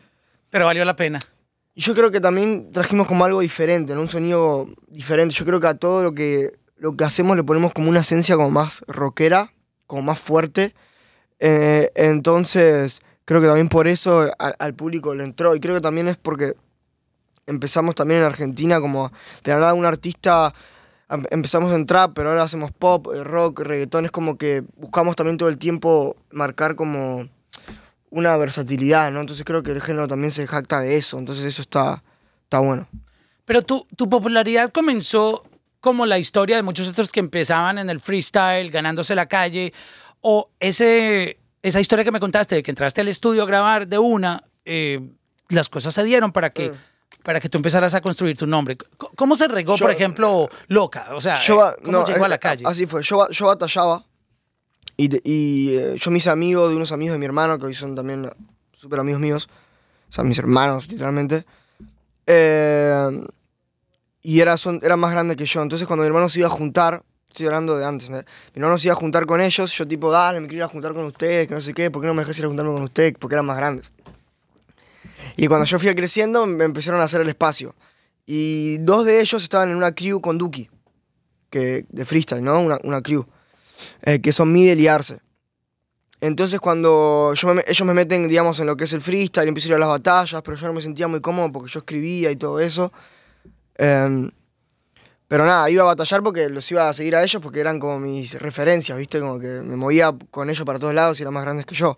Pero 0.50 0.66
valió 0.66 0.84
la 0.84 0.96
pena. 0.96 1.20
Y 1.74 1.80
yo 1.80 1.94
creo 1.94 2.10
que 2.10 2.20
también 2.20 2.70
trajimos 2.72 3.06
como 3.06 3.24
algo 3.24 3.40
diferente, 3.40 3.94
¿no? 3.94 4.00
Un 4.02 4.08
sonido 4.08 4.68
diferente. 4.88 5.34
Yo 5.34 5.44
creo 5.46 5.60
que 5.60 5.68
a 5.68 5.74
todo 5.74 6.02
lo 6.02 6.12
que, 6.12 6.50
lo 6.76 6.96
que 6.96 7.04
hacemos 7.04 7.36
le 7.36 7.44
ponemos 7.44 7.72
como 7.72 7.88
una 7.88 8.00
esencia 8.00 8.34
como 8.36 8.50
más 8.50 8.84
rockera, 8.88 9.52
como 9.86 10.02
más 10.02 10.18
fuerte. 10.18 10.74
Eh, 11.38 11.90
entonces, 11.94 13.00
creo 13.24 13.40
que 13.40 13.46
también 13.46 13.68
por 13.68 13.88
eso 13.88 14.30
al 14.38 14.74
público 14.74 15.14
le 15.14 15.24
entró. 15.24 15.54
Y 15.54 15.60
creo 15.60 15.74
que 15.74 15.80
también 15.80 16.08
es 16.08 16.16
porque 16.16 16.54
empezamos 17.46 17.94
también 17.94 18.20
en 18.20 18.26
Argentina 18.26 18.80
como 18.80 19.10
de 19.44 19.52
la 19.52 19.58
nada 19.58 19.74
un 19.74 19.84
artista... 19.84 20.54
em- 21.10 21.26
Empezamos 21.30 21.72
en 21.74 21.86
trap, 21.86 22.12
pero 22.14 22.30
ahora 22.30 22.42
hacemos 22.44 22.70
pop, 22.72 23.08
eh, 23.14 23.22
rock, 23.24 23.60
reggaetón. 23.60 24.04
Es 24.04 24.10
como 24.10 24.38
que 24.38 24.62
buscamos 24.76 25.16
también 25.16 25.36
todo 25.38 25.48
el 25.48 25.58
tiempo 25.58 26.16
marcar 26.30 26.74
como 26.76 27.28
una 28.10 28.36
versatilidad, 28.36 29.10
¿no? 29.10 29.20
Entonces 29.20 29.44
creo 29.44 29.62
que 29.62 29.70
el 29.72 29.80
género 29.80 30.06
también 30.06 30.30
se 30.30 30.46
jacta 30.46 30.80
de 30.80 30.96
eso, 30.96 31.18
entonces 31.18 31.44
eso 31.46 31.62
está, 31.62 32.02
está 32.44 32.58
bueno. 32.58 32.86
Pero 33.46 33.62
tu, 33.62 33.86
tu 33.96 34.08
popularidad 34.08 34.70
comenzó 34.70 35.44
como 35.80 36.04
la 36.06 36.18
historia 36.18 36.56
de 36.56 36.62
muchos 36.62 36.86
otros 36.88 37.10
que 37.10 37.20
empezaban 37.20 37.78
en 37.78 37.88
el 37.90 38.00
freestyle, 38.00 38.70
ganándose 38.70 39.14
la 39.14 39.26
calle, 39.26 39.72
o 40.20 40.50
ese, 40.60 41.38
esa 41.62 41.80
historia 41.80 42.04
que 42.04 42.10
me 42.12 42.20
contaste 42.20 42.56
de 42.56 42.62
que 42.62 42.70
entraste 42.70 43.00
al 43.00 43.08
estudio 43.08 43.42
a 43.42 43.46
grabar 43.46 43.86
de 43.86 43.98
una, 43.98 44.44
eh, 44.64 45.00
las 45.48 45.68
cosas 45.68 45.94
se 45.94 46.02
dieron 46.04 46.32
para 46.32 46.50
que 46.50 46.72
para 47.22 47.38
que 47.38 47.48
tú 47.48 47.56
empezaras 47.58 47.94
a 47.94 48.00
construir 48.00 48.36
tu 48.36 48.46
nombre. 48.48 48.76
¿Cómo 49.16 49.36
se 49.36 49.46
regó, 49.46 49.76
Yo- 49.76 49.84
por 49.84 49.92
ejemplo, 49.92 50.48
Loca? 50.66 51.06
O 51.14 51.20
sea, 51.20 51.36
Yo 51.40 51.72
¿cómo 51.84 51.92
no, 51.98 52.04
llegó 52.06 52.24
a 52.24 52.26
eh, 52.26 52.30
la 52.30 52.38
calle? 52.38 52.64
Así 52.66 52.84
fue. 52.86 53.00
Yo, 53.02 53.28
yo 53.30 53.46
batallaba 53.46 54.04
y, 54.96 55.08
y, 55.22 55.76
eh, 55.76 55.94
yo 56.00 56.10
me 56.10 56.16
hice 56.18 56.30
amigo 56.30 56.68
de 56.68 56.74
unos 56.74 56.90
amigos 56.90 57.12
de 57.12 57.18
mi 57.20 57.24
hermano, 57.26 57.58
que 57.60 57.66
hoy 57.66 57.74
son 57.74 57.94
también 57.94 58.28
súper 58.72 58.98
amigos 58.98 59.20
míos. 59.20 59.48
O 60.10 60.12
sea, 60.12 60.24
mis 60.24 60.38
hermanos, 60.38 60.88
literalmente. 60.88 61.46
Eh, 62.26 63.24
y 64.22 64.40
era, 64.40 64.56
son, 64.56 64.80
eran 64.82 64.98
más 64.98 65.12
grandes 65.12 65.36
que 65.36 65.46
yo. 65.46 65.62
Entonces, 65.62 65.86
cuando 65.86 66.02
mi 66.02 66.08
hermano 66.08 66.28
se 66.28 66.40
iba 66.40 66.48
a 66.48 66.50
juntar, 66.50 67.04
estoy 67.32 67.46
hablando 67.46 67.76
de 67.76 67.84
antes, 67.84 68.10
¿no? 68.10 68.18
mi 68.18 68.22
hermano 68.60 68.78
se 68.78 68.88
iba 68.88 68.92
a 68.92 68.96
juntar 68.96 69.24
con 69.26 69.40
ellos, 69.40 69.72
yo 69.72 69.88
tipo, 69.88 70.10
dale, 70.10 70.38
me 70.40 70.46
quiero 70.46 70.58
ir 70.58 70.64
a 70.64 70.68
juntar 70.68 70.92
con 70.92 71.04
ustedes, 71.04 71.48
que 71.48 71.54
no 71.54 71.60
sé 71.60 71.72
qué, 71.72 71.90
¿por 71.90 72.02
qué 72.02 72.06
no 72.08 72.14
me 72.14 72.22
dejas 72.22 72.38
ir 72.38 72.44
a 72.44 72.48
juntarme 72.48 72.72
con 72.72 72.82
ustedes? 72.82 73.14
Porque 73.18 73.34
eran 73.34 73.46
más 73.46 73.56
grandes. 73.56 73.90
Y 75.36 75.46
cuando 75.46 75.64
yo 75.66 75.78
fui 75.78 75.94
creciendo, 75.94 76.46
me 76.46 76.64
empezaron 76.64 77.00
a 77.00 77.04
hacer 77.04 77.20
el 77.22 77.28
espacio. 77.28 77.74
Y 78.26 78.78
dos 78.78 79.06
de 79.06 79.20
ellos 79.20 79.42
estaban 79.42 79.70
en 79.70 79.76
una 79.76 79.92
crew 79.94 80.20
con 80.20 80.36
Duki, 80.38 80.68
que, 81.50 81.86
de 81.88 82.04
freestyle, 82.04 82.42
¿no? 82.44 82.60
Una, 82.60 82.78
una 82.84 83.02
crew, 83.02 83.24
eh, 84.02 84.20
que 84.20 84.32
son 84.32 84.52
Miguel 84.52 84.80
y 84.80 84.86
Arce. 84.88 85.20
Entonces 86.20 86.60
cuando 86.60 87.32
yo 87.34 87.54
me- 87.54 87.64
ellos 87.66 87.84
me 87.86 87.94
meten, 87.94 88.28
digamos, 88.28 88.60
en 88.60 88.66
lo 88.66 88.76
que 88.76 88.84
es 88.84 88.92
el 88.92 89.00
freestyle, 89.00 89.48
empiezo 89.48 89.68
a 89.68 89.70
ir 89.70 89.74
a 89.76 89.78
las 89.78 89.88
batallas, 89.88 90.40
pero 90.42 90.56
yo 90.56 90.66
no 90.68 90.72
me 90.74 90.80
sentía 90.80 91.08
muy 91.08 91.20
cómodo 91.20 91.50
porque 91.50 91.70
yo 91.72 91.80
escribía 91.80 92.30
y 92.30 92.36
todo 92.36 92.60
eso. 92.60 92.92
Em, 93.76 94.30
pero 95.32 95.46
nada, 95.46 95.70
iba 95.70 95.82
a 95.82 95.86
batallar 95.86 96.22
porque 96.22 96.50
los 96.50 96.70
iba 96.70 96.90
a 96.90 96.92
seguir 96.92 97.16
a 97.16 97.22
ellos 97.22 97.40
porque 97.40 97.58
eran 97.58 97.80
como 97.80 97.98
mis 97.98 98.38
referencias, 98.38 98.98
¿viste? 98.98 99.18
Como 99.18 99.38
que 99.38 99.62
me 99.62 99.76
movía 99.76 100.14
con 100.30 100.50
ellos 100.50 100.62
para 100.66 100.78
todos 100.78 100.92
lados 100.92 101.18
y 101.18 101.22
eran 101.22 101.32
más 101.32 101.42
grandes 101.42 101.64
que 101.64 101.74
yo. 101.74 101.96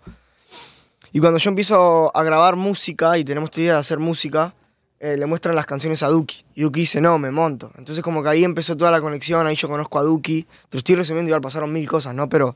Y 1.11 1.19
cuando 1.19 1.37
yo 1.37 1.49
empiezo 1.49 2.15
a 2.15 2.23
grabar 2.23 2.55
música 2.55 3.17
y 3.17 3.25
tenemos 3.25 3.49
esta 3.49 3.59
idea 3.59 3.73
de 3.73 3.79
hacer 3.79 3.99
música, 3.99 4.55
eh, 5.01 5.17
le 5.17 5.25
muestran 5.25 5.53
las 5.53 5.65
canciones 5.65 6.01
a 6.01 6.07
Duki. 6.07 6.45
Y 6.55 6.61
Duki 6.61 6.79
dice, 6.79 7.01
no, 7.01 7.19
me 7.19 7.29
monto. 7.29 7.73
Entonces 7.77 8.01
como 8.01 8.23
que 8.23 8.29
ahí 8.29 8.45
empezó 8.45 8.77
toda 8.77 8.89
la 8.89 9.01
conexión, 9.01 9.45
ahí 9.45 9.57
yo 9.57 9.67
conozco 9.67 9.99
a 9.99 10.03
Duki. 10.03 10.43
Te 10.69 10.77
lo 10.77 10.77
estoy 10.77 10.95
resumiendo, 10.95 11.27
igual 11.27 11.41
pasaron 11.41 11.73
mil 11.73 11.89
cosas, 11.89 12.15
¿no? 12.15 12.29
Pero, 12.29 12.55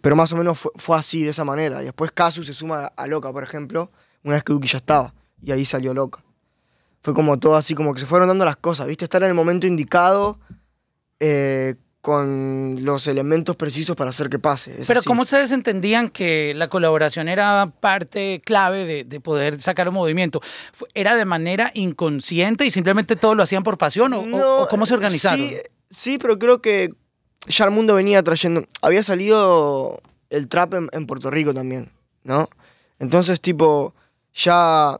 pero 0.00 0.16
más 0.16 0.32
o 0.32 0.36
menos 0.38 0.60
fue, 0.76 0.96
así, 0.96 1.24
de 1.24 1.28
esa 1.28 1.44
manera. 1.44 1.82
Y 1.82 1.84
después 1.84 2.10
Casu 2.10 2.42
se 2.42 2.54
suma 2.54 2.86
a 2.96 3.06
Loca, 3.06 3.30
por 3.30 3.42
ejemplo, 3.42 3.90
una 4.22 4.36
vez 4.36 4.44
que 4.44 4.54
Duki 4.54 4.66
ya 4.66 4.78
estaba. 4.78 5.12
Y 5.42 5.52
ahí 5.52 5.66
salió 5.66 5.92
Loca. 5.92 6.24
Fue 7.04 7.14
como 7.14 7.38
todo 7.38 7.54
así, 7.56 7.74
como 7.76 7.92
que 7.94 8.00
se 8.00 8.06
fueron 8.06 8.26
dando 8.28 8.44
las 8.44 8.56
cosas, 8.56 8.86
¿viste? 8.88 9.04
Estar 9.04 9.22
en 9.22 9.28
el 9.28 9.34
momento 9.34 9.66
indicado 9.68 10.40
eh, 11.20 11.74
con 12.00 12.78
los 12.82 13.06
elementos 13.08 13.56
precisos 13.56 13.94
para 13.94 14.10
hacer 14.10 14.28
que 14.28 14.38
pase. 14.38 14.80
Es 14.80 14.86
Pero 14.86 15.00
así. 15.00 15.06
¿cómo 15.06 15.22
ustedes 15.22 15.52
entendían 15.52 16.08
que 16.08 16.52
la 16.54 16.68
colaboración 16.68 17.28
era 17.28 17.72
parte 17.80 18.42
clave 18.44 18.84
de, 18.86 19.04
de 19.04 19.20
poder 19.20 19.60
sacar 19.62 19.88
un 19.88 19.94
movimiento? 19.94 20.40
¿Era 20.94 21.14
de 21.14 21.24
manera 21.24 21.70
inconsciente 21.74 22.66
y 22.66 22.70
simplemente 22.70 23.16
todo 23.16 23.34
lo 23.34 23.42
hacían 23.42 23.62
por 23.62 23.78
pasión 23.78 24.12
o, 24.14 24.20
o- 24.20 24.26
No, 24.26 24.58
o 24.62 24.68
cómo 24.68 24.86
se 24.86 24.94
organizaron? 24.94 25.38
Sí, 25.48 25.56
sí, 25.90 26.18
pero 26.18 26.38
creo 26.38 26.60
que 26.62 26.90
ya 27.46 27.66
el 27.66 27.70
mundo 27.70 27.94
venía 27.94 28.22
trayendo. 28.22 28.64
Había 28.82 29.02
salido 29.02 30.00
el 30.30 30.48
trap 30.48 30.74
en, 30.74 30.88
en 30.92 31.06
Puerto 31.06 31.30
Rico 31.30 31.52
también, 31.54 31.90
¿no? 32.22 32.48
Entonces, 32.98 33.40
tipo, 33.40 33.94
ya 34.34 34.96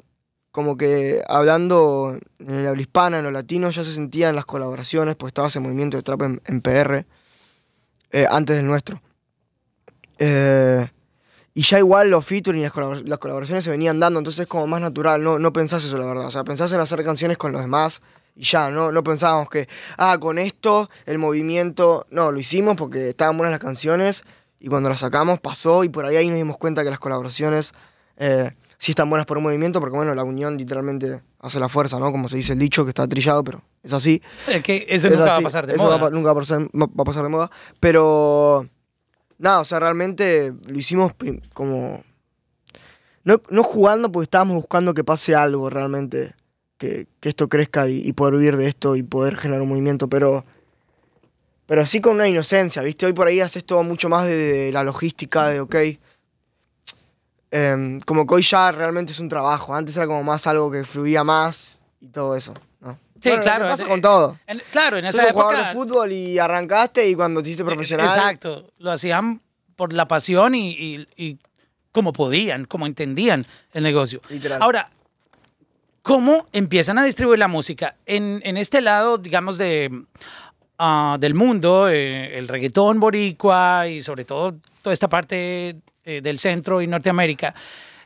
como 0.54 0.76
que 0.76 1.20
hablando 1.26 2.16
en 2.38 2.54
el 2.54 2.68
habla 2.68 2.80
hispana, 2.80 3.18
en 3.18 3.25
lo 3.25 3.32
latino, 3.32 3.70
ya 3.70 3.82
se 3.82 3.92
sentían 3.92 4.37
las 4.37 4.44
colaboraciones, 4.44 5.16
pues 5.16 5.30
estaba 5.30 5.49
ese 5.49 5.58
movimiento 5.58 5.96
de 5.96 6.04
trap 6.04 6.23
en, 6.23 6.61
PR 6.61 7.04
eh, 8.12 8.26
antes 8.30 8.54
del 8.54 8.64
nuestro. 8.64 9.02
Eh, 10.16 10.87
y 11.54 11.62
ya 11.62 11.80
igual 11.80 12.08
los 12.08 12.25
featuring 12.25 12.61
y 12.61 12.62
las, 12.62 13.02
las 13.02 13.18
colaboraciones 13.18 13.64
se 13.64 13.70
venían 13.70 13.99
dando, 13.99 14.20
entonces 14.20 14.42
es 14.42 14.46
como 14.46 14.68
más 14.68 14.80
natural, 14.80 15.25
no, 15.25 15.40
no 15.40 15.52
pensás 15.52 15.84
eso, 15.84 15.99
la 15.99 16.06
verdad. 16.06 16.26
O 16.26 16.30
sea, 16.30 16.44
pensás 16.44 16.70
en 16.70 16.78
hacer 16.78 17.02
canciones 17.02 17.37
con 17.37 17.50
los 17.50 17.61
demás 17.61 18.00
y 18.37 18.44
ya, 18.44 18.70
no, 18.70 18.92
no 18.92 19.02
pensábamos 19.02 19.50
que, 19.50 19.68
ah, 19.99 20.18
con 20.20 20.38
esto, 20.38 20.88
el 21.06 21.18
movimiento. 21.18 22.06
No, 22.11 22.30
lo 22.30 22.38
hicimos 22.38 22.76
porque 22.76 23.08
estaban 23.08 23.37
buenas 23.37 23.50
las 23.50 23.61
canciones 23.61 24.23
y 24.61 24.68
cuando 24.68 24.88
las 24.88 25.00
sacamos 25.00 25.40
pasó 25.40 25.82
y 25.82 25.88
por 25.88 26.06
ahí, 26.06 26.14
ahí 26.14 26.28
nos 26.28 26.37
dimos 26.37 26.58
cuenta 26.58 26.84
que 26.84 26.90
las 26.90 27.00
colaboraciones 27.00 27.74
eh, 28.18 28.52
sí 28.78 28.92
están 28.92 29.08
buenas 29.10 29.26
por 29.26 29.38
un 29.38 29.44
movimiento 29.44 29.80
porque, 29.80 29.96
bueno, 29.96 30.14
la 30.14 30.24
unión 30.24 30.56
literalmente 30.56 31.22
hace 31.40 31.60
la 31.60 31.68
fuerza, 31.68 31.98
¿no? 31.98 32.10
Como 32.12 32.28
se 32.28 32.37
dice 32.37 32.52
el 32.54 32.58
dicho, 32.58 32.84
que 32.84 32.90
está 32.90 33.06
trillado, 33.06 33.44
pero 33.44 33.62
es 33.82 33.92
así. 33.92 34.22
Es 34.48 34.62
que 34.62 34.87
ese 34.88 35.08
Es 35.08 35.12
nunca 35.12 35.24
va 35.24 35.37
a 35.37 35.40
pasar 35.40 35.66
de 35.66 35.74
eso 35.74 35.84
moda. 35.84 35.96
va 35.96 36.10
nunca 36.10 36.32
va 36.32 36.32
a, 36.32 36.42
pasar, 36.42 36.62
va 36.62 37.02
a 37.02 37.04
pasar 37.04 37.22
de 37.22 37.28
moda. 37.28 37.50
Pero. 37.80 38.68
Nada, 39.38 39.60
o 39.60 39.64
sea, 39.64 39.80
realmente 39.80 40.52
lo 40.66 40.78
hicimos 40.78 41.12
como. 41.52 42.02
No, 43.24 43.40
no 43.50 43.62
jugando 43.62 44.12
porque 44.12 44.24
estábamos 44.24 44.56
buscando 44.56 44.94
que 44.94 45.04
pase 45.04 45.34
algo 45.34 45.70
realmente. 45.70 46.34
Que, 46.76 47.06
que 47.20 47.28
esto 47.28 47.48
crezca 47.48 47.88
y, 47.88 48.06
y 48.06 48.12
poder 48.12 48.34
vivir 48.34 48.56
de 48.56 48.66
esto 48.66 48.96
y 48.96 49.02
poder 49.02 49.37
generar 49.37 49.62
un 49.62 49.68
movimiento, 49.68 50.08
pero. 50.08 50.44
Pero 51.66 51.87
sí 51.87 52.02
con 52.02 52.16
una 52.16 52.28
inocencia, 52.28 52.82
¿viste? 52.82 53.06
Hoy 53.06 53.14
por 53.14 53.26
ahí 53.26 53.40
haces 53.40 53.64
todo 53.64 53.82
mucho 53.82 54.10
más 54.10 54.26
de, 54.26 54.37
de 54.37 54.72
la 54.72 54.84
logística, 54.84 55.48
de 55.48 55.60
ok. 55.60 55.76
Em, 57.54 58.00
como 58.00 58.26
que 58.26 58.34
hoy 58.34 58.42
ya 58.42 58.72
realmente 58.72 59.12
es 59.12 59.20
un 59.20 59.28
trabajo. 59.28 59.74
Antes 59.74 59.96
era 59.96 60.06
como 60.06 60.22
más 60.24 60.46
algo 60.46 60.70
que 60.70 60.84
fluía 60.84 61.22
más 61.24 61.82
y 62.00 62.08
todo 62.08 62.34
eso, 62.36 62.52
¿no? 62.80 62.98
Sí, 63.20 63.28
Bueno, 63.30 63.42
claro. 63.42 63.64
pasa 63.68 63.82
es- 63.84 63.88
con 63.88 64.00
todo. 64.00 64.38
en- 64.46 64.62
claro, 64.72 64.98
en 64.98 65.04
Sos 65.06 65.14
esa 65.14 65.26
un 65.28 65.32
jugador 65.32 65.54
época. 65.54 65.68
de 65.68 65.74
fútbol 65.74 66.12
y 66.12 66.38
arrancaste 66.38 67.08
y 67.08 67.14
cuando 67.14 67.42
te 67.42 67.48
hiciste 67.48 67.64
profesional. 67.64 68.06
Exacto. 68.08 68.66
Lo 68.78 68.90
hacían 68.90 69.40
por 69.76 69.92
la 69.92 70.06
pasión 70.08 70.54
y, 70.54 70.70
y- 70.70 71.08
y 71.16 71.38
como 71.92 72.12
podían, 72.12 72.64
como 72.64 72.86
entendían 72.86 73.46
el 73.72 73.82
negocio. 73.84 74.20
Literal. 74.28 74.60
Ahora, 74.60 74.90
¿cómo 76.02 76.46
empiezan 76.52 76.98
a 76.98 77.04
distribuir 77.04 77.38
la 77.38 77.48
música? 77.48 77.96
En, 78.06 78.40
en 78.44 78.56
este 78.56 78.80
lado, 78.80 79.16
digamos, 79.18 79.58
de, 79.58 79.90
ah, 80.78 81.16
del 81.20 81.34
mundo, 81.34 81.88
eh, 81.88 82.36
el 82.36 82.48
reggaetón 82.48 83.00
boricua 83.00 83.86
y 83.88 84.02
sobre 84.02 84.24
todo 84.24 84.54
toda 84.82 84.92
esta 84.92 85.08
parte 85.08 85.76
eh, 86.04 86.20
del 86.22 86.38
centro 86.38 86.80
y 86.82 86.86
Norteamérica, 86.86 87.54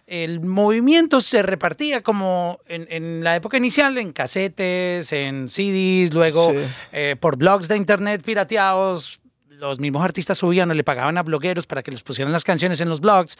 el 0.06 0.40
movimiento 0.40 1.20
se 1.20 1.42
repartía 1.42 2.02
como 2.02 2.60
en, 2.66 2.86
en 2.90 3.22
la 3.22 3.36
época 3.36 3.58
inicial 3.58 3.98
en 3.98 4.12
casetes, 4.12 5.12
en 5.12 5.48
CDs, 5.48 6.14
luego 6.14 6.50
Sí. 6.52 6.56
eh, 6.92 7.16
por 7.20 7.36
blogs 7.36 7.68
de 7.68 7.76
internet 7.76 8.22
pirateados. 8.24 9.20
Los 9.50 9.80
mismos 9.80 10.02
artistas 10.04 10.38
subían 10.38 10.70
o 10.70 10.74
le 10.74 10.84
pagaban 10.84 11.18
a 11.18 11.22
blogueros 11.24 11.66
para 11.66 11.82
que 11.82 11.90
les 11.90 12.00
pusieran 12.02 12.32
las 12.32 12.44
canciones 12.44 12.80
en 12.80 12.88
los 12.88 13.00
blogs. 13.00 13.36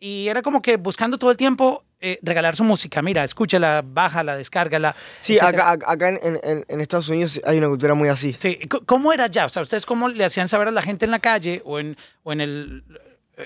Y 0.00 0.28
era 0.28 0.42
como 0.42 0.62
que 0.62 0.76
buscando 0.76 1.18
todo 1.18 1.30
el 1.30 1.36
tiempo 1.36 1.84
eh, 2.00 2.18
regalar 2.22 2.56
su 2.56 2.64
música. 2.64 3.02
Mira, 3.02 3.22
escúchala, 3.24 3.82
bájala, 3.84 4.34
descárgala. 4.36 4.96
Sí, 5.20 5.34
etcétera. 5.36 5.70
acá, 5.72 5.92
acá 5.92 6.08
en, 6.08 6.40
en- 6.42 6.64
en 6.68 6.80
Estados 6.80 7.08
Unidos 7.10 7.40
hay 7.44 7.58
una 7.58 7.68
cultura 7.68 7.94
muy 7.94 8.08
así. 8.08 8.32
Sí, 8.38 8.58
¿cómo 8.86 9.12
era 9.12 9.26
ya? 9.26 9.44
O 9.44 9.48
sea, 9.48 9.60
¿ustedes 9.62 9.84
cómo 9.84 10.08
le 10.08 10.24
hacían 10.24 10.48
saber 10.48 10.68
a 10.68 10.70
la 10.70 10.82
gente 10.82 11.04
en 11.04 11.10
la 11.10 11.18
calle 11.18 11.60
o 11.64 11.78
en, 11.80 11.96
o 12.22 12.32
en, 12.32 12.40
el, 12.40 12.84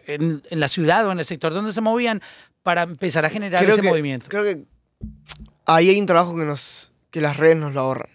en, 0.07 0.43
en 0.51 0.61
la 0.61 0.69
ciudad 0.69 1.07
o 1.07 1.13
en 1.13 1.19
el 1.19 1.25
sector 1.25 1.53
donde 1.53 1.73
se 1.73 1.81
movían 1.81 2.21
para 2.63 2.83
empezar 2.83 3.25
a 3.25 3.31
generar 3.31 3.65
ese 3.65 3.81
que, 3.81 3.89
movimiento? 3.89 4.29
Creo 4.29 4.45
que 4.45 4.65
ahí 5.67 5.89
hay 5.91 5.99
un 6.01 6.07
trabajo 6.07 6.37
que 6.37 6.45
nos 6.45 6.93
que 7.11 7.21
las 7.21 7.37
redes 7.37 7.57
nos 7.57 7.75
lo 7.75 7.81
ahorran. 7.81 8.09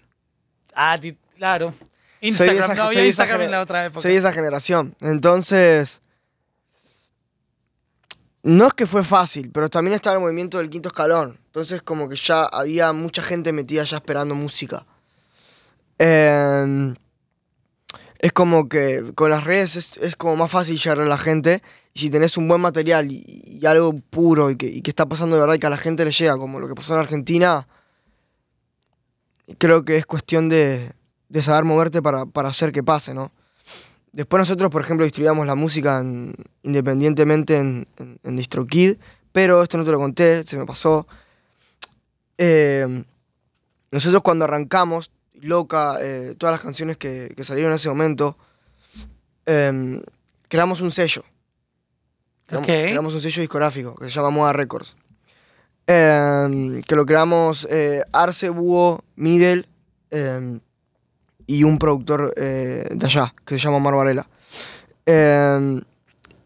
Ah, 0.74 1.00
claro. 1.38 1.74
Instagram, 2.22 2.58
esa- 2.58 2.76
no 2.76 2.84
había 2.84 3.06
Instagram 3.06 3.42
en 3.42 3.52
la 3.52 3.62
otra 3.62 3.86
época. 3.86 4.02
Soy 4.02 4.16
esa 4.16 4.32
generación. 4.34 4.96
Entonces, 5.02 6.02
no 8.44 8.68
es 8.68 8.74
que 8.74 8.88
fue 8.88 9.04
fácil, 9.04 9.52
pero 9.52 9.70
también 9.70 9.94
estaba 9.94 10.16
el 10.16 10.22
movimiento 10.22 10.58
del 10.58 10.70
quinto 10.70 10.88
escalón. 10.90 11.38
Entonces, 11.48 11.82
como 11.82 12.08
que 12.10 12.16
ya 12.16 12.46
había 12.46 12.92
mucha 12.94 13.22
gente 13.22 13.52
metida 13.54 13.84
ya 13.84 13.98
esperando 13.98 14.34
música. 14.36 14.86
Eh, 16.00 16.94
es 18.20 18.32
como 18.32 18.68
que 18.68 19.12
con 19.16 19.30
las 19.30 19.44
redes 19.44 19.76
es, 19.76 19.98
es 19.98 20.16
como 20.16 20.36
más 20.36 20.52
fácil 20.52 20.78
llegar 20.78 21.00
a 21.00 21.06
la 21.06 21.18
gente. 21.18 21.62
Y 21.94 22.00
si 22.00 22.10
tenés 22.10 22.38
un 22.38 22.48
buen 22.48 22.62
material 22.62 23.12
y, 23.12 23.60
algo 23.66 23.94
puro 23.94 24.52
y 24.52 24.56
que, 24.56 24.82
está 24.86 25.08
pasando 25.08 25.36
de 25.36 25.42
verdad 25.42 25.56
y 25.56 25.60
que 25.60 25.68
a 25.68 25.72
la 25.72 25.78
gente 25.78 26.06
le 26.06 26.12
llega, 26.12 26.38
como 26.38 26.60
lo 26.60 26.68
que 26.68 26.76
pasó 26.76 26.94
en 26.94 27.00
Argentina, 27.00 27.68
creo 29.58 29.84
que 29.84 29.98
es 29.98 30.06
cuestión 30.06 30.50
de, 30.50 30.92
de 31.30 31.42
saber 31.42 31.64
moverte 31.64 32.02
para, 32.02 32.26
para 32.26 32.50
hacer 32.50 32.72
que 32.72 32.84
pase, 32.84 33.14
¿no? 33.14 33.32
Después 34.12 34.40
nosotros, 34.40 34.72
por 34.72 34.82
ejemplo, 34.82 35.06
distribuíamos 35.06 35.46
la 35.46 35.56
música 35.56 36.00
en- 36.00 36.36
independientemente 36.64 37.58
en, 37.58 37.88
en, 37.98 38.20
en 38.24 38.38
DistroKid, 38.38 38.98
pero 39.32 39.62
esto 39.62 39.78
no 39.78 39.84
te 39.84 39.92
lo 39.92 40.00
conté, 40.00 40.44
se 40.44 40.58
me 40.58 40.66
pasó. 40.66 41.08
Eh, 42.38 43.04
nosotros 43.92 44.22
cuando 44.24 44.46
arrancamos, 44.46 45.12
Loca, 45.42 45.98
eh, 46.02 46.36
todas 46.38 46.54
las 46.54 46.62
canciones 46.62 46.98
que, 46.98 47.34
que 47.36 47.44
salieron 47.44 47.72
en 47.72 47.76
ese 47.76 47.90
momento, 47.90 48.38
eh, 49.46 50.02
creamos 50.48 50.82
un 50.82 50.92
sello. 50.92 51.24
Creamos, 52.48 53.14
un 53.14 53.20
sello 53.20 53.42
discográfico 53.42 53.96
que 53.96 54.06
se 54.06 54.12
llama 54.12 54.30
Moda 54.30 54.54
Records. 54.54 54.96
Eh, 55.86 56.80
que 56.88 56.96
lo 56.96 57.06
creamos 57.06 57.68
eh, 57.70 58.04
Arce, 58.14 58.50
Búho, 58.50 59.04
Middle 59.16 59.68
eh, 60.12 60.60
y 61.46 61.64
un 61.64 61.78
productor 61.78 62.34
eh, 62.38 62.88
de 62.90 63.06
allá, 63.06 63.34
que 63.46 63.58
se 63.58 63.64
llama 63.64 63.78
Omar 63.78 63.96
Varela. 63.96 64.30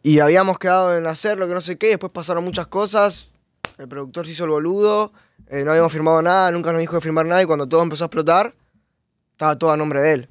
Y 0.04 0.20
habíamos 0.20 0.58
quedado 0.58 0.98
en 0.98 1.06
hacerlo, 1.06 1.48
que 1.48 1.54
no 1.54 1.62
sé 1.62 1.78
qué, 1.78 1.90
después 1.90 2.12
pasaron 2.12 2.44
muchas 2.44 2.66
cosas, 2.66 3.30
el 3.78 3.88
productor 3.88 4.26
se 4.26 4.32
hizo 4.34 4.46
el 4.46 4.50
boludo, 4.50 5.14
no 5.52 5.72
habíamos 5.72 5.92
firmado 5.92 6.24
nada, 6.24 6.50
nunca 6.50 6.72
nos 6.72 6.82
dijo 6.82 6.96
de 6.96 7.02
firmar 7.02 7.28
nada 7.28 7.44
y 7.44 7.46
cuando 7.46 7.68
todo 7.68 7.84
empezó 7.84 8.06
a 8.06 8.08
explotar, 8.08 8.56
estaba 9.42 9.58
todo 9.58 9.72
a 9.72 9.78
nombre 9.78 10.02
de 10.02 10.14
él. 10.14 10.30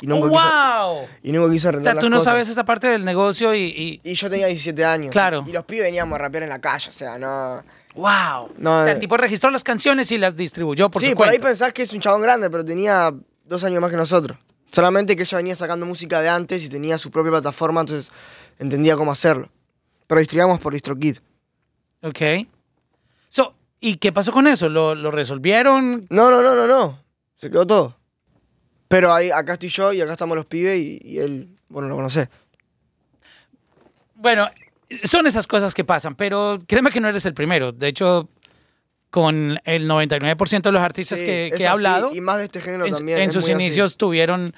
Y 0.00 0.06
nunca, 0.06 0.28
quiso, 0.28 0.40
¡Wow! 0.40 1.06
y 1.22 1.32
nunca 1.32 1.52
quiso 1.52 1.68
O 1.68 1.70
arreglar 1.70 1.94
sea, 1.94 2.00
tú 2.00 2.08
no 2.08 2.16
cosas. 2.16 2.30
sabes 2.32 2.48
esa 2.48 2.64
parte 2.64 2.88
del 2.88 3.04
negocio 3.04 3.54
y. 3.54 3.60
y- 3.62 4.00
Y 4.04 4.14
yo 4.14 4.28
tenía 4.28 4.46
17 4.46 4.84
años. 4.84 5.10
Claro. 5.12 5.44
Y 5.46 5.52
los 5.52 5.64
pibes 5.64 5.84
veníamos 5.84 6.16
a 6.16 6.22
rapear 6.22 6.42
en 6.44 6.48
la 6.50 6.60
calle, 6.60 6.88
o 6.88 6.92
sea, 6.92 7.18
no... 7.18 7.62
¡Wow! 7.94 8.52
No, 8.58 8.80
o 8.80 8.84
sea, 8.84 8.92
eh. 8.92 8.94
el 8.94 9.00
tipo 9.00 9.16
registró 9.16 9.50
las 9.50 9.64
canciones 9.64 10.12
y 10.12 10.18
las 10.18 10.36
distribuyó 10.36 10.88
por 10.88 11.02
sí, 11.02 11.10
su 11.10 11.16
por 11.16 11.28
ahí 11.28 11.38
pensás 11.40 11.72
que 11.72 11.82
es 11.82 11.92
un 11.92 12.00
chabón 12.00 12.22
grande, 12.22 12.48
pero 12.48 12.64
tenía 12.64 13.12
dos 13.44 13.64
años 13.64 13.80
más 13.80 13.90
que 13.90 13.96
nosotros. 13.96 14.38
Solamente 14.70 15.16
que 15.16 15.22
ella 15.22 15.38
venía 15.38 15.56
sacando 15.56 15.84
música 15.86 16.20
de 16.20 16.28
antes 16.28 16.64
y 16.64 16.68
tenía 16.68 16.96
su 16.98 17.10
propia 17.10 17.32
plataforma, 17.32 17.80
entonces 17.80 18.12
entendía 18.58 18.96
cómo 18.96 19.10
hacerlo. 19.10 19.48
Pero 20.06 20.18
distribuíamos 20.20 20.60
por 20.60 20.74
DistroKid. 20.74 21.16
Ok. 22.02 22.20
So, 23.28 23.54
¿Y 23.80 23.96
qué 23.96 24.12
pasó 24.12 24.30
con 24.32 24.46
eso? 24.46 24.68
¿Lo, 24.68 24.94
lo 24.94 25.10
resolvieron? 25.10 26.06
No, 26.10 26.30
no, 26.30 26.40
no, 26.42 26.54
no, 26.54 26.66
no. 26.68 27.00
Se 27.36 27.50
quedó 27.50 27.66
todo. 27.66 27.96
Pero 28.88 29.12
ahí, 29.12 29.30
acá 29.30 29.54
estoy 29.54 29.68
yo 29.68 29.92
y 29.92 30.00
acá 30.00 30.12
estamos 30.12 30.36
los 30.36 30.46
pibes 30.46 30.78
y, 30.78 31.00
y 31.04 31.18
él, 31.18 31.48
bueno, 31.68 31.88
lo 31.88 31.96
conoce. 31.96 32.28
Bueno, 34.14 34.48
son 35.04 35.26
esas 35.26 35.46
cosas 35.46 35.74
que 35.74 35.84
pasan, 35.84 36.14
pero 36.14 36.58
créeme 36.66 36.90
que 36.90 37.00
no 37.00 37.08
eres 37.08 37.26
el 37.26 37.34
primero. 37.34 37.72
De 37.72 37.88
hecho, 37.88 38.28
con 39.10 39.60
el 39.64 39.88
99% 39.88 40.62
de 40.62 40.72
los 40.72 40.82
artistas 40.82 41.18
Sí, 41.18 41.24
que, 41.24 41.52
que 41.56 41.62
he 41.62 41.66
hablado, 41.66 42.14
Y 42.14 42.20
más 42.20 42.38
de 42.38 42.44
este 42.44 42.60
género 42.60 42.86
en, 42.86 42.94
también. 42.94 43.20
en 43.20 43.32
sus 43.32 43.44
así. 43.44 43.52
inicios 43.52 43.96
tuvieron 43.96 44.54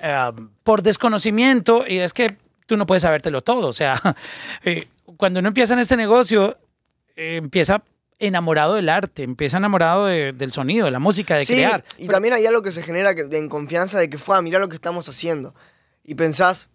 eh, 0.00 0.30
por 0.62 0.82
desconocimiento 0.82 1.84
y 1.86 1.98
es 1.98 2.12
que 2.12 2.36
tú 2.66 2.76
no 2.76 2.86
puedes 2.86 3.02
sabértelo 3.02 3.40
todo. 3.42 3.68
O 3.68 3.72
sea, 3.72 4.00
eh, 4.64 4.88
cuando 5.16 5.40
uno 5.40 5.48
empieza 5.48 5.74
en 5.74 5.80
este 5.80 5.96
negocio, 5.96 6.58
eh, 7.16 7.36
empieza 7.36 7.82
enamorado 8.18 8.74
del 8.74 8.88
arte, 8.88 9.22
empieza 9.22 9.58
enamorado 9.58 10.06
de- 10.06 10.32
del 10.32 10.52
sonido, 10.52 10.86
de 10.86 10.90
la 10.90 10.98
música, 10.98 11.36
de 11.36 11.44
Sí, 11.44 11.54
crear. 11.54 11.84
y 11.98 12.08
también 12.08 12.34
hay 12.34 12.46
algo 12.46 12.62
que 12.62 12.72
se 12.72 12.82
genera 12.82 13.14
que, 13.14 13.24
de 13.24 13.38
en 13.38 13.48
confianza 13.48 13.98
de 13.98 14.10
que 14.10 14.18
fue 14.18 14.36
a 14.36 14.42
mirar 14.42 14.60
lo 14.60 14.68
que 14.68 14.74
estamos 14.74 15.08
haciendo. 15.08 15.54
Y 16.04 16.14
pensás, 16.16 16.68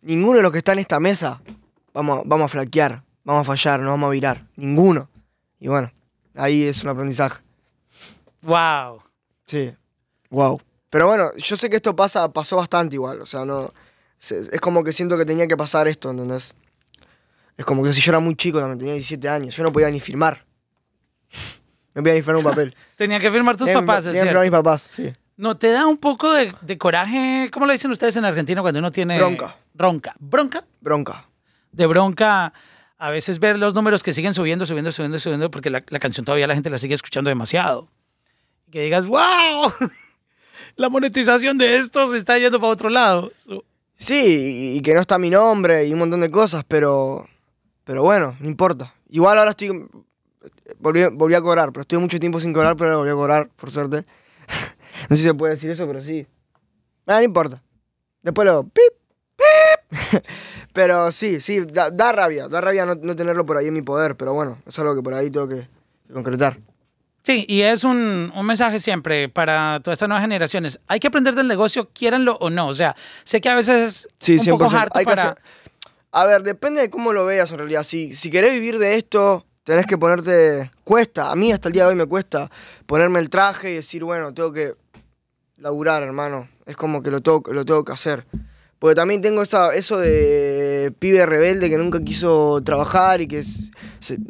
ninguno 0.00 0.36
de 0.38 0.42
los 0.42 0.52
que 0.52 0.58
está 0.58 0.72
en 0.72 0.80
esta 0.80 0.98
mesa 1.00 1.40
vamos, 1.92 2.22
vamos 2.24 2.46
a 2.46 2.48
flaquear, 2.48 3.02
vamos 3.24 3.42
a 3.42 3.44
fallar, 3.44 3.80
no 3.80 3.90
vamos 3.90 4.08
a 4.08 4.10
virar. 4.10 4.46
Ninguno. 4.56 5.08
Y 5.60 5.68
bueno, 5.68 5.92
ahí 6.34 6.64
es 6.64 6.82
un 6.82 6.90
aprendizaje. 6.90 7.42
Wow. 8.42 9.02
Sí. 9.46 9.72
Wow. 10.30 10.60
Pero 10.90 11.06
bueno, 11.06 11.30
yo 11.36 11.56
sé 11.56 11.70
que 11.70 11.76
esto 11.76 11.94
pasa, 11.94 12.32
pasó 12.32 12.56
bastante 12.56 12.96
igual. 12.96 13.20
O 13.20 13.26
sea, 13.26 13.44
no. 13.44 13.72
Es 14.20 14.60
como 14.60 14.84
que 14.84 14.92
siento 14.92 15.16
que 15.18 15.24
tenía 15.24 15.46
que 15.46 15.56
pasar 15.56 15.88
esto, 15.88 16.10
¿entendés? 16.10 16.54
Es 17.56 17.64
como 17.64 17.82
que 17.82 17.92
si 17.92 18.00
yo 18.00 18.10
era 18.12 18.20
muy 18.20 18.34
chico 18.34 18.58
también, 18.58 18.78
tenía 18.78 18.94
17 18.94 19.28
años, 19.28 19.56
yo 19.56 19.62
no 19.62 19.72
podía 19.72 19.90
ni 19.90 20.00
firmar. 20.00 20.44
No 21.94 22.02
podía 22.02 22.14
ni 22.14 22.22
firmar 22.22 22.36
un 22.36 22.44
papel. 22.44 22.74
Tenía 22.96 23.20
que 23.20 23.30
firmar 23.30 23.56
tus 23.56 23.66
Tenía 23.66 23.80
papás, 23.80 24.04
tenía 24.04 24.22
que 24.22 24.28
firmar 24.28 24.44
mis 24.44 24.52
papás, 24.52 24.82
sí. 24.82 25.12
¿No 25.36 25.56
te 25.56 25.70
da 25.70 25.86
un 25.86 25.98
poco 25.98 26.32
de, 26.32 26.54
de 26.60 26.78
coraje? 26.78 27.50
¿Cómo 27.52 27.66
lo 27.66 27.72
dicen 27.72 27.90
ustedes 27.90 28.16
en 28.16 28.24
Argentina 28.24 28.62
cuando 28.62 28.78
uno 28.78 28.90
tiene... 28.92 29.18
Bronca. 29.18 29.56
Bronca. 29.74 30.14
¿Bronca? 30.18 30.64
Bronca. 30.80 31.28
De 31.72 31.86
bronca. 31.86 32.52
A 32.98 33.10
veces 33.10 33.40
ver 33.40 33.58
los 33.58 33.74
números 33.74 34.02
que 34.02 34.12
siguen 34.12 34.32
subiendo, 34.34 34.64
subiendo, 34.64 34.92
subiendo, 34.92 35.18
subiendo, 35.18 35.50
porque 35.50 35.70
la, 35.70 35.82
la 35.88 35.98
canción 35.98 36.24
todavía 36.24 36.46
la 36.46 36.54
gente 36.54 36.70
la 36.70 36.78
sigue 36.78 36.94
escuchando 36.94 37.28
demasiado. 37.30 37.88
Que 38.70 38.82
digas, 38.82 39.06
wow, 39.06 39.72
la 40.76 40.88
monetización 40.88 41.58
de 41.58 41.78
esto 41.78 42.06
se 42.06 42.18
está 42.18 42.38
yendo 42.38 42.60
para 42.60 42.72
otro 42.72 42.88
lado. 42.88 43.32
Sí, 43.94 44.74
y 44.76 44.82
que 44.82 44.94
no 44.94 45.00
está 45.00 45.18
mi 45.18 45.30
nombre 45.30 45.86
y 45.86 45.92
un 45.92 45.98
montón 45.98 46.20
de 46.20 46.30
cosas, 46.30 46.64
pero. 46.66 47.28
Pero 47.84 48.02
bueno, 48.02 48.36
no 48.40 48.46
importa. 48.48 48.94
Igual 49.10 49.38
ahora 49.38 49.50
estoy. 49.50 49.86
Volví, 50.78 51.04
volví 51.12 51.34
a 51.34 51.40
cobrar, 51.40 51.72
pero 51.72 51.82
estuve 51.82 52.00
mucho 52.00 52.18
tiempo 52.18 52.40
sin 52.40 52.52
cobrar, 52.52 52.76
pero 52.76 52.98
volví 52.98 53.10
a 53.10 53.14
cobrar, 53.14 53.48
por 53.56 53.70
suerte. 53.70 54.04
no 55.08 55.16
sé 55.16 55.16
si 55.16 55.22
se 55.22 55.34
puede 55.34 55.54
decir 55.54 55.70
eso, 55.70 55.86
pero 55.86 56.00
sí. 56.00 56.26
Ah, 57.06 57.16
no 57.18 57.22
importa. 57.22 57.62
Después 58.22 58.46
lo. 58.46 58.64
Pip, 58.64 58.92
pip. 59.36 60.22
pero 60.72 61.10
sí, 61.12 61.40
sí, 61.40 61.60
da, 61.60 61.90
da 61.90 62.12
rabia. 62.12 62.48
Da 62.48 62.60
rabia 62.60 62.86
no, 62.86 62.94
no 62.94 63.14
tenerlo 63.16 63.44
por 63.44 63.56
ahí 63.56 63.66
en 63.66 63.74
mi 63.74 63.82
poder, 63.82 64.16
pero 64.16 64.32
bueno, 64.34 64.58
es 64.66 64.78
algo 64.78 64.94
que 64.94 65.02
por 65.02 65.14
ahí 65.14 65.30
tengo 65.30 65.48
que, 65.48 65.68
que 66.06 66.12
concretar. 66.12 66.58
Sí, 67.24 67.44
y 67.48 67.60
es 67.60 67.84
un, 67.84 68.32
un 68.34 68.46
mensaje 68.46 68.80
siempre 68.80 69.28
para 69.28 69.78
todas 69.80 69.96
estas 69.96 70.08
nuevas 70.08 70.22
generaciones. 70.24 70.80
Hay 70.88 70.98
que 70.98 71.06
aprender 71.06 71.36
del 71.36 71.46
negocio, 71.46 71.88
quieranlo 71.92 72.36
o 72.40 72.50
no. 72.50 72.66
O 72.66 72.74
sea, 72.74 72.96
sé 73.22 73.40
que 73.40 73.48
a 73.48 73.54
veces 73.54 74.08
Sí, 74.18 74.34
es 74.36 74.46
un 74.48 74.58
poco 74.58 74.70
100%. 74.72 74.74
harto 74.80 74.98
Hay 74.98 75.04
que 75.04 75.10
para... 75.10 75.22
hacer- 75.22 75.42
A 76.14 76.26
ver, 76.26 76.42
depende 76.42 76.82
de 76.82 76.90
cómo 76.90 77.14
lo 77.14 77.24
veas 77.24 77.50
en 77.52 77.58
realidad. 77.58 77.84
Si, 77.84 78.12
si 78.12 78.30
querés 78.30 78.52
vivir 78.52 78.78
de 78.78 78.96
esto, 78.96 79.46
tenés 79.64 79.86
que 79.86 79.96
ponerte... 79.96 80.70
Cuesta, 80.84 81.30
a 81.30 81.36
mí 81.36 81.50
hasta 81.52 81.68
el 81.68 81.72
día 81.72 81.84
de 81.84 81.88
hoy 81.88 81.94
me 81.94 82.04
cuesta 82.04 82.50
ponerme 82.84 83.18
el 83.18 83.30
traje 83.30 83.70
y 83.70 83.74
decir, 83.76 84.04
bueno, 84.04 84.34
tengo 84.34 84.52
que 84.52 84.74
laburar, 85.56 86.02
hermano. 86.02 86.48
Es 86.66 86.76
como 86.76 87.02
que 87.02 87.10
lo 87.10 87.22
tengo, 87.22 87.42
lo 87.50 87.64
tengo 87.64 87.82
que 87.82 87.92
hacer. 87.92 88.26
Porque 88.78 88.94
también 88.94 89.22
tengo 89.22 89.40
esa, 89.40 89.74
eso 89.74 89.96
de 89.96 90.92
pibe 90.98 91.24
rebelde 91.24 91.70
que 91.70 91.78
nunca 91.78 91.98
quiso 92.04 92.60
trabajar 92.62 93.22
y 93.22 93.26
que, 93.26 93.42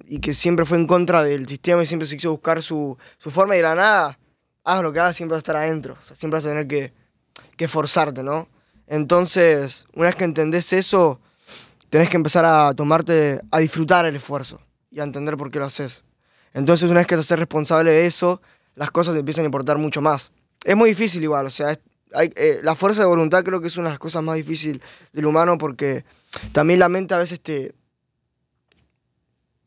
y 0.06 0.20
que 0.20 0.34
siempre 0.34 0.64
fue 0.64 0.78
en 0.78 0.86
contra 0.86 1.24
del 1.24 1.48
sistema 1.48 1.82
y 1.82 1.86
siempre 1.86 2.06
se 2.06 2.16
quiso 2.16 2.30
buscar 2.30 2.62
su, 2.62 2.96
su 3.18 3.32
forma 3.32 3.54
y 3.54 3.56
de 3.56 3.62
la 3.64 3.74
nada, 3.74 4.18
haz 4.62 4.82
lo 4.82 4.92
que 4.92 5.00
hagas, 5.00 5.16
siempre 5.16 5.32
vas 5.32 5.38
a 5.38 5.44
estar 5.44 5.56
adentro. 5.56 5.96
Siempre 6.02 6.36
vas 6.36 6.46
a 6.46 6.50
tener 6.50 6.68
que, 6.68 6.92
que 7.56 7.64
esforzarte, 7.64 8.22
¿no? 8.22 8.46
Entonces, 8.86 9.86
una 9.94 10.06
vez 10.06 10.14
que 10.14 10.24
entendés 10.24 10.72
eso, 10.74 11.21
tenés 11.92 12.08
que 12.08 12.16
empezar 12.16 12.46
a 12.46 12.72
tomarte, 12.72 13.38
a 13.50 13.58
disfrutar 13.58 14.06
el 14.06 14.16
esfuerzo 14.16 14.58
y 14.90 15.00
a 15.00 15.02
entender 15.02 15.36
por 15.36 15.50
qué 15.50 15.58
lo 15.58 15.66
haces. 15.66 16.04
Entonces, 16.54 16.88
una 16.88 17.00
vez 17.00 17.06
que 17.06 17.16
te 17.16 17.20
haces 17.20 17.38
responsable 17.38 17.90
de 17.90 18.06
eso, 18.06 18.40
las 18.76 18.90
cosas 18.90 19.12
te 19.12 19.20
empiezan 19.20 19.44
a 19.44 19.48
importar 19.48 19.76
mucho 19.76 20.00
más. 20.00 20.32
Es 20.64 20.74
muy 20.74 20.88
difícil 20.88 21.22
igual, 21.22 21.44
o 21.44 21.50
sea, 21.50 21.78
eh, 22.18 22.60
la 22.62 22.74
fuerza 22.76 23.02
de 23.02 23.08
voluntad 23.08 23.44
creo 23.44 23.60
que 23.60 23.66
es 23.66 23.76
una 23.76 23.88
de 23.88 23.92
las 23.92 23.98
cosas 23.98 24.22
más 24.22 24.36
difíciles 24.36 24.80
del 25.12 25.26
humano 25.26 25.58
porque 25.58 26.06
también 26.52 26.80
la 26.80 26.88
mente 26.88 27.12
a 27.12 27.18
veces 27.18 27.42
te, 27.42 27.74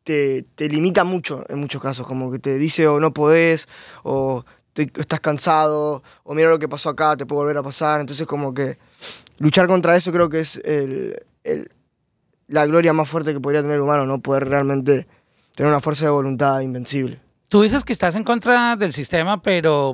te, 0.03 0.45
te 0.55 0.67
limita 0.67 1.03
mucho 1.03 1.45
en 1.47 1.59
muchos 1.59 1.79
casos, 1.79 2.07
como 2.07 2.31
que 2.31 2.39
te 2.39 2.57
dice 2.57 2.87
o 2.87 2.99
no 2.99 3.13
podés, 3.13 3.67
o 4.01 4.43
estoy- 4.69 4.91
estás 4.99 5.19
cansado, 5.19 6.01
o 6.23 6.33
mira 6.33 6.49
lo 6.49 6.57
que 6.57 6.67
pasó 6.67 6.89
acá, 6.89 7.15
te 7.15 7.27
puede 7.27 7.41
volver 7.43 7.57
a 7.57 7.63
pasar. 7.63 8.01
Entonces 8.01 8.25
como 8.25 8.51
que 8.51 8.79
luchar 9.37 9.67
contra 9.67 9.95
eso 9.95 10.11
creo 10.11 10.27
que 10.27 10.39
es 10.39 10.59
el- 10.65 11.21
la 12.47 12.65
gloria 12.65 12.93
más 12.93 13.09
fuerte 13.09 13.33
que 13.33 13.39
podría 13.39 13.61
tener 13.61 13.75
el 13.75 13.81
humano, 13.81 14.05
¿no? 14.05 14.19
Poder 14.19 14.47
realmente 14.47 15.07
tener 15.55 15.71
una 15.71 15.81
fuerza 15.81 16.05
de 16.05 16.11
voluntad 16.11 16.59
invencible. 16.61 17.19
Tú 17.49 17.61
dices 17.61 17.83
que 17.83 17.93
estás 17.93 18.15
en 18.15 18.23
contra 18.23 18.75
del 18.75 18.93
sistema, 18.93 19.41
pero 19.41 19.93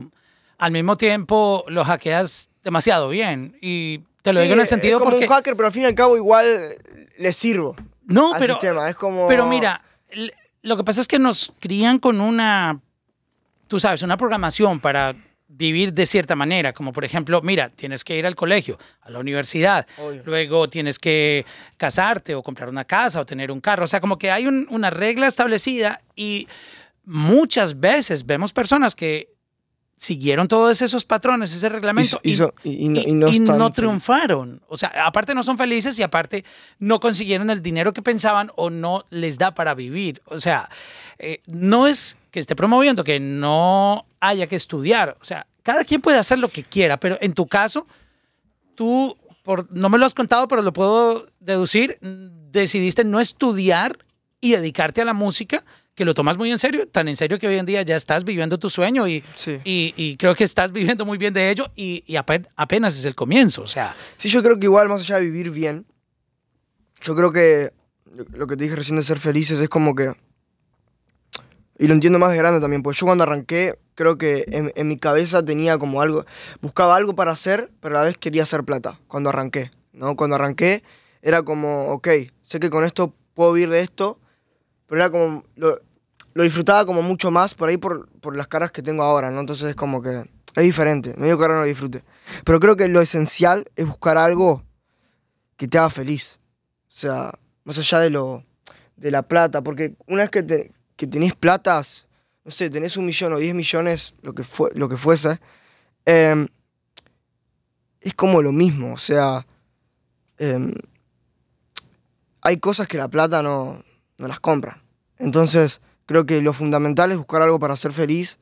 al 0.58 0.72
mismo 0.72 0.98
tiempo 0.98 1.64
lo 1.68 1.84
hackeas 1.84 2.50
demasiado 2.64 3.10
bien. 3.10 3.58
Y 3.62 4.00
te 4.22 4.32
lo 4.34 4.38
Sí, 4.40 4.44
digo 4.44 4.54
en 4.56 4.62
el 4.62 4.68
sentido 4.68 4.98
es 4.98 5.00
como 5.00 5.12
porque... 5.12 5.26
un 5.28 5.32
hacker, 5.34 5.56
pero 5.56 5.68
al 5.68 5.74
fin 5.74 5.84
y 5.84 5.86
al 5.86 5.96
cabo 5.96 6.16
igual 6.18 6.46
le 7.18 7.34
sirvo 7.34 7.76
No, 8.06 8.34
al 8.34 8.40
pero, 8.40 8.54
sistema. 8.56 8.90
Es 8.90 8.96
como... 8.96 9.28
pero 9.28 9.46
mira, 9.46 9.84
lo 10.62 10.78
que 10.78 10.84
pasa 10.84 11.02
es 11.02 11.08
que 11.08 11.20
nos 11.20 11.54
crían 11.60 12.00
con 12.00 12.22
una, 12.22 12.80
tú 13.68 13.80
sabes, 13.80 14.02
una 14.04 14.18
programación 14.18 14.80
para 14.80 15.16
vivir 15.62 15.94
de 15.94 16.06
cierta 16.06 16.36
manera, 16.36 16.74
como 16.74 16.92
por 16.92 17.06
ejemplo, 17.06 17.42
mira, 17.42 17.70
tienes 17.70 18.04
que 18.04 18.18
ir 18.18 18.26
al 18.26 18.36
colegio, 18.36 18.78
a 19.02 19.12
la 19.12 19.20
universidad, 19.20 19.86
Obvio. 19.98 20.24
luego 20.26 20.68
tienes 20.70 20.98
que 21.00 21.46
casarte 21.78 22.34
o 22.36 22.42
comprar 22.42 22.68
una 22.70 22.84
casa 22.86 23.22
o 23.22 23.26
tener 23.26 23.52
un 23.52 23.62
carro, 23.62 23.84
o 23.86 23.88
sea, 23.88 24.00
como 24.02 24.18
que 24.18 24.32
hay 24.32 24.48
un- 24.48 24.66
una 24.72 24.90
regla 24.90 25.28
establecida 25.28 26.02
y 26.16 26.48
muchas 27.06 27.80
veces 27.80 28.26
vemos 28.26 28.54
personas 28.54 28.96
que 28.96 29.30
siguieron 29.98 30.48
todos 30.48 30.82
esos 30.82 31.06
patrones, 31.06 31.54
ese 31.54 31.70
reglamento 31.70 32.20
y, 32.24 32.34
y 32.34 32.38
no, 32.90 33.02
y 33.04 33.14
no 33.14 33.28
y 33.30 33.40
no 33.40 33.72
triunfaron. 33.72 34.60
O 34.68 34.76
sea, 34.76 34.92
aparte 35.06 35.36
no 35.36 35.44
son 35.44 35.60
felices 35.60 36.00
y 36.00 36.02
aparte 36.02 36.44
no 36.80 37.00
consiguieron 37.00 37.52
el 37.52 37.62
dinero 37.62 37.94
que 37.94 38.02
pensaban 38.02 38.52
o 38.56 38.72
no 38.72 39.06
les 39.12 39.38
da 39.38 39.54
para 39.54 39.76
vivir. 39.76 40.20
O 40.26 40.40
sea, 40.40 40.68
eh, 41.20 41.42
no 41.46 41.86
es 41.86 42.18
que 42.32 42.40
esté 42.40 42.56
promoviendo 42.56 43.04
que 43.04 43.20
no 43.20 44.08
haya 44.20 44.48
que 44.48 44.56
estudiar. 44.56 45.18
O 45.22 45.24
sea, 45.26 45.46
cada 45.64 45.84
quien 45.84 46.02
puede 46.02 46.18
hacer 46.18 46.40
lo 46.40 46.50
que 46.50 46.64
quiera, 46.64 46.98
pero 47.00 47.18
en 47.22 47.34
tu 47.34 47.48
caso, 47.48 47.86
tú, 48.76 49.18
por, 49.44 49.72
no 49.72 49.90
me 49.90 49.98
lo 49.98 50.06
has 50.06 50.14
contado, 50.14 50.48
pero 50.48 50.62
lo 50.62 50.74
puedo 50.74 51.28
deducir, 51.40 51.98
decidiste 52.02 53.04
no 53.04 53.20
estudiar 53.20 53.98
y 54.40 54.52
dedicarte 54.54 55.02
a 55.02 55.06
la 55.06 55.14
música, 55.14 55.64
que 55.94 56.06
lo 56.06 56.14
tomas 56.14 56.38
muy 56.38 56.50
en 56.50 56.58
serio, 56.58 56.88
tan 56.88 57.08
en 57.10 57.16
serio 57.16 57.38
que 57.38 57.48
hoy 57.48 57.58
en 57.60 57.66
día 57.66 57.82
ya 57.84 57.96
estás 57.96 58.24
viviendo 58.24 58.58
tu 58.58 58.70
sueño 58.70 59.08
y, 59.08 59.24
Sí. 59.36 59.60
y, 59.64 59.94
y 59.98 60.18
creo 60.18 60.34
que 60.36 60.44
estás 60.46 60.72
viviendo 60.72 61.06
muy 61.06 61.18
bien 61.18 61.34
de 61.34 61.52
ello 61.52 61.70
y, 61.76 62.04
y 62.08 62.16
ape- 62.16 62.48
apenas 62.56 62.98
es 62.98 63.06
el 63.06 63.14
comienzo. 63.14 63.62
O 63.62 63.68
sea, 63.68 63.96
Sí, 64.18 64.30
yo 64.30 64.42
creo 64.42 64.58
que 64.58 64.66
igual, 64.66 64.90
más 64.90 65.02
allá 65.02 65.16
de 65.20 65.26
vivir 65.26 65.52
bien, 65.52 65.86
yo 67.02 67.16
creo 67.16 67.32
que 67.32 67.72
lo- 68.16 68.26
lo 68.38 68.48
que 68.48 68.56
te 68.56 68.64
dije 68.64 68.76
recién 68.76 68.96
de 68.96 69.04
ser 69.04 69.20
felices 69.20 69.60
es 69.60 69.70
como 69.70 69.94
que. 69.94 70.14
Y 71.82 71.88
lo 71.88 71.94
entiendo 71.96 72.20
más 72.20 72.32
de 72.32 72.38
grande 72.38 72.62
también, 72.62 72.84
porque 72.84 73.00
yo 73.00 73.08
cuando 73.08 73.24
arranqué, 73.24 73.80
creo 73.96 74.18
que 74.18 74.46
en, 74.76 74.88
mi 74.88 74.98
cabeza 74.98 75.44
tenía 75.44 75.78
como 75.80 76.02
algo. 76.02 76.26
Buscaba 76.62 76.96
algo 76.96 77.16
para 77.16 77.32
hacer, 77.32 77.72
pero 77.80 77.96
a 77.98 78.02
la 78.02 78.06
vez 78.06 78.18
quería 78.18 78.44
hacer 78.44 78.64
plata. 78.64 79.00
Cuando 79.08 79.30
arranqué, 79.30 79.72
¿no? 79.92 80.16
Cuando 80.16 80.36
arranqué, 80.36 80.84
era 81.24 81.42
como, 81.42 81.86
ok, 81.92 82.08
sé 82.44 82.60
que 82.60 82.70
con 82.70 82.84
esto 82.84 83.16
puedo 83.34 83.54
vivir 83.54 83.70
de 83.70 83.80
esto, 83.82 84.20
pero 84.86 85.02
era 85.02 85.10
como. 85.10 85.44
lo- 85.56 85.80
lo 86.34 86.44
disfrutaba 86.44 86.86
como 86.86 87.02
mucho 87.02 87.30
más 87.30 87.56
por 87.56 87.68
ahí 87.68 87.76
por, 87.78 88.08
por 88.22 88.38
las 88.38 88.48
caras 88.48 88.72
que 88.72 88.82
tengo 88.82 89.04
ahora, 89.04 89.32
¿no? 89.32 89.42
Entonces 89.42 89.68
es 89.70 89.76
como 89.76 90.02
que 90.02 90.24
es 90.56 90.64
diferente. 90.64 91.14
No 91.18 91.26
digo 91.26 91.38
que 91.38 91.44
ahora 91.44 91.56
no 91.56 91.60
lo 91.62 91.66
disfrute. 91.68 92.04
Pero 92.46 92.60
creo 92.62 92.78
que 92.78 92.88
lo 92.88 93.02
esencial 93.02 93.66
es 93.76 93.86
buscar 93.86 94.18
algo 94.18 94.64
que 95.58 95.68
te 95.68 95.78
haga 95.78 95.90
feliz. 95.90 96.40
O 96.88 96.92
sea, 96.96 97.32
más 97.66 97.78
allá 97.80 98.00
de 98.00 98.12
lo 98.12 98.46
de 98.96 99.12
la 99.12 99.24
plata, 99.24 99.62
porque 99.62 99.96
una 100.08 100.22
vez 100.22 100.30
que, 100.30 100.44
te- 100.44 100.72
que 101.02 101.08
tenés 101.08 101.34
platas, 101.34 102.06
no 102.46 102.52
sé, 102.52 102.70
tenés 102.70 102.96
un 102.96 103.08
millón 103.08 103.34
o 103.34 103.40
diez 103.40 103.56
millones, 103.56 104.14
lo 104.22 104.36
que, 104.36 104.44
fue, 104.44 104.70
lo 104.76 104.88
que 104.88 104.98
fuese, 104.98 105.40
em, 106.06 106.48
es 108.02 108.14
como 108.14 108.44
lo 108.44 108.52
mismo. 108.52 108.94
O 108.94 108.98
sea, 108.98 109.48
em, 110.38 110.76
hay 112.42 112.58
cosas 112.58 112.88
que 112.88 113.00
la 113.00 113.08
plata 113.08 113.42
no, 113.42 113.84
no 114.20 114.28
las 114.28 114.40
compra. 114.40 114.84
Entonces, 115.18 115.82
creo 116.06 116.28
que 116.28 116.40
lo 116.44 116.54
fundamental 116.54 117.12
es 117.12 117.18
buscar 117.18 117.42
algo 117.42 117.58
para 117.58 117.76
ser 117.76 117.94
feliz 117.94 118.38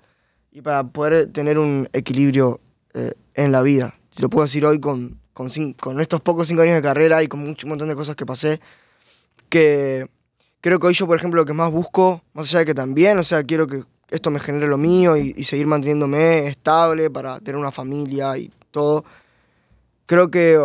y 0.51 0.59
para 0.59 0.83
poder 0.83 1.31
tener 1.31 1.57
un 1.57 1.87
equilibrio 1.93 2.59
eh, 2.93 3.13
en 3.35 3.53
la 3.53 3.61
vida. 3.61 3.97
Si 4.11 4.21
lo 4.21 4.29
puedo 4.29 4.43
decir 4.43 4.65
hoy 4.65 4.81
con, 4.81 5.17
con, 5.31 5.47
con 5.79 6.01
estos 6.01 6.19
pocos 6.19 6.49
cinco 6.49 6.63
años 6.63 6.75
de 6.75 6.81
carrera 6.81 7.23
y 7.23 7.29
con 7.29 7.39
un 7.39 7.55
montón 7.67 7.87
de 7.87 7.95
cosas 7.95 8.17
que 8.17 8.25
pasé, 8.25 8.59
que 9.47 10.09
creo 10.61 10.79
que 10.79 10.87
hoy 10.87 10.93
yo, 10.93 11.07
por 11.07 11.17
ejemplo, 11.17 11.41
lo 11.41 11.45
que 11.45 11.53
más 11.53 11.71
busco, 11.71 12.23
más 12.33 12.49
allá 12.49 12.59
de 12.59 12.65
que 12.65 12.73
también, 12.73 13.17
o 13.19 13.23
sea, 13.23 13.43
quiero 13.43 13.67
que 13.67 13.83
esto 14.09 14.31
me 14.31 14.39
genere 14.39 14.67
lo 14.67 14.77
mío 14.77 15.17
y, 15.17 15.33
y 15.35 15.43
seguir 15.43 15.67
manteniéndome 15.67 16.47
estable 16.47 17.09
para 17.09 17.39
tener 17.39 17.57
una 17.57 17.71
familia 17.71 18.37
y 18.37 18.51
todo. 18.71 19.05
Creo 20.05 20.31
que 20.31 20.59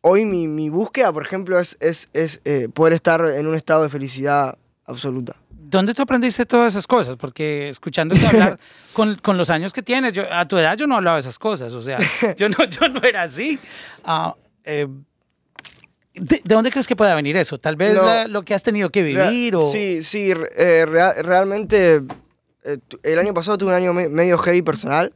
hoy 0.00 0.24
mi, 0.24 0.48
mi 0.48 0.68
búsqueda, 0.68 1.12
por 1.12 1.24
ejemplo, 1.24 1.58
es, 1.58 1.76
es, 1.80 2.08
es 2.12 2.40
eh, 2.44 2.68
poder 2.72 2.92
estar 2.92 3.24
en 3.26 3.46
un 3.46 3.54
estado 3.54 3.82
de 3.82 3.88
felicidad 3.88 4.56
absoluta. 4.86 5.36
¿Dónde 5.50 5.92
tú 5.92 6.02
aprendiste 6.02 6.46
todas 6.46 6.72
esas 6.72 6.86
cosas? 6.86 7.16
Porque 7.16 7.68
escuchándote 7.68 8.26
hablar 8.26 8.58
con, 8.94 9.16
con 9.16 9.36
los 9.36 9.50
años 9.50 9.72
que 9.72 9.82
tienes, 9.82 10.12
yo, 10.14 10.22
a 10.32 10.46
tu 10.46 10.56
edad 10.56 10.76
yo 10.76 10.86
no 10.86 10.96
hablaba 10.96 11.16
de 11.16 11.20
esas 11.20 11.38
cosas, 11.38 11.72
o 11.74 11.82
sea, 11.82 11.98
yo 12.36 12.48
no, 12.48 12.64
yo 12.64 12.88
no 12.88 13.02
era 13.02 13.22
así. 13.22 13.58
Ah, 14.04 14.34
eh, 14.64 14.86
¿de, 16.20 16.40
de 16.44 16.54
dónde 16.54 16.70
crees 16.70 16.86
que 16.86 16.96
pueda 16.96 17.14
venir 17.14 17.36
eso? 17.36 17.58
Tal 17.58 17.76
vez 17.76 17.94
No. 17.94 18.02
la- 18.04 18.26
lo 18.26 18.42
que 18.42 18.54
has 18.54 18.62
tenido 18.62 18.90
que 18.90 19.02
vivir 19.02 19.56
o... 19.56 19.70
Sí, 19.70 20.02
sí, 20.02 20.32
eh, 20.56 20.86
rea- 20.86 21.14
realmente 21.22 22.02
eh, 22.64 22.78
el 23.02 23.18
año 23.18 23.34
pasado 23.34 23.58
tuve 23.58 23.70
un 23.70 23.74
año 23.76 23.92
me- 23.92 24.08
medio 24.08 24.38
heavy 24.38 24.62
personal 24.62 25.12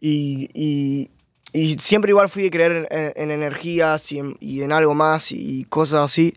y, 0.00 0.48
y- 0.54 1.10
y 1.52 1.78
siempre 1.78 2.10
igual 2.10 2.28
fui 2.28 2.44
de 2.44 2.50
creer 2.50 2.88
en, 2.90 2.98
en- 2.98 3.12
en 3.16 3.30
energías 3.30 4.10
y 4.12 4.18
en, 4.18 4.36
y 4.40 4.62
en 4.62 4.72
algo 4.72 4.94
más 4.94 5.32
y 5.32 5.64
cosas 5.64 6.00
así, 6.04 6.34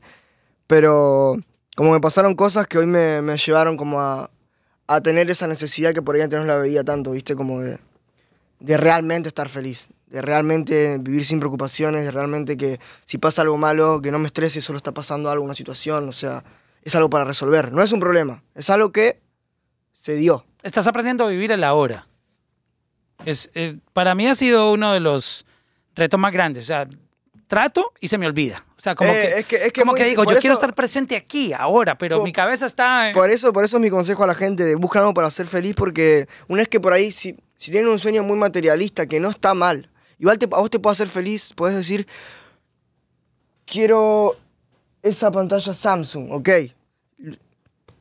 pero 0.67 1.37
como 1.75 1.91
me 1.91 1.99
pasaron 2.01 2.35
cosas 2.35 2.67
que 2.67 2.77
hoy 2.77 2.87
me, 2.87 3.21
me 3.21 3.37
llevaron 3.37 3.77
como 3.77 3.99
a, 3.99 4.29
a 4.87 5.01
tener 5.01 5.29
esa 5.29 5.47
necesidad 5.47 5.93
que 5.93 6.01
por 6.01 6.15
ahí 6.15 6.21
antes 6.21 6.39
no 6.39 6.45
la 6.45 6.57
veía 6.57 6.83
tanto, 6.83 7.11
viste, 7.11 7.35
como 7.35 7.61
de, 7.61 7.77
de 8.59 8.77
realmente 8.77 9.27
estar 9.27 9.49
feliz, 9.49 9.89
de 10.13 10.21
realmente 10.21 10.99
vivir 11.01 11.25
sin 11.25 11.39
preocupaciones, 11.39 12.05
de 12.05 12.11
realmente 12.11 12.55
que 12.55 12.79
si 13.03 13.17
pasa 13.17 13.41
algo 13.41 13.57
malo, 13.57 13.99
que 13.99 14.11
no 14.11 14.19
me 14.19 14.27
estrese, 14.27 14.61
solo 14.61 14.77
está 14.77 14.91
pasando 14.91 15.31
algo, 15.31 15.43
una 15.43 15.55
situación, 15.55 16.07
o 16.07 16.11
sea, 16.11 16.43
es 16.83 16.93
algo 16.95 17.09
para 17.09 17.23
resolver, 17.25 17.71
no 17.73 17.81
es 17.81 17.91
un 17.91 17.99
problema, 17.99 18.43
es 18.53 18.69
algo 18.69 18.91
que 18.91 19.19
se 19.93 20.13
dio. 20.13 20.45
Estás 20.61 20.85
aprendiendo 20.85 21.25
a 21.25 21.29
vivir 21.29 21.51
el 21.51 21.63
ahora. 21.63 22.07
Es, 23.25 23.49
es- 23.55 23.73
para 23.93 24.13
mí 24.13 24.27
ha 24.27 24.35
sido 24.35 24.71
uno 24.71 24.93
de 24.93 24.99
los 24.99 25.45
retos 25.95 26.19
más 26.19 26.31
grandes. 26.31 26.65
O 26.65 26.67
sea, 26.67 26.87
trato 27.47 27.91
y 27.99 28.07
se 28.07 28.17
me 28.19 28.27
olvida. 28.27 28.63
O 28.77 28.81
sea, 28.81 28.93
como 28.95 29.09
Eh, 29.09 29.13
que, 29.13 29.39
es 29.39 29.45
que- 29.45 29.55
es 29.67 29.73
que 29.73 29.81
como 29.81 29.93
muy- 29.93 29.99
que 30.01 30.05
digo, 30.07 30.23
yo 30.25 30.37
quiero 30.37 30.53
estar 30.53 30.75
presente 30.75 31.15
aquí, 31.15 31.53
ahora, 31.53 31.97
pero 31.97 32.23
mi 32.23 32.31
cabeza 32.31 32.65
está... 32.67 33.09
en- 33.09 33.13
Por 33.15 33.29
eso, 33.31 33.51
por 33.51 33.63
eso 33.65 33.77
es 33.77 33.81
mi 33.81 33.89
consejo 33.89 34.23
a 34.23 34.27
la 34.27 34.35
gente, 34.35 34.63
de 34.63 34.75
buscar 34.75 35.01
algo 35.01 35.13
para 35.15 35.29
ser 35.31 35.47
feliz, 35.47 35.73
porque 35.75 36.27
una 36.47 36.59
vez 36.61 36.67
que 36.67 36.79
por 36.79 36.93
ahí, 36.93 37.09
si, 37.11 37.35
si 37.57 37.71
tienen 37.71 37.89
un 37.89 37.97
sueño 37.99 38.23
muy 38.23 38.37
materialista, 38.37 39.05
que 39.07 39.19
no 39.19 39.29
está 39.29 39.53
mal, 39.53 39.89
igual 40.19 40.37
te, 40.37 40.45
a 40.45 40.59
vos 40.59 40.69
te 40.69 40.79
puede 40.79 40.93
hacer 40.93 41.07
feliz, 41.07 41.53
puedes 41.55 41.75
decir, 41.75 42.07
quiero 43.65 44.35
esa 45.01 45.31
pantalla 45.31 45.73
Samsung, 45.73 46.31
ok. 46.31 46.49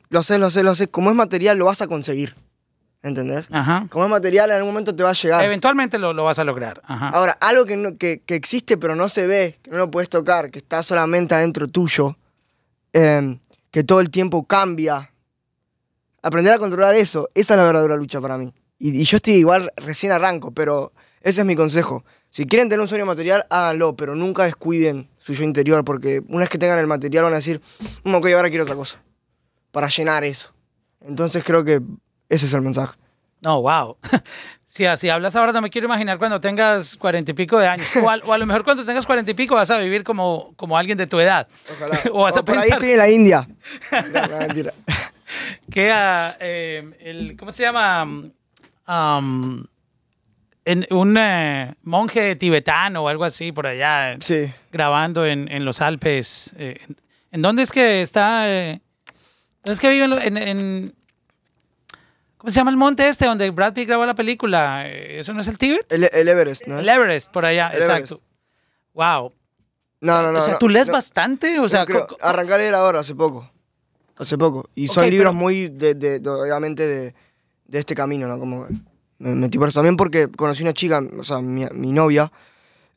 Lo 0.09 0.19
haces, 0.19 0.39
lo 0.39 0.45
haces, 0.47 0.63
lo 0.63 0.71
haces. 0.71 0.87
Como 0.89 1.09
es 1.09 1.15
material, 1.15 1.57
lo 1.57 1.65
vas 1.65 1.81
a 1.81 1.87
conseguir. 1.87 2.35
¿Entendés? 3.01 3.49
Ajá. 3.51 3.87
Como 3.89 4.05
es 4.05 4.11
material, 4.11 4.49
en 4.51 4.57
algún 4.57 4.69
momento 4.71 4.95
te 4.95 5.03
va 5.03 5.09
a 5.09 5.13
llegar. 5.13 5.43
Eventualmente 5.43 5.97
lo, 5.97 6.13
lo 6.13 6.23
vas 6.23 6.39
a 6.39 6.43
lograr. 6.45 6.81
Ajá. 6.85 7.09
Ahora, 7.09 7.37
algo 7.41 7.65
que, 7.65 7.75
no- 7.75 7.97
que, 7.97 8.21
que 8.21 8.35
existe 8.35 8.77
pero 8.77 8.95
no 8.95 9.09
se 9.09 9.27
ve, 9.27 9.59
que 9.61 9.71
no 9.71 9.77
lo 9.77 9.91
puedes 9.91 10.07
tocar, 10.07 10.49
que 10.51 10.59
está 10.59 10.81
solamente 10.83 11.35
adentro 11.35 11.67
tuyo, 11.67 12.15
em, 12.93 13.39
que 13.71 13.83
todo 13.83 13.99
el 13.99 14.09
tiempo 14.09 14.45
cambia. 14.45 15.11
Aprender 16.21 16.53
a 16.53 16.59
controlar 16.59 16.93
eso, 16.95 17.29
esa 17.33 17.55
es 17.55 17.57
la 17.57 17.65
verdadera 17.65 17.97
lucha 17.97 18.21
para 18.21 18.37
mí. 18.37 18.53
Y, 18.79 18.97
y 19.01 19.03
yo 19.03 19.17
estoy 19.17 19.33
igual, 19.33 19.73
recién 19.75 20.13
arranco, 20.13 20.51
pero 20.51 20.93
ese 21.23 21.41
es 21.41 21.47
mi 21.47 21.55
consejo. 21.55 22.05
Si 22.29 22.45
quieren 22.45 22.69
tener 22.69 22.81
un 22.81 22.87
sueño 22.87 23.05
material, 23.05 23.45
háganlo, 23.49 23.95
pero 23.95 24.13
nunca 24.15 24.43
descuiden 24.43 25.09
su 25.17 25.33
yo 25.33 25.43
interior, 25.43 25.83
porque 25.83 26.21
una 26.27 26.39
vez 26.41 26.49
que 26.49 26.57
tengan 26.57 26.77
el 26.79 26.87
material 26.87 27.23
van 27.23 27.33
a 27.33 27.37
decir, 27.37 27.61
"Mm, 28.03 28.13
ok, 28.15 28.27
ahora 28.27 28.49
quiero 28.49 28.63
otra 28.63 28.75
cosa, 28.75 29.01
para 29.71 29.87
llenar 29.87 30.23
eso. 30.23 30.53
Entonces 31.01 31.43
creo 31.43 31.63
que 31.63 31.81
ese 32.29 32.45
es 32.45 32.53
el 32.53 32.61
mensaje. 32.61 32.97
No, 33.41 33.61
wow. 33.61 33.97
Si 34.65 34.87
así 34.87 35.07
hablas 35.07 35.35
ahora, 35.35 35.51
no 35.51 35.61
me 35.61 35.69
quiero 35.69 35.85
imaginar 35.85 36.17
cuando 36.17 36.39
tengas 36.39 36.97
cuarenta 36.97 37.29
y 37.29 37.35
pico 37.35 37.59
de 37.59 37.67
años. 37.67 37.85
O 38.01 38.09
a, 38.09 38.17
o 38.25 38.33
a 38.33 38.39
lo 38.39 38.47
mejor 38.47 38.63
cuando 38.63 38.83
tengas 38.83 39.05
cuarenta 39.05 39.29
y 39.29 39.35
pico 39.35 39.53
vas 39.53 39.69
a 39.69 39.77
vivir 39.77 40.03
como, 40.03 40.51
como 40.55 40.75
alguien 40.75 40.97
de 40.97 41.05
tu 41.05 41.19
edad. 41.19 41.47
Ojalá. 41.71 41.99
o 42.11 42.23
vas 42.23 42.37
a 42.37 42.43
por 42.43 42.57
ahí 42.57 42.69
estoy 42.71 42.89
en 42.93 42.97
la 42.97 43.07
India. 43.07 43.47
No, 44.11 44.25
no, 44.25 44.37
mentira. 44.39 44.73
que 45.69 45.91
eh, 46.39 46.91
el, 47.01 47.37
¿cómo 47.37 47.51
se 47.51 47.61
llama? 47.61 48.03
Um, 48.87 49.63
en, 50.65 50.87
un 50.91 51.17
eh, 51.17 51.75
monje 51.83 52.35
tibetano 52.35 53.03
o 53.03 53.07
algo 53.09 53.23
así 53.25 53.51
por 53.51 53.67
allá, 53.67 54.13
eh, 54.13 54.17
Sí. 54.21 54.51
grabando 54.71 55.25
en, 55.25 55.51
en 55.51 55.65
los 55.65 55.81
Alpes. 55.81 56.53
eh, 56.57 56.79
¿En 57.31 57.41
dónde 57.41 57.63
es 57.63 57.71
que 57.71 58.01
está? 58.01 58.49
eh, 58.49 58.81
¿Dónde 59.63 59.73
es 59.73 59.79
que 59.79 59.89
vive? 59.89 60.05
en 60.05 60.37
En, 60.37 60.95
¿Cómo 62.37 62.51
se 62.51 62.57
llama 62.59 62.71
el 62.71 62.77
monte 62.77 63.07
este 63.07 63.25
donde 63.25 63.49
Brad 63.51 63.73
Pitt 63.73 63.87
grabó 63.87 64.05
la 64.05 64.15
película? 64.15 64.83
Eh, 64.85 65.19
¿Eso 65.19 65.33
no 65.33 65.41
es 65.41 65.47
el 65.47 65.57
Tíbet? 65.57 65.91
El, 65.91 66.09
el 66.11 66.27
Everest, 66.27 66.67
¿no? 66.67 66.79
El 66.79 66.89
Everest, 66.89 67.31
por 67.31 67.45
allá, 67.45 67.69
El 67.69 67.83
Everest. 67.83 68.11
exacto. 68.11 68.23
Wow. 68.93 69.33
No, 70.01 70.21
no, 70.21 70.31
no. 70.33 70.41
o 70.41 70.43
sea, 70.43 70.59
¿tú 70.59 70.67
lees 70.67 70.87
no, 70.87 70.93
bastante? 70.93 71.57
O 71.59 71.69
sea, 71.69 71.85
creo. 71.85 72.05
arrancar 72.19 72.55
a 72.59 72.63
leer 72.63 72.75
ahora, 72.75 72.99
hace 72.99 73.15
poco. 73.15 73.49
Hace 74.17 74.37
poco. 74.37 74.69
Y 74.75 74.87
son 74.87 75.09
libros 75.09 75.31
pero- 75.31 75.33
muy, 75.33 75.69
de, 75.69 75.95
de- 75.95 76.19
de- 76.19 76.29
obviamente, 76.29 76.85
de, 76.85 77.15
de 77.65 77.79
este 77.79 77.95
camino, 77.95 78.27
¿no? 78.27 78.37
Como 78.37 78.67
me 79.29 79.35
metí 79.35 79.57
por 79.57 79.67
eso. 79.69 79.79
También 79.79 79.95
porque 79.97 80.27
conocí 80.29 80.63
una 80.63 80.73
chica, 80.73 81.01
o 81.17 81.23
sea, 81.23 81.39
mi, 81.41 81.65
mi 81.73 81.91
novia, 81.91 82.31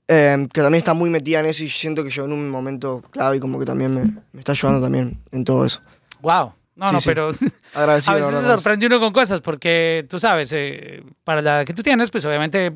eh, 0.09 0.47
que 0.53 0.61
también 0.61 0.79
está 0.79 0.95
muy 0.95 1.11
metida 1.11 1.41
en 1.41 1.47
eso 1.47 1.65
y 1.65 1.69
siento 1.69 2.05
que 2.05 2.11
yo 2.11 2.25
en 2.27 2.33
un 2.33 2.49
momento 2.51 3.03
clave 3.11 3.37
y 3.37 3.41
como 3.41 3.59
que 3.59 3.65
también 3.65 3.95
me, 3.95 4.03
me 4.33 4.41
está 4.41 4.53
ayudando 4.53 4.81
también 4.81 5.21
en 5.33 5.45
todo 5.45 5.65
eso. 5.65 5.81
wow. 6.21 6.53
No, 6.77 6.89
Sí, 6.89 6.95
no, 6.95 7.01
sí. 7.01 7.07
pero 7.09 7.31
a 7.75 7.87
veces 7.87 8.35
se 8.35 8.43
sorprende 8.47 8.87
uno 8.87 9.01
con 9.01 9.13
cosas 9.13 9.41
porque 9.41 10.05
tú 10.11 10.19
sabes, 10.19 10.53
eh, 10.55 11.03
para 11.25 11.41
la 11.41 11.57
edad 11.59 11.65
que 11.67 11.73
tú 11.73 11.83
tienes, 11.83 12.11
pues 12.11 12.25
obviamente 12.27 12.73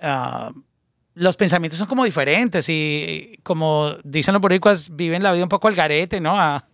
ah, 0.00 0.50
los 1.14 1.36
pensamientos 1.36 1.78
son 1.78 1.86
como 1.88 2.04
diferentes 2.04 2.66
y 2.68 3.38
como 3.42 3.94
dicen 4.04 4.34
los 4.34 4.40
boricuas, 4.42 4.94
viven 4.94 5.22
la 5.22 5.32
vida 5.32 5.42
un 5.44 5.48
poco 5.48 5.68
al 5.68 5.74
garete, 5.74 6.20
¿no? 6.20 6.38
A- 6.38 6.64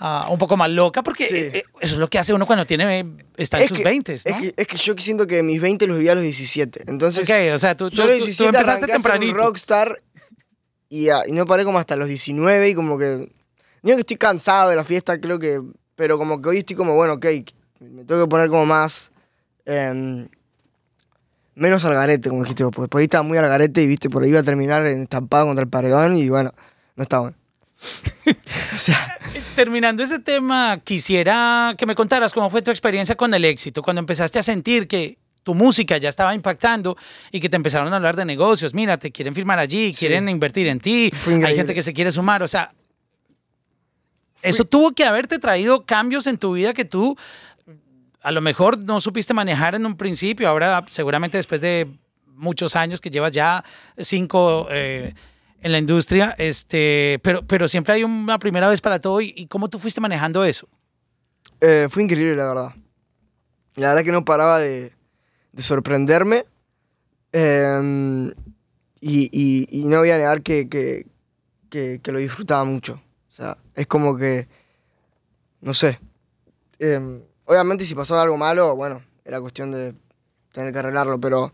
a 0.00 0.28
un 0.30 0.38
poco 0.38 0.56
más 0.56 0.70
loca 0.70 1.02
porque 1.02 1.26
Sí. 1.28 1.34
eh, 1.36 1.50
eh, 1.54 1.64
eso 1.80 1.94
es 1.96 2.00
lo 2.00 2.08
que 2.08 2.18
hace 2.18 2.32
uno 2.32 2.46
cuando 2.46 2.64
tiene 2.66 3.04
está 3.36 3.58
en 3.58 3.64
Es 3.64 3.68
sus 3.70 3.78
que- 3.78 3.84
20, 3.84 4.14
Es 4.14 4.22
que, 4.24 4.54
es 4.56 4.66
que 4.66 4.76
yo 4.76 4.94
siento 4.98 5.26
que 5.26 5.42
mis 5.42 5.60
20 5.60 5.86
los 5.88 5.96
viví 5.98 6.08
a 6.08 6.14
los 6.14 6.22
17. 6.22 6.82
Entonces, 6.86 7.28
ok, 7.28 7.54
o 7.54 7.58
sea, 7.58 7.76
tú, 7.76 7.90
tú, 7.90 7.96
Yo 7.96 8.02
a 8.04 8.06
los 8.06 8.14
tú- 8.16 8.20
tú 8.20 8.26
17 8.26 8.44
empezaste 8.46 8.70
arranqué 8.72 8.92
a 8.92 8.94
tempranito. 8.96 9.36
rockstar 9.38 10.00
y, 10.88 11.08
y 11.10 11.32
no 11.32 11.44
paré 11.46 11.64
como 11.64 11.78
hasta 11.78 11.96
los 11.96 12.08
19 12.08 12.68
y 12.70 12.74
como 12.74 12.96
que... 12.98 13.32
No 13.82 13.94
que 13.94 14.00
estoy 14.00 14.16
cansado 14.16 14.70
de 14.70 14.76
la 14.76 14.84
fiesta, 14.84 15.20
creo 15.20 15.38
que... 15.38 15.60
Pero 15.96 16.16
como 16.18 16.40
que 16.40 16.48
hoy 16.48 16.58
estoy 16.58 16.76
como, 16.76 16.94
bueno, 16.94 17.14
ok, 17.14 17.26
me 17.80 18.04
tengo 18.04 18.24
que 18.24 18.28
poner 18.30 18.48
como 18.48 18.66
más... 18.66 19.10
em, 19.66 20.28
menos 21.54 21.84
al 21.84 21.94
garete, 21.94 22.28
como 22.28 22.42
dijiste 22.42 22.62
vos. 22.64 22.72
Porque 22.74 22.88
por 22.88 23.00
ahí 23.00 23.04
estaba 23.06 23.22
muy 23.22 23.36
al 23.38 23.48
garete 23.48 23.82
y, 23.82 23.86
viste, 23.88 24.08
por 24.08 24.22
ahí 24.22 24.28
iba 24.30 24.40
a 24.40 24.44
terminar 24.44 24.86
estampado 24.86 25.46
contra 25.46 25.62
el 25.64 25.68
paredón 25.68 26.16
y 26.16 26.28
bueno, 26.28 26.52
no 26.94 27.02
está 27.02 27.18
bueno. 27.18 27.36
o 28.74 28.78
sea, 28.78 29.18
Terminando 29.54 30.02
ese 30.02 30.18
tema, 30.20 30.80
quisiera 30.84 31.74
que 31.76 31.84
me 31.84 31.94
contaras 31.94 32.32
cómo 32.32 32.48
fue 32.48 32.62
tu 32.62 32.70
experiencia 32.70 33.16
con 33.16 33.34
el 33.34 33.44
éxito, 33.44 33.82
cuando 33.82 33.98
empezaste 34.00 34.38
a 34.38 34.42
sentir 34.42 34.86
que 34.86 35.18
tu 35.42 35.54
música 35.54 35.96
ya 35.96 36.08
estaba 36.08 36.34
impactando 36.34 36.96
y 37.32 37.40
que 37.40 37.48
te 37.48 37.56
empezaron 37.56 37.92
a 37.92 37.96
hablar 37.96 38.14
de 38.16 38.24
negocios. 38.24 38.74
Mira, 38.74 38.98
te 38.98 39.10
quieren 39.10 39.34
firmar 39.34 39.58
allí, 39.58 39.92
Sí. 39.92 40.00
quieren 40.00 40.28
invertir 40.28 40.68
en 40.68 40.78
ti, 40.78 41.10
hay 41.44 41.56
gente 41.56 41.74
que 41.74 41.82
se 41.82 41.92
quiere 41.92 42.12
sumar. 42.12 42.42
O 42.42 42.48
sea, 42.48 42.72
eso 44.42 44.64
tuvo 44.64 44.92
que 44.92 45.04
haberte 45.04 45.38
traído 45.38 45.84
cambios 45.84 46.26
en 46.26 46.38
tu 46.38 46.52
vida 46.52 46.74
que 46.74 46.84
tú 46.84 47.16
a 48.22 48.32
lo 48.32 48.40
mejor 48.40 48.78
no 48.78 49.00
supiste 49.00 49.32
manejar 49.34 49.74
en 49.74 49.86
un 49.86 49.96
principio. 49.96 50.48
Ahora, 50.48 50.84
seguramente 50.90 51.36
después 51.38 51.60
de 51.60 51.88
muchos 52.26 52.76
años 52.76 53.00
que 53.00 53.10
llevas 53.10 53.32
ya 53.32 53.64
cinco 53.98 54.68
eh, 54.70 55.14
en 55.60 55.72
la 55.72 55.78
industria, 55.78 56.34
este, 56.38 57.20
pero, 57.22 57.46
pero 57.46 57.68
siempre 57.68 57.94
hay 57.94 58.04
una 58.04 58.38
primera 58.38 58.68
vez 58.68 58.80
para 58.80 59.00
todo. 59.00 59.20
¿Y, 59.20 59.46
cómo 59.46 59.68
tú 59.68 59.78
fuiste 59.78 60.00
manejando 60.00 60.44
eso? 60.44 60.68
Eh, 61.60 61.88
fue 61.90 62.02
increíble, 62.02 62.36
la 62.36 62.46
verdad. 62.46 62.74
La 63.74 63.88
verdad 63.88 64.04
que 64.04 64.12
no 64.12 64.24
paraba 64.24 64.58
de, 64.58 64.92
de 65.52 65.62
sorprenderme. 65.62 66.46
Eh, 67.32 68.32
y, 69.00 69.84
no 69.86 69.98
voy 69.98 70.10
a 70.10 70.16
negar 70.16 70.42
que, 70.42 70.68
que- 70.68 72.00
lo 72.04 72.18
disfrutaba 72.18 72.64
mucho. 72.64 73.00
O 73.28 73.32
sea, 73.32 73.58
es 73.74 73.86
como 73.86 74.16
que, 74.16 74.48
no 75.60 75.74
sé. 75.74 76.00
Eh, 76.78 77.22
obviamente 77.44 77.84
si 77.84 77.94
pasaba 77.94 78.22
algo 78.22 78.36
malo, 78.36 78.74
bueno, 78.76 79.02
era 79.24 79.40
cuestión 79.40 79.70
de 79.70 79.94
tener 80.52 80.72
que 80.72 80.78
arreglarlo, 80.78 81.20
pero... 81.20 81.52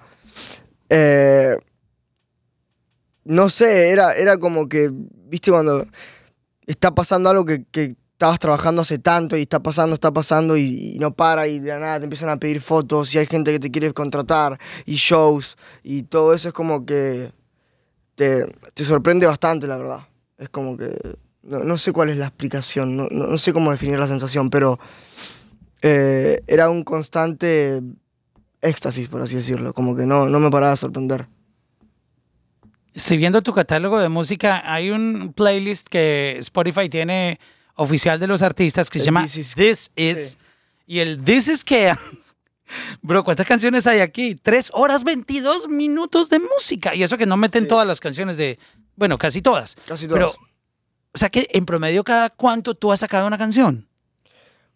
no 3.24 3.48
sé, 3.50 3.90
era, 3.90 4.12
era 4.14 4.38
como 4.38 4.68
que, 4.68 4.90
viste, 4.92 5.50
cuando 5.50 5.86
está 6.66 6.94
pasando 6.94 7.30
algo 7.30 7.44
que, 7.44 7.64
que 7.70 7.94
estabas 8.12 8.38
trabajando 8.38 8.82
hace 8.82 8.98
tanto 8.98 9.36
y 9.36 9.42
está 9.42 9.60
pasando, 9.62 9.94
está 9.94 10.12
pasando 10.12 10.56
y, 10.56 10.96
no 11.00 11.14
para 11.14 11.48
y 11.48 11.58
de 11.58 11.70
la 11.70 11.78
nada 11.80 11.98
te 12.00 12.04
empiezan 12.04 12.28
a 12.30 12.38
pedir 12.38 12.60
fotos 12.60 13.14
y 13.14 13.18
hay 13.18 13.26
gente 13.26 13.52
que 13.52 13.60
te 13.60 13.70
quiere 13.70 13.92
contratar 13.92 14.58
y 14.86 14.94
shows 14.96 15.56
y 15.82 16.04
todo 16.04 16.34
eso 16.34 16.48
es 16.48 16.54
como 16.54 16.86
que 16.86 17.32
te, 18.14 18.46
te 18.74 18.84
sorprende 18.84 19.26
bastante, 19.26 19.66
la 19.66 19.76
verdad. 19.78 20.08
Es 20.38 20.48
como 20.50 20.76
que, 20.76 20.96
no, 21.42 21.60
no 21.60 21.78
sé 21.78 21.92
cuál 21.92 22.10
es 22.10 22.16
la 22.18 22.26
explicación, 22.28 22.96
no, 22.96 23.08
no- 23.10 23.26
no 23.28 23.38
sé 23.38 23.52
cómo 23.52 23.70
definir 23.72 23.98
la 23.98 24.08
sensación, 24.08 24.50
pero 24.50 24.78
eh, 25.82 26.42
era 26.46 26.70
un 26.70 26.82
constante 26.84 27.82
éxtasis, 28.62 29.08
por 29.08 29.22
así 29.22 29.36
decirlo, 29.36 29.74
como 29.74 29.94
que 29.96 30.06
no, 30.06 30.28
no 30.28 30.40
me 30.40 30.50
paraba 30.50 30.72
de 30.72 30.76
sorprender. 30.78 31.28
Estoy 32.94 33.16
viendo 33.18 33.42
tu 33.42 33.52
catálogo 33.52 33.98
de 33.98 34.08
música. 34.08 34.62
Hay 34.72 34.90
un 34.90 35.32
playlist 35.34 35.88
que 35.88 36.36
Spotify 36.38 36.88
tiene 36.88 37.40
oficial 37.74 38.20
de 38.20 38.26
los 38.28 38.40
artistas 38.42 38.88
que 38.88 38.98
se 39.00 39.02
El 39.02 39.06
llama 39.06 39.22
This 39.24 39.36
Is- 39.36 39.54
This 39.54 39.90
Is. 39.96 40.18
sí. 40.32 40.38
Y 40.86 40.98
el 41.00 41.22
This 41.24 41.48
Is 41.48 41.64
que. 41.64 41.94
Bro, 43.02 43.24
¿cuántas 43.24 43.46
canciones 43.46 43.86
hay 43.86 44.00
aquí? 44.00 44.36
Tres 44.36 44.70
horas 44.74 45.04
22 45.04 45.68
minutos 45.68 46.30
de 46.30 46.38
música. 46.38 46.94
Y 46.94 47.02
eso 47.02 47.18
que 47.18 47.26
no 47.26 47.36
meten 47.36 47.62
Sí. 47.62 47.68
todas 47.68 47.86
las 47.86 48.00
canciones 48.00 48.36
de. 48.36 48.58
Bueno, 48.96 49.18
casi 49.18 49.42
todas. 49.42 49.76
Casi 49.86 50.06
Pero, 50.06 50.26
todas. 50.30 50.38
o 51.14 51.18
sea 51.18 51.30
que 51.30 51.48
en 51.50 51.66
promedio, 51.66 52.04
¿cada 52.04 52.30
cuánto 52.30 52.74
tú 52.74 52.92
has 52.92 53.00
sacado 53.00 53.26
una 53.26 53.38
canción? 53.38 53.88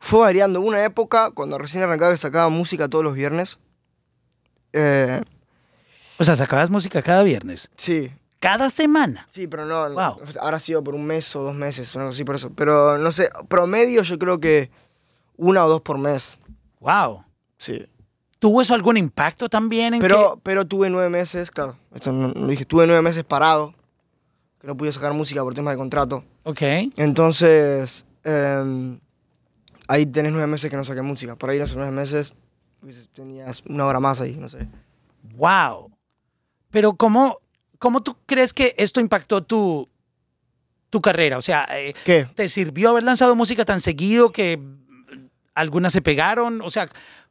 Fue 0.00 0.20
variando. 0.20 0.60
Una 0.60 0.84
época, 0.84 1.30
cuando 1.30 1.56
recién 1.56 1.82
arrancaba, 1.84 2.10
que 2.12 2.18
sacaba 2.18 2.48
música 2.48 2.88
todos 2.88 3.04
los 3.04 3.14
viernes. 3.14 3.58
Eh, 4.72 5.20
O 6.18 6.24
sea, 6.24 6.36
sacabas 6.36 6.70
música 6.70 7.02
cada 7.02 7.22
viernes. 7.22 7.70
sí, 7.76 8.10
Cada 8.40 8.70
semana. 8.70 9.26
sí, 9.30 9.46
pero 9.48 9.64
no. 9.64 9.88
Wow. 9.90 10.20
Ahora 10.40 10.56
ha 10.58 10.60
sido 10.60 10.82
por 10.84 10.94
un 10.94 11.04
mes 11.04 11.34
o 11.34 11.42
dos 11.42 11.54
meses, 11.56 11.94
una 11.96 12.04
cosa 12.04 12.14
así 12.16 12.24
por 12.24 12.36
eso. 12.36 12.50
Pero 12.54 12.96
no 12.98 13.10
sé, 13.10 13.30
promedio 13.48 14.02
yo 14.02 14.16
creo 14.18 14.38
que 14.38 14.70
una 15.36 15.64
o 15.64 15.68
dos 15.68 15.80
por 15.80 15.98
mes. 15.98 16.38
Wow. 16.80 17.24
Sí. 17.58 17.84
¿Tuvo 18.38 18.62
eso 18.62 18.74
algún 18.74 18.96
impacto 18.96 19.48
también 19.48 19.94
en 19.94 20.00
Pero, 20.00 20.38
pero 20.44 20.64
tuve 20.64 20.88
nueve 20.88 21.08
meses, 21.08 21.50
claro, 21.50 21.76
esto 21.92 22.12
no, 22.12 22.28
lo 22.28 22.46
dije, 22.46 22.64
tuve 22.64 22.86
nueve 22.86 23.02
meses 23.02 23.24
parado, 23.24 23.74
que 24.60 24.68
no 24.68 24.76
pude 24.76 24.92
sacar 24.92 25.12
música 25.12 25.42
por 25.42 25.54
temas 25.54 25.74
de 25.74 25.78
contrato. 25.78 26.22
que. 26.44 26.50
Ok. 26.88 26.92
Entonces, 26.96 28.04
eh, 28.22 28.98
ahí 29.88 30.06
tenés 30.06 30.30
nueve 30.30 30.46
meses 30.46 30.70
que 30.70 30.76
no 30.76 30.84
saqué 30.84 31.02
música. 31.02 31.34
Por 31.34 31.50
ahí, 31.50 31.58
sé, 31.58 31.74
nueve 31.74 31.90
meses, 31.90 32.32
pues, 32.80 33.08
tenías 33.12 33.64
una 33.68 33.84
hora 33.86 33.98
más 33.98 34.20
ahí, 34.20 34.36
no 34.36 34.48
sé. 34.48 34.68
Wow. 35.34 35.90
Pero 36.70 36.94
¿cómo, 36.94 37.40
cómo 37.78 38.02
tú 38.02 38.16
crees 38.26 38.52
que 38.52 38.74
esto 38.78 39.00
impactó 39.00 39.42
tu, 39.42 39.88
tu 40.90 41.00
carrera? 41.00 41.38
O 41.38 41.42
sea, 41.42 41.66
eh, 41.70 41.94
¿Qué? 42.04 42.26
¿te 42.34 42.48
sirvió 42.48 42.90
haber 42.90 43.02
lanzado 43.02 43.34
música 43.34 43.64
tan 43.64 43.80
seguido 43.80 44.32
que 44.32 44.60
algunas 45.54 45.92
se 45.92 46.02
pegaron? 46.02 46.60
O 46.62 46.70
sea, 46.70 46.88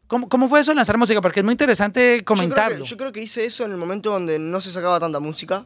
¿cómo, 0.07 0.27
cómo 0.29 0.49
fue 0.49 0.59
eso 0.59 0.71
de 0.71 0.75
lanzar 0.75 0.97
música? 0.97 1.21
Porque 1.21 1.41
es 1.41 1.43
muy 1.43 1.53
interesante 1.53 2.23
comentarlo. 2.23 2.69
Yo 2.69 2.77
creo, 2.77 2.85
que, 2.85 2.89
yo 2.89 2.97
creo 2.97 3.11
que 3.11 3.21
hice 3.21 3.45
eso 3.45 3.65
en 3.65 3.71
el 3.71 3.77
momento 3.77 4.11
donde 4.11 4.39
no 4.39 4.59
se 4.61 4.71
sacaba 4.71 4.99
tanta 4.99 5.19
música. 5.19 5.65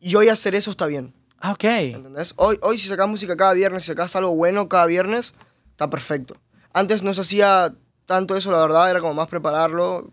Y 0.00 0.16
hoy 0.16 0.28
hacer 0.28 0.54
eso 0.56 0.72
está 0.72 0.86
bien. 0.86 1.14
Ah, 1.38 1.52
ok. 1.52 1.64
¿Entendés? 1.64 2.34
Hoy, 2.36 2.58
hoy 2.62 2.78
si 2.78 2.88
sacás 2.88 3.08
música 3.08 3.36
cada 3.36 3.52
viernes, 3.52 3.82
si 3.82 3.88
sacás 3.88 4.16
algo 4.16 4.34
bueno 4.34 4.68
cada 4.68 4.86
viernes, 4.86 5.34
está 5.70 5.90
perfecto. 5.90 6.36
Antes 6.72 7.02
no 7.02 7.12
se 7.12 7.20
hacía 7.20 7.74
tanto 8.06 8.36
eso, 8.36 8.50
la 8.52 8.60
verdad, 8.60 8.90
era 8.90 9.00
como 9.00 9.14
más 9.14 9.28
prepararlo. 9.28 10.10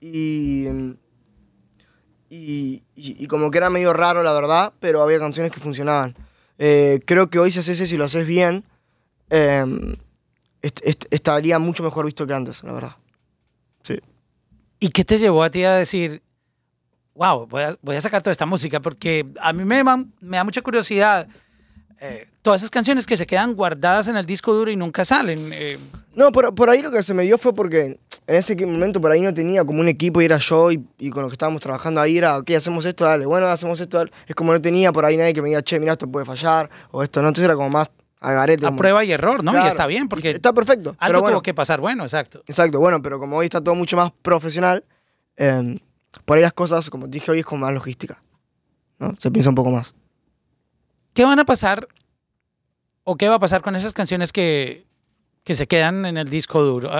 Y, 0.00 0.66
y, 2.30 2.82
y- 2.94 3.16
y 3.24 3.26
como 3.26 3.50
que 3.50 3.58
era 3.58 3.70
medio 3.70 3.92
raro, 3.92 4.22
la 4.22 4.32
verdad, 4.32 4.72
pero 4.80 5.02
había 5.02 5.18
canciones 5.18 5.52
que 5.52 5.60
funcionaban. 5.60 6.14
Eh, 6.58 7.00
creo 7.04 7.28
que 7.30 7.38
hoy 7.38 7.50
si 7.50 7.58
haces 7.60 7.80
eso 7.80 7.94
y 7.94 7.98
lo 7.98 8.04
haces 8.04 8.26
bien, 8.26 8.64
eh, 9.30 9.64
est- 10.62 10.80
est- 10.84 11.04
estaría 11.10 11.58
mucho 11.58 11.82
mejor 11.82 12.06
visto 12.06 12.26
que 12.26 12.34
antes, 12.34 12.62
la 12.64 12.72
verdad. 12.72 12.96
Sí. 13.82 14.00
¿Y 14.80 14.88
qué 14.88 15.04
te 15.04 15.18
llevó 15.18 15.42
a 15.42 15.50
ti 15.50 15.64
a 15.64 15.74
decir, 15.74 16.22
wow, 17.14 17.46
voy 17.46 17.62
a, 17.62 17.78
voy 17.82 17.96
a 17.96 18.00
sacar 18.00 18.22
toda 18.22 18.32
esta 18.32 18.46
música? 18.46 18.80
Porque 18.80 19.26
a 19.40 19.52
mí 19.52 19.64
me, 19.64 19.82
me 19.84 20.36
da 20.36 20.44
mucha 20.44 20.62
curiosidad. 20.62 21.28
Eh, 22.00 22.28
todas 22.42 22.60
esas 22.60 22.70
canciones 22.70 23.06
que 23.06 23.16
se 23.16 23.26
quedan 23.26 23.54
guardadas 23.54 24.08
en 24.08 24.16
el 24.16 24.26
disco 24.26 24.52
duro 24.52 24.70
y 24.70 24.76
nunca 24.76 25.04
salen. 25.04 25.50
eh, 25.52 25.78
No, 26.14 26.30
por, 26.32 26.54
por 26.54 26.70
ahí 26.70 26.82
lo 26.82 26.90
que 26.90 27.02
se 27.02 27.14
me 27.14 27.22
dio 27.24 27.38
fue 27.38 27.54
porque 27.54 27.98
en 28.26 28.34
ese 28.34 28.54
momento 28.66 29.00
por 29.00 29.10
ahí 29.12 29.20
no 29.22 29.32
tenía 29.32 29.64
como 29.64 29.80
un 29.80 29.88
equipo 29.88 30.20
y 30.20 30.24
era 30.26 30.36
yo 30.38 30.70
y, 30.72 30.84
y 30.98 31.10
con 31.10 31.22
los 31.22 31.30
que 31.30 31.34
estábamos 31.34 31.60
trabajando 31.62 32.00
ahí 32.00 32.18
era, 32.18 32.38
ok, 32.38 32.50
hacemos 32.50 32.84
esto, 32.84 33.04
dale, 33.04 33.24
bueno, 33.26 33.46
hacemos 33.46 33.80
esto, 33.80 33.98
dale. 33.98 34.12
Es 34.26 34.34
como 34.34 34.52
no 34.52 34.60
tenía 34.60 34.92
por 34.92 35.04
ahí 35.04 35.16
nadie 35.16 35.32
que 35.32 35.42
me 35.42 35.48
diga, 35.48 35.62
che, 35.62 35.78
mira, 35.80 35.92
esto 35.92 36.06
puede 36.10 36.26
fallar 36.26 36.68
o 36.90 37.02
esto, 37.02 37.22
no, 37.22 37.28
entonces 37.28 37.44
era 37.46 37.54
como 37.54 37.70
más 37.70 37.90
al 38.20 38.34
garete. 38.34 38.64
a 38.66 38.68
como- 38.68 38.78
prueba 38.78 39.04
y 39.04 39.12
error, 39.12 39.44
¿no? 39.44 39.52
Y 39.52 39.54
Claro, 39.54 39.68
está 39.68 39.86
bien, 39.86 40.08
porque 40.08 40.30
Está 40.30 40.52
perfecto. 40.52 40.90
algo 40.98 41.06
pero 41.06 41.20
bueno, 41.20 41.34
tuvo 41.36 41.42
que 41.42 41.54
pasar 41.54 41.80
bueno, 41.80 42.02
exacto. 42.02 42.42
Exacto, 42.46 42.78
bueno, 42.80 43.00
pero 43.02 43.18
como 43.20 43.36
hoy 43.36 43.46
está 43.46 43.60
todo 43.62 43.74
mucho 43.74 43.96
más 43.96 44.10
profesional, 44.22 44.84
eh, 45.36 45.78
por 46.24 46.36
ahí 46.36 46.42
las 46.42 46.52
cosas, 46.54 46.88
como 46.90 47.06
dije 47.08 47.30
hoy, 47.30 47.40
es 47.40 47.44
como 47.44 47.64
más 47.66 47.74
logística. 47.74 48.20
¿no? 48.98 49.14
Se 49.18 49.30
piensa 49.30 49.50
un 49.50 49.54
poco 49.54 49.70
más. 49.70 49.94
¿Qué 51.16 51.24
van 51.24 51.38
a 51.38 51.46
pasar 51.46 51.88
o 53.04 53.16
qué 53.16 53.26
va 53.28 53.36
a 53.36 53.38
pasar 53.38 53.62
con 53.62 53.74
esas 53.74 53.94
canciones 53.94 54.34
que, 54.34 54.84
que 55.44 55.54
se 55.54 55.66
quedan 55.66 56.04
en 56.04 56.18
el 56.18 56.28
disco 56.28 56.62
duro? 56.62 56.90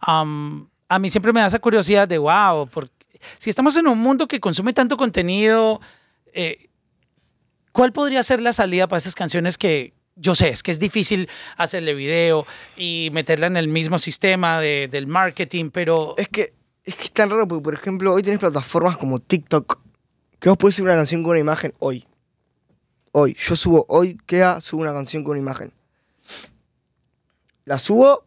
Am, 0.00 0.68
a 0.88 0.98
mí 0.98 1.08
siempre 1.10 1.32
me 1.32 1.38
da 1.38 1.46
esa 1.46 1.60
curiosidad 1.60 2.08
de, 2.08 2.18
wow, 2.18 2.68
porque 2.68 2.92
si 3.38 3.50
estamos 3.50 3.76
en 3.76 3.86
un 3.86 3.98
mundo 3.98 4.26
que 4.26 4.40
consume 4.40 4.72
tanto 4.72 4.96
contenido, 4.96 5.80
eh, 6.34 6.70
¿cuál 7.70 7.92
podría 7.92 8.24
ser 8.24 8.42
la 8.42 8.52
salida 8.52 8.88
para 8.88 8.98
esas 8.98 9.14
canciones 9.14 9.56
que 9.56 9.94
yo 10.16 10.34
sé, 10.34 10.48
es 10.48 10.64
que 10.64 10.72
es 10.72 10.80
difícil 10.80 11.28
hacerle 11.56 11.94
video 11.94 12.46
y 12.76 13.10
meterla 13.12 13.46
en 13.46 13.56
el 13.56 13.68
mismo 13.68 13.96
sistema 13.98 14.58
de- 14.60 14.88
del 14.90 15.06
marketing, 15.06 15.70
pero... 15.70 16.14
Es 16.18 16.28
que, 16.28 16.52
es 16.84 16.96
que 16.96 17.04
es 17.04 17.12
tan 17.12 17.30
raro 17.30 17.46
porque, 17.46 17.62
por 17.62 17.74
ejemplo, 17.74 18.12
hoy 18.12 18.22
tenés 18.22 18.40
plataformas 18.40 18.96
como 18.96 19.20
TikTok 19.20 19.80
que 20.40 20.48
vos 20.48 20.58
podés 20.58 20.74
subir 20.74 20.88
una 20.88 20.96
canción 20.98 21.22
con 21.22 21.30
una 21.30 21.38
imagen 21.40 21.72
hoy. 21.78 22.04
Hoy. 23.14 23.36
Yo 23.38 23.56
subo, 23.56 23.84
hoy 23.88 24.18
queda, 24.26 24.60
subo 24.62 24.80
una 24.80 24.94
canción 24.94 25.22
con 25.22 25.32
una 25.32 25.40
imagen. 25.40 25.72
La 27.66 27.76
subo 27.78 28.24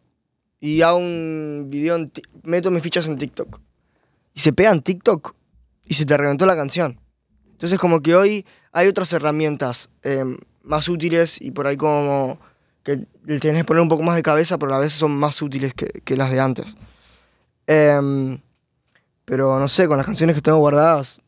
y 0.60 0.82
hago 0.82 0.98
un 0.98 1.66
video, 1.68 1.96
en 1.96 2.12
meto 2.44 2.70
mis 2.70 2.82
fichas 2.82 3.08
en 3.08 3.18
TikTok. 3.18 3.60
Y 4.32 4.40
se 4.40 4.52
pega 4.52 4.70
en 4.70 4.82
TikTok 4.82 5.34
y 5.86 5.94
se 5.94 6.06
te 6.06 6.16
reventó 6.16 6.46
la 6.46 6.54
canción. 6.54 7.00
Entonces 7.50 7.80
como 7.80 8.00
que 8.00 8.14
hoy 8.14 8.46
hay 8.70 8.86
otras 8.86 9.12
herramientas 9.12 9.90
eh, 10.04 10.24
más 10.62 10.88
útiles 10.88 11.40
y 11.40 11.50
por 11.50 11.66
ahí 11.66 11.76
como 11.76 12.38
que 12.84 13.06
le 13.24 13.40
que 13.40 13.64
poner 13.64 13.80
un 13.80 13.88
poco 13.88 14.04
más 14.04 14.14
de 14.14 14.22
cabeza, 14.22 14.56
pero 14.56 14.72
a 14.72 14.78
veces 14.78 14.98
son 14.98 15.16
más 15.16 15.42
útiles 15.42 15.74
que, 15.74 15.86
que 16.04 16.16
las 16.16 16.30
de 16.30 16.38
antes. 16.38 16.76
Em, 17.66 18.40
pero 19.24 19.58
no 19.58 19.66
sé, 19.66 19.88
con 19.88 19.96
las 19.96 20.06
canciones 20.06 20.36
que 20.36 20.42
tengo 20.42 20.58
guardadas, 20.58 21.20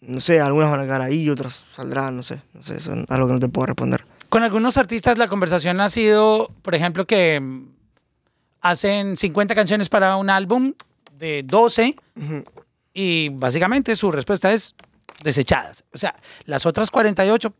no 0.00 0.20
sé, 0.20 0.40
algunas 0.40 0.70
van 0.70 0.80
a 0.80 0.84
quedar 0.84 1.00
ahí 1.02 1.28
otras 1.30 1.54
saldrán, 1.54 2.16
no 2.16 2.22
sé, 2.22 2.40
no 2.52 2.62
sé, 2.62 2.76
eso 2.76 2.94
es 2.94 3.04
algo 3.10 3.26
que 3.26 3.32
no 3.34 3.40
te 3.40 3.48
puedo 3.48 3.66
responder. 3.66 4.04
Con 4.28 4.42
algunos 4.42 4.76
artistas 4.76 5.18
la 5.18 5.28
conversación 5.28 5.80
ha 5.80 5.88
sido, 5.88 6.50
por 6.62 6.74
ejemplo, 6.74 7.06
que 7.06 7.40
hacen 8.60 9.16
50 9.16 9.54
canciones 9.54 9.88
para 9.88 10.16
un 10.16 10.30
álbum 10.30 10.72
de 11.18 11.42
12 11.44 11.96
Ujú. 12.16 12.44
y 12.92 13.28
básicamente 13.30 13.94
su 13.96 14.10
respuesta 14.10 14.52
es 14.52 14.74
desechadas. 15.22 15.84
O 15.92 15.98
sea, 15.98 16.14
las 16.44 16.66
otras 16.66 16.90
48 16.90 17.52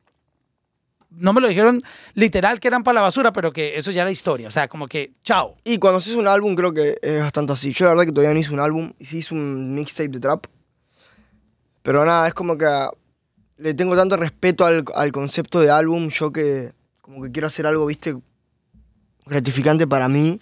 no 1.19 1.33
me 1.33 1.41
lo 1.41 1.49
dijeron 1.49 1.83
literal 2.15 2.61
que 2.61 2.69
eran 2.69 2.83
para 2.83 2.97
la 2.97 3.01
basura, 3.03 3.33
pero 3.33 3.53
que 3.53 3.79
eso 3.79 3.91
ya 3.91 4.03
era 4.03 4.11
historia. 4.11 4.49
O 4.49 4.51
sea, 4.51 4.69
como 4.69 4.89
que 4.89 5.13
chao. 5.23 5.57
Y 5.65 5.79
cuando 5.79 5.99
haces 5.99 6.15
un 6.15 6.27
álbum 6.29 6.55
creo 6.55 6.75
que 6.75 6.99
es 7.01 7.21
bastante 7.21 7.53
así. 7.53 7.73
Yo 7.73 7.87
la 7.87 7.91
verdad 7.93 8.05
que 8.05 8.13
todavía 8.13 8.35
no 8.35 8.41
hice 8.41 8.53
un 8.53 8.61
álbum, 8.61 8.93
sí 9.01 9.19
hice 9.19 9.35
un 9.35 9.75
mixtape 9.75 10.09
de 10.09 10.21
trap. 10.21 10.47
Pero 11.87 12.05
nada, 12.05 12.27
es 12.27 12.35
como 12.35 12.59
que 12.59 12.67
le 13.59 13.73
tengo 13.75 13.95
tanto 13.95 14.17
respeto 14.17 14.67
al, 14.67 14.85
al 14.93 15.13
concepto 15.13 15.61
de 15.61 15.71
álbum, 15.71 16.09
yo 16.09 16.33
que 16.33 16.73
como 17.01 17.23
que 17.23 17.31
quiero 17.31 17.47
hacer 17.47 17.65
algo, 17.65 17.87
viste, 17.87 18.17
gratificante 19.25 19.87
para 19.87 20.09
mí. 20.09 20.41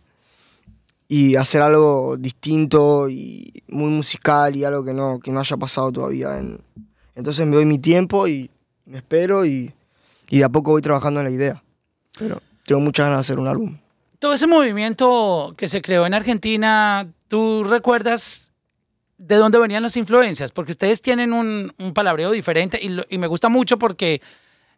Y 1.07 1.37
hacer 1.37 1.61
algo 1.61 2.17
distinto 2.17 3.11
y 3.11 3.53
muy 3.69 3.91
musical 3.91 4.57
y 4.57 4.65
algo 4.65 4.83
que 4.83 4.95
no, 4.95 5.21
que 5.21 5.31
no 5.33 5.41
haya 5.41 5.57
pasado 5.59 5.93
todavía. 5.93 6.39
en- 6.39 6.59
Entonces 7.15 7.47
me 7.47 7.57
doy 7.57 7.67
mi 7.67 7.79
tiempo 7.79 8.27
y 8.27 8.51
me 8.87 8.97
espero 8.99 9.45
y, 9.45 9.71
y 10.31 10.39
de 10.39 10.45
a 10.45 10.49
poco 10.49 10.71
voy 10.71 10.81
trabajando 10.81 11.21
en 11.21 11.27
la 11.27 11.31
idea. 11.31 11.63
Pero 12.19 12.41
tengo 12.65 12.81
muchas 12.81 13.05
ganas 13.07 13.19
de 13.19 13.21
hacer 13.21 13.39
un 13.39 13.49
álbum. 13.49 13.77
todo 14.19 14.33
ese 14.33 14.47
movimiento 14.47 15.53
que 15.59 15.69
se 15.69 15.83
creó 15.83 16.07
en 16.07 16.15
Argentina, 16.15 17.07
¿tú 17.29 17.65
recuerdas 17.65 18.44
de 19.27 19.37
dónde 19.37 19.59
venían 19.59 19.83
las 19.83 19.97
influencias? 19.97 20.53
Porque 20.53 20.72
ustedes 20.72 21.01
tienen 21.03 21.33
un, 21.33 21.72
un 21.79 21.95
palabreo 21.95 22.31
diferente 22.31 22.79
y, 22.81 22.89
lo- 22.91 23.07
y 23.09 23.18
me 23.18 23.27
gusta 23.27 23.49
mucho 23.49 23.79
porque 23.79 24.20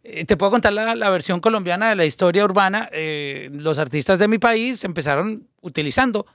eh, 0.05 0.25
te 0.25 0.37
puedo 0.37 0.51
contar 0.53 0.73
la, 0.73 0.95
la 0.95 1.11
versión 1.11 1.41
colombiana 1.41 1.89
de 1.91 1.97
la 1.97 2.05
historia 2.05 2.45
urbana. 2.45 2.89
Eh, 2.93 3.49
los 3.53 3.79
artistas 3.79 4.19
de 4.19 4.29
mi 4.29 4.39
país 4.39 4.85
empezaron 4.85 5.49
utilizando 5.61 6.27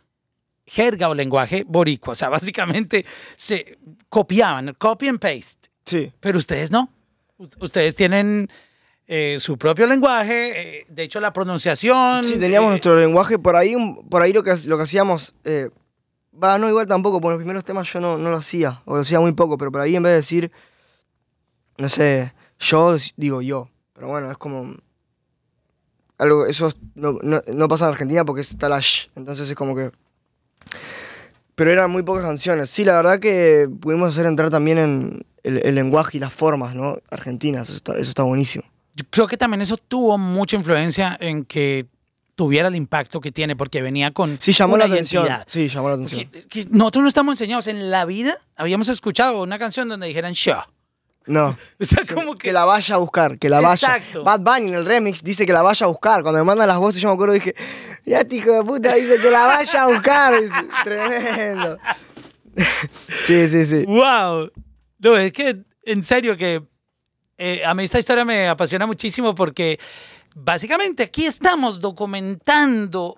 jerga 0.65 1.09
o 1.09 1.13
lenguaje 1.15 1.63
boricua, 1.67 2.11
o 2.11 2.15
sea, 2.15 2.29
básicamente 2.37 3.05
se 3.37 3.77
copiaban, 4.09 4.73
copy 4.77 5.07
and 5.07 5.19
paste. 5.19 5.69
Sí. 5.85 6.11
Pero 6.19 6.37
ustedes 6.37 6.69
no. 6.71 6.89
U- 7.37 7.47
Ustedes 7.59 7.95
tienen 7.95 8.49
eh, 9.07 9.37
su 9.39 9.57
propio 9.57 9.87
lenguaje, 9.87 10.79
eh, 10.79 10.85
de 10.87 11.03
hecho 11.03 11.19
la 11.19 11.33
pronunciación. 11.33 12.23
Sí, 12.23 12.37
teníamos 12.37 12.67
eh, 12.67 12.71
nuestro 12.71 12.95
lenguaje. 12.99 13.39
Por 13.39 13.55
ahí, 13.55 13.75
por 14.09 14.21
ahí 14.21 14.31
lo, 14.31 14.43
que, 14.43 14.53
lo 14.65 14.77
que 14.77 14.83
hacíamos. 14.83 15.33
Va, 16.33 16.57
no, 16.57 16.69
igual 16.69 16.87
tampoco, 16.87 17.19
por 17.19 17.31
los 17.33 17.39
primeros 17.39 17.63
temas 17.65 17.91
yo 17.91 17.99
no, 17.99 18.17
no 18.17 18.29
lo 18.29 18.37
hacía, 18.37 18.81
o 18.85 18.95
lo 18.95 19.01
hacía 19.01 19.19
muy 19.19 19.33
poco, 19.33 19.57
pero 19.57 19.71
por 19.71 19.81
ahí 19.81 19.95
en 19.95 20.03
vez 20.03 20.11
de 20.11 20.15
decir, 20.15 20.51
no 21.77 21.89
sé, 21.89 22.33
yo, 22.59 22.95
digo 23.17 23.41
yo. 23.41 23.69
Pero 23.93 24.07
bueno, 24.07 24.31
es 24.31 24.37
como. 24.37 24.75
Eso 26.47 26.67
es- 26.67 26.75
no, 26.95 27.17
no- 27.23 27.41
no 27.51 27.67
pasa 27.67 27.85
en 27.85 27.91
Argentina 27.91 28.23
porque 28.23 28.41
está 28.41 28.69
la 28.69 28.79
sh, 28.79 29.09
entonces 29.15 29.49
es 29.49 29.55
como 29.55 29.75
que. 29.75 29.91
Pero 31.55 31.71
eran 31.71 31.91
muy 31.91 32.03
pocas 32.03 32.23
canciones. 32.23 32.69
Sí, 32.69 32.85
la 32.85 32.95
verdad 32.95 33.19
que 33.19 33.67
pudimos 33.81 34.09
hacer 34.09 34.25
entrar 34.25 34.49
también 34.49 34.77
en 34.77 35.25
el, 35.43 35.57
el 35.65 35.75
lenguaje 35.75 36.17
y 36.17 36.19
las 36.19 36.33
formas, 36.33 36.75
¿no? 36.75 36.97
Argentinas, 37.09 37.67
eso 37.69 37.77
está, 37.77 37.93
eso 37.93 38.09
está 38.09 38.23
buenísimo. 38.23 38.63
Yo 38.95 39.05
creo 39.09 39.27
que 39.27 39.37
también 39.37 39.61
eso 39.61 39.77
tuvo 39.77 40.17
mucha 40.17 40.55
influencia 40.55 41.17
en 41.19 41.43
que 41.45 41.87
tuviera 42.45 42.69
el 42.69 42.75
impacto 42.75 43.21
que 43.21 43.31
tiene, 43.31 43.55
porque 43.55 43.83
venía 43.83 44.09
con 44.11 44.37
Sí, 44.41 44.51
llamó 44.51 44.73
una 44.73 44.87
la 44.87 44.93
atención. 44.95 45.25
identidad. 45.27 45.47
Sí, 45.47 45.67
llamó 45.67 45.89
la 45.89 45.95
atención. 45.95 46.27
Que- 46.31 46.47
que 46.47 46.65
nosotros 46.71 47.03
no 47.03 47.07
estamos 47.07 47.33
enseñados 47.33 47.67
en 47.67 47.91
la 47.91 48.05
vida, 48.05 48.35
habíamos 48.55 48.89
escuchado 48.89 49.43
una 49.43 49.59
canción 49.59 49.87
donde 49.89 50.07
dijeran 50.07 50.33
yo. 50.33 50.55
No. 51.27 51.55
O 51.79 51.85
sea, 51.85 52.03
como 52.15 52.33
que 52.33 52.47
que, 52.47 52.51
la 52.53 52.65
vaya 52.65 52.95
a 52.95 52.97
buscar, 52.97 53.37
que 53.37 53.47
la 53.47 53.59
vaya. 53.61 53.95
Exacto. 53.97 54.23
Bad 54.23 54.39
Bunny 54.39 54.69
en 54.69 54.73
el 54.73 54.85
remix 54.85 55.23
dice 55.23 55.45
que 55.45 55.53
la 55.53 55.61
vaya 55.61 55.85
a 55.85 55.89
buscar. 55.89 56.23
Cuando 56.23 56.39
me 56.39 56.45
mandan 56.45 56.67
las 56.67 56.79
voces, 56.79 56.99
yo 56.99 57.09
me 57.09 57.13
acuerdo 57.13 57.35
dije, 57.35 57.53
ya 58.05 58.21
este 58.21 58.37
hijo 58.37 58.51
de 58.53 58.63
puta 58.63 58.95
dice 58.95 59.17
que 59.21 59.29
la 59.29 59.45
vaya 59.45 59.83
a 59.83 59.87
buscar. 59.87 60.41
Dice, 60.41 60.55
Tremendo. 60.83 61.77
sí, 63.27 63.47
sí, 63.47 63.65
sí. 63.65 63.85
wow. 63.85 64.49
No, 64.99 65.17
es 65.17 65.31
que 65.31 65.57
en 65.83 66.03
serio 66.03 66.35
que 66.35 66.63
eh, 67.37 67.61
a 67.65 67.73
mí 67.73 67.83
esta 67.83 67.99
historia 67.99 68.25
me 68.25 68.47
apasiona 68.49 68.85
muchísimo 68.85 69.33
porque 69.33 69.79
básicamente 70.35 71.03
aquí 71.03 71.25
estamos 71.25 71.79
documentando 71.81 73.17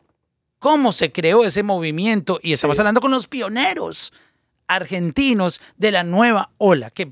cómo 0.60 0.92
se 0.92 1.12
creó 1.12 1.44
ese 1.46 1.64
movimiento 1.64 2.40
y 2.42 2.54
estamos 2.54 2.78
Sí. 2.78 2.82
hablando 2.82 3.02
con 3.02 3.12
los 3.12 3.28
pioneros 3.28 4.14
argentinos 4.68 5.60
de 5.78 5.92
la 5.92 6.04
nueva 6.04 6.52
ola, 6.58 6.90
que 6.90 7.12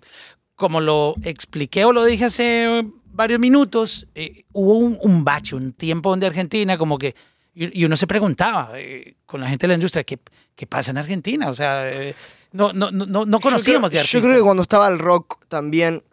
como 0.56 0.80
lo 0.80 1.16
expliqué 1.24 1.86
o 1.86 1.92
lo 1.92 2.06
dije 2.06 2.26
hace 2.26 2.84
varios 3.14 3.40
minutos, 3.40 4.08
eh, 4.16 4.46
hubo 4.54 4.76
un, 4.76 4.98
un 5.02 5.24
bache, 5.26 5.56
un 5.56 5.74
tiempo 5.74 6.10
donde 6.12 6.28
Argentina 6.28 6.78
como 6.78 6.98
que, 6.98 7.14
y, 7.54 7.82
y 7.82 7.86
uno 7.86 7.98
se 7.98 8.08
preguntaba 8.08 8.72
eh, 8.76 9.16
con 9.26 9.42
la 9.42 9.50
gente 9.50 9.64
de 9.66 9.70
la 9.70 9.74
industria, 9.76 10.04
¿qué, 10.06 10.18
qué 10.56 10.66
pasa 10.66 10.92
en 10.92 10.98
Argentina? 10.98 11.50
O 11.50 11.54
sea, 11.54 11.90
eh, 11.90 12.16
no, 12.54 12.72
no, 12.74 12.90
no, 12.92 13.06
no- 13.06 13.26
no 13.26 13.40
conocíamos 13.40 13.90
yo 13.90 13.90
creo, 13.90 13.90
de 13.90 13.96
Yo 13.96 14.00
artistas. 14.02 14.22
creo 14.22 14.36
que 14.38 14.44
cuando 14.44 14.64
estaba 14.64 14.88
el 14.88 14.98
rock 15.00 15.44
también. 15.48 16.04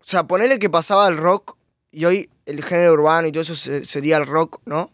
O 0.00 0.04
sea, 0.06 0.26
ponerle 0.26 0.58
que 0.58 0.68
pasaba 0.68 1.06
el 1.08 1.16
rock 1.16 1.56
y 1.92 2.04
hoy 2.04 2.28
el 2.46 2.62
género 2.62 2.92
urbano 2.94 3.28
y 3.28 3.32
todo 3.32 3.42
eso 3.42 3.54
se- 3.54 3.84
sería 3.84 4.16
el 4.18 4.26
rock, 4.26 4.60
¿no? 4.66 4.90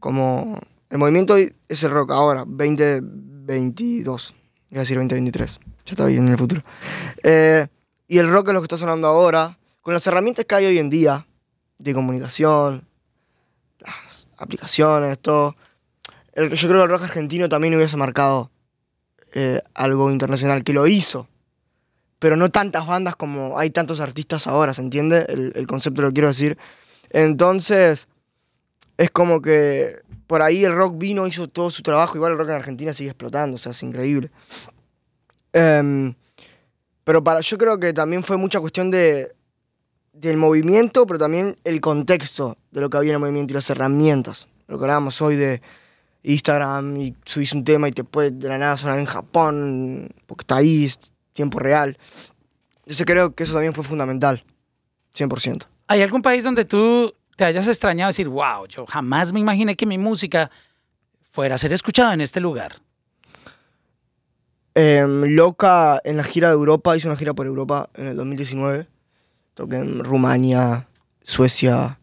Como. 0.00 0.58
El 0.90 0.98
movimiento 0.98 1.36
es 1.36 1.82
el 1.82 1.90
rock 1.90 2.12
ahora, 2.12 2.44
2022. 2.46 4.34
Iba 4.70 4.80
a 4.80 4.82
decir 4.82 4.96
2023. 4.96 5.60
Ya 5.86 5.92
está 5.92 6.06
bien 6.06 6.24
en 6.26 6.32
el 6.32 6.38
futuro. 6.38 6.62
Eh, 7.22 7.66
y 8.08 8.18
el 8.18 8.28
rock 8.30 8.48
es 8.48 8.54
lo 8.54 8.60
que 8.60 8.64
está 8.66 8.76
sonando 8.76 9.08
ahora. 9.08 9.58
Con 9.82 9.94
las 9.94 10.06
herramientas 10.06 10.44
que 10.44 10.54
hay 10.54 10.66
hoy 10.66 10.78
en 10.78 10.90
día 10.90 11.26
de 11.78 11.94
comunicación, 11.94 12.86
las 13.80 14.26
aplicaciones, 14.38 15.18
todo. 15.18 15.56
el- 16.32 16.50
yo 16.50 16.68
creo 16.68 16.80
que 16.80 16.84
el 16.84 16.90
rock 16.90 17.02
argentino 17.04 17.48
también 17.48 17.74
hubiese 17.76 17.96
marcado 17.96 18.50
eh, 19.36 19.60
algo 19.74 20.10
internacional, 20.12 20.62
que 20.64 20.72
lo 20.72 20.86
hizo. 20.86 21.28
Pero 22.24 22.36
no 22.36 22.50
tantas 22.50 22.86
bandas 22.86 23.16
como 23.16 23.58
hay 23.58 23.68
tantos 23.68 24.00
artistas 24.00 24.46
ahora, 24.46 24.72
¿se 24.72 24.80
entiende? 24.80 25.26
El, 25.28 25.66
concepto 25.66 26.00
lo 26.00 26.10
quiero 26.10 26.28
decir. 26.28 26.56
Entonces, 27.10 28.08
es 28.96 29.10
como 29.10 29.42
que 29.42 30.00
por 30.26 30.40
ahí 30.40 30.64
el 30.64 30.74
rock 30.74 30.96
vino, 30.96 31.26
hizo 31.26 31.46
todo 31.48 31.68
su 31.68 31.82
trabajo. 31.82 32.16
Igual 32.16 32.32
el 32.32 32.38
rock 32.38 32.48
en 32.48 32.54
Argentina 32.54 32.94
sigue 32.94 33.10
explotando, 33.10 33.56
o 33.56 33.58
sea, 33.58 33.72
es 33.72 33.82
increíble. 33.82 34.30
Em, 35.52 36.14
pero 37.04 37.22
para, 37.22 37.40
yo 37.40 37.58
creo 37.58 37.78
que 37.78 37.92
también 37.92 38.24
fue 38.24 38.38
mucha 38.38 38.58
cuestión 38.58 38.90
de, 38.90 39.34
del 40.14 40.38
movimiento, 40.38 41.06
pero 41.06 41.18
también 41.18 41.56
el 41.64 41.82
contexto 41.82 42.56
de 42.70 42.80
lo 42.80 42.88
que 42.88 42.96
había 42.96 43.10
en 43.10 43.16
el 43.16 43.20
movimiento 43.20 43.52
y 43.52 43.56
las 43.56 43.68
herramientas. 43.68 44.48
Lo 44.66 44.78
que 44.78 44.84
hablábamos 44.84 45.20
hoy 45.20 45.36
de 45.36 45.60
Instagram 46.22 46.96
y 46.96 47.14
subís 47.26 47.52
un 47.52 47.64
tema 47.64 47.86
y 47.86 47.92
te 47.92 48.02
puede 48.02 48.30
de 48.30 48.48
la 48.48 48.56
nada 48.56 48.78
sonar 48.78 48.98
en 48.98 49.04
Japón, 49.04 50.08
porque 50.26 50.44
está 50.44 50.56
ahí, 50.56 50.90
tiempo 51.34 51.58
real. 51.58 51.98
Yo 52.86 53.04
creo 53.04 53.34
que 53.34 53.42
eso 53.42 53.52
también 53.52 53.74
fue 53.74 53.84
fundamental, 53.84 54.42
100%. 55.14 55.66
¿Hay 55.88 56.00
algún 56.00 56.22
país 56.22 56.42
donde 56.44 56.64
tú 56.64 57.14
te 57.36 57.44
hayas 57.44 57.66
extrañado 57.68 58.08
decir, 58.08 58.28
wow, 58.28 58.66
yo 58.68 58.86
jamás 58.86 59.32
me 59.32 59.40
imaginé 59.40 59.76
que 59.76 59.84
mi 59.84 59.98
música 59.98 60.50
fuera 61.20 61.56
a 61.56 61.58
ser 61.58 61.72
escuchada 61.72 62.14
en 62.14 62.22
este 62.22 62.40
lugar? 62.40 62.72
Em, 64.74 65.24
Loca 65.34 66.00
en 66.04 66.16
la 66.16 66.24
gira 66.24 66.48
de 66.48 66.54
Europa, 66.54 66.96
hizo 66.96 67.08
una 67.08 67.16
gira 67.16 67.34
por 67.34 67.46
Europa 67.46 67.90
en 67.94 68.08
el 68.08 68.16
2019. 68.16 68.86
Toqué 69.54 69.76
en 69.76 70.02
Rumania, 70.02 70.88
Suecia, 71.22 71.98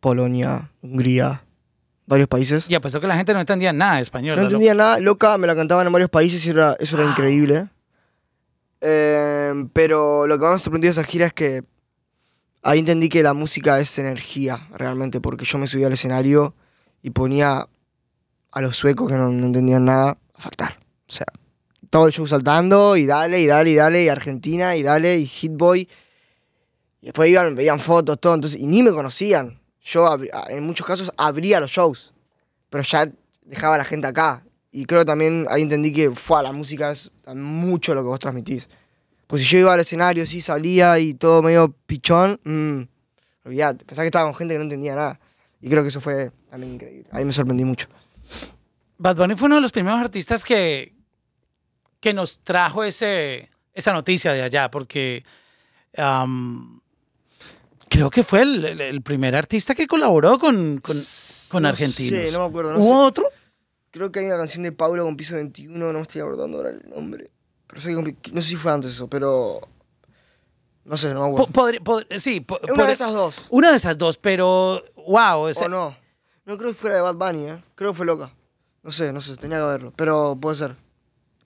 Polonia, 0.00 0.70
Hungría, 0.82 1.44
varios 2.06 2.28
países. 2.28 2.68
Y 2.68 2.74
apuesto 2.74 3.00
que 3.00 3.06
la 3.06 3.16
gente 3.16 3.32
no 3.32 3.40
entendía 3.40 3.72
nada 3.72 3.96
de 3.96 4.02
español. 4.02 4.36
No 4.36 4.42
entendía 4.42 4.74
nada, 4.74 4.98
Loca 4.98 5.38
me 5.38 5.46
la 5.46 5.54
cantaban 5.54 5.86
en 5.86 5.92
varios 5.92 6.10
países 6.10 6.44
y 6.46 6.50
era, 6.50 6.76
eso 6.80 6.98
era 6.98 7.08
increíble. 7.08 7.68
Em, 8.80 9.68
pero 9.68 10.26
lo 10.26 10.38
que 10.38 10.44
más 10.44 10.52
me 10.54 10.58
sorprendió 10.58 10.88
de 10.88 10.92
esa 10.92 11.04
gira 11.04 11.26
es 11.26 11.32
que 11.32 11.64
ahí 12.62 12.78
entendí 12.78 13.08
que 13.08 13.22
la 13.22 13.32
música 13.32 13.80
es 13.80 13.98
energía, 13.98 14.68
realmente, 14.72 15.20
porque 15.20 15.44
yo 15.44 15.58
me 15.58 15.66
subía 15.66 15.86
al 15.86 15.92
escenario 15.92 16.54
y 17.02 17.10
ponía 17.10 17.68
a 18.52 18.60
los 18.60 18.76
suecos 18.76 19.10
que 19.10 19.16
no, 19.16 19.30
no 19.30 19.46
entendían 19.46 19.84
nada 19.84 20.18
a 20.34 20.40
saltar. 20.40 20.78
O 21.08 21.12
sea, 21.12 21.26
todo 21.90 22.06
el 22.06 22.12
show 22.12 22.26
saltando 22.26 22.96
y 22.96 23.06
dale, 23.06 23.40
y 23.40 23.46
dale, 23.46 23.70
y 23.70 23.74
dale, 23.74 24.04
y 24.04 24.08
Argentina, 24.08 24.76
y 24.76 24.82
dale, 24.82 25.16
y 25.18 25.26
Hitboy. 25.26 25.88
Y 27.00 27.06
después 27.06 27.30
iban, 27.30 27.54
veían 27.54 27.80
fotos, 27.80 28.18
todo, 28.20 28.34
entonces, 28.34 28.60
y 28.60 28.66
ni 28.66 28.82
me 28.82 28.92
conocían. 28.92 29.60
Yo, 29.82 30.16
en 30.48 30.64
muchos 30.64 30.86
casos, 30.86 31.12
abría 31.16 31.60
los 31.60 31.70
shows, 31.70 32.12
pero 32.70 32.82
ya 32.82 33.08
dejaba 33.42 33.76
a 33.76 33.78
la 33.78 33.84
gente 33.84 34.08
acá. 34.08 34.44
Y 34.76 34.84
creo 34.84 35.00
que 35.00 35.06
también 35.06 35.46
ahí 35.48 35.62
entendí 35.62 35.90
que 35.90 36.10
fue 36.10 36.42
la 36.42 36.52
música 36.52 36.90
es 36.90 37.10
mucho 37.34 37.94
lo 37.94 38.02
que 38.02 38.08
vos 38.08 38.20
transmitís. 38.20 38.68
Pues 39.26 39.40
si 39.42 39.48
yo 39.48 39.58
iba 39.60 39.72
al 39.72 39.80
escenario, 39.80 40.26
sí 40.26 40.42
salía 40.42 40.98
y 40.98 41.14
todo 41.14 41.40
medio 41.40 41.74
pichón, 41.86 42.38
mmm, 42.44 42.82
olvidate, 43.46 43.84
pensaba 43.86 44.04
que 44.04 44.08
estaba 44.08 44.26
con 44.28 44.34
gente 44.34 44.52
que 44.54 44.58
no 44.58 44.64
entendía 44.64 44.94
nada. 44.94 45.18
Y 45.62 45.70
creo 45.70 45.82
que 45.82 45.88
eso 45.88 46.02
fue 46.02 46.30
también 46.50 46.74
increíble. 46.74 47.08
Ahí 47.10 47.24
me 47.24 47.32
sorprendí 47.32 47.64
mucho. 47.64 47.88
Bad 48.98 49.16
Bunny 49.16 49.34
fue 49.34 49.46
uno 49.46 49.54
de 49.54 49.60
los 49.62 49.72
primeros 49.72 49.98
artistas 49.98 50.44
que, 50.44 50.92
que 52.00 52.12
nos 52.12 52.38
trajo 52.40 52.84
ese, 52.84 53.48
esa 53.72 53.94
noticia 53.94 54.32
de 54.34 54.42
allá, 54.42 54.70
porque 54.70 55.24
am, 55.96 56.80
creo 57.88 58.10
que 58.10 58.22
fue 58.22 58.42
el, 58.42 58.64
el- 58.80 59.02
primer 59.02 59.34
artista 59.36 59.74
que 59.74 59.86
colaboró 59.86 60.38
con, 60.38 60.78
con, 60.80 60.96
con 61.50 61.62
No 61.62 61.68
argentinos. 61.70 62.28
sé, 62.28 62.32
no 62.32 62.40
me 62.40 62.44
acuerdo, 62.46 62.72
no 62.74 62.78
¿Hubo 62.78 62.88
sé. 63.02 63.06
otro? 63.08 63.24
Creo 63.96 64.12
que 64.12 64.20
hay 64.20 64.26
una 64.26 64.36
canción 64.36 64.62
de 64.62 64.72
Paulo 64.72 65.04
con 65.04 65.16
piso 65.16 65.34
21, 65.36 65.78
no 65.86 65.92
me 65.94 66.02
estoy 66.02 66.20
acordando 66.20 66.58
ahora 66.58 66.68
el 66.70 66.86
nombre. 66.88 67.30
Pero 67.66 67.80
sé 67.80 67.88
que 67.94 68.32
no 68.32 68.40
sé 68.42 68.48
si 68.48 68.56
fue 68.56 68.70
antes 68.70 68.90
eso, 68.90 69.08
pero. 69.08 69.60
No 70.84 70.96
sé, 70.98 71.14
no 71.14 71.28
me 71.30 71.34
Po- 71.36 71.66
acuerdo. 71.66 72.06
sí, 72.18 72.40
po- 72.40 72.60
una 72.72 72.86
de 72.86 72.92
esas 72.92 73.12
dos. 73.12 73.46
Una 73.50 73.70
de 73.70 73.76
esas 73.78 73.96
dos, 73.96 74.18
pero 74.18 74.84
wow. 75.06 75.48
O 75.50 75.68
no. 75.68 75.96
No 76.44 76.58
creo 76.58 76.70
que 76.70 76.76
fuera 76.76 76.96
de 76.96 77.02
Bad 77.02 77.14
Bunny, 77.14 77.48
¿eh? 77.48 77.64
Creo 77.74 77.92
que 77.92 77.96
fue 77.96 78.06
loca. 78.06 78.30
No 78.82 78.90
sé, 78.90 79.12
no 79.12 79.20
sé, 79.22 79.34
tenía 79.36 79.56
que 79.58 79.64
verlo. 79.64 79.92
Pero 79.96 80.36
puede 80.40 80.56
ser. 80.56 80.76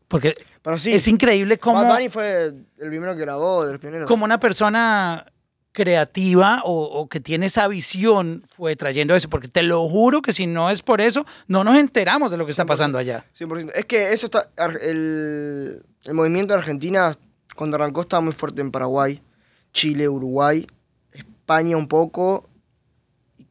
Porque 0.09 0.35
Pero 0.61 0.77
sí, 0.77 0.93
es 0.93 1.07
increíble 1.07 1.57
cómo, 1.59 1.81
Bad 1.81 1.95
Bunny 1.95 2.09
fue 2.09 2.47
el 2.47 2.67
primero 2.89 3.15
que 3.15 3.21
grabó, 3.21 3.65
de 3.65 3.73
los 3.73 3.81
pioneros. 3.81 4.09
cómo 4.09 4.25
una 4.25 4.41
persona 4.41 5.25
creativa 5.73 6.62
o, 6.64 7.09
que 7.09 7.21
tiene 7.21 7.47
esa 7.47 7.68
visión 7.68 8.45
fue 8.51 8.77
trayendo 8.77 9.14
eso. 9.14 9.29
Porque 9.29 9.49
te 9.49 9.62
lo 9.62 9.89
juro 9.89 10.23
que 10.23 10.33
si 10.33 10.47
no 10.47 10.71
es 10.71 10.83
por 10.83 11.01
eso, 11.01 11.27
no 11.47 11.64
nos 11.64 11.77
enteramos 11.77 12.31
de 12.31 12.37
lo 12.37 12.45
que 12.45 12.53
está 12.53 12.64
100%. 12.64 12.66
pasando 12.66 12.99
allá. 12.99 13.25
100%. 13.39 13.73
Es 13.75 13.85
que 13.85 14.12
eso 14.12 14.27
está. 14.27 14.51
El, 14.81 15.83
el 16.05 16.14
movimiento 16.14 16.55
de 16.55 16.61
Argentina, 16.61 17.14
cuando 17.55 17.77
arrancó, 17.77 18.03
estaba 18.03 18.21
muy 18.21 18.33
fuerte 18.33 18.61
en 18.61 18.71
Paraguay, 18.71 19.23
Chile, 19.73 20.09
Uruguay, 20.09 20.66
España 21.12 21.77
un 21.77 21.89
poco. 21.89 22.49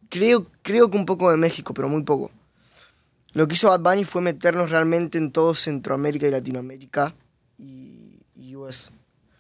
creo, 0.09 0.47
creo 0.61 0.89
que 0.89 0.97
un 0.97 1.05
poco 1.05 1.31
de 1.31 1.37
México, 1.37 1.73
pero 1.73 1.87
muy 1.89 2.03
poco. 2.03 2.31
Lo 3.33 3.47
que 3.47 3.53
hizo 3.53 3.69
Bad 3.69 3.81
Bunny 3.81 4.05
fue 4.05 4.21
meternos 4.21 4.71
realmente 4.71 5.17
en 5.19 5.31
todo 5.31 5.53
Centroamérica 5.53 6.27
y 6.27 6.31
Latinoamérica 6.31 7.13
y, 7.57 8.19
y 8.33 8.55
US. 8.55 8.91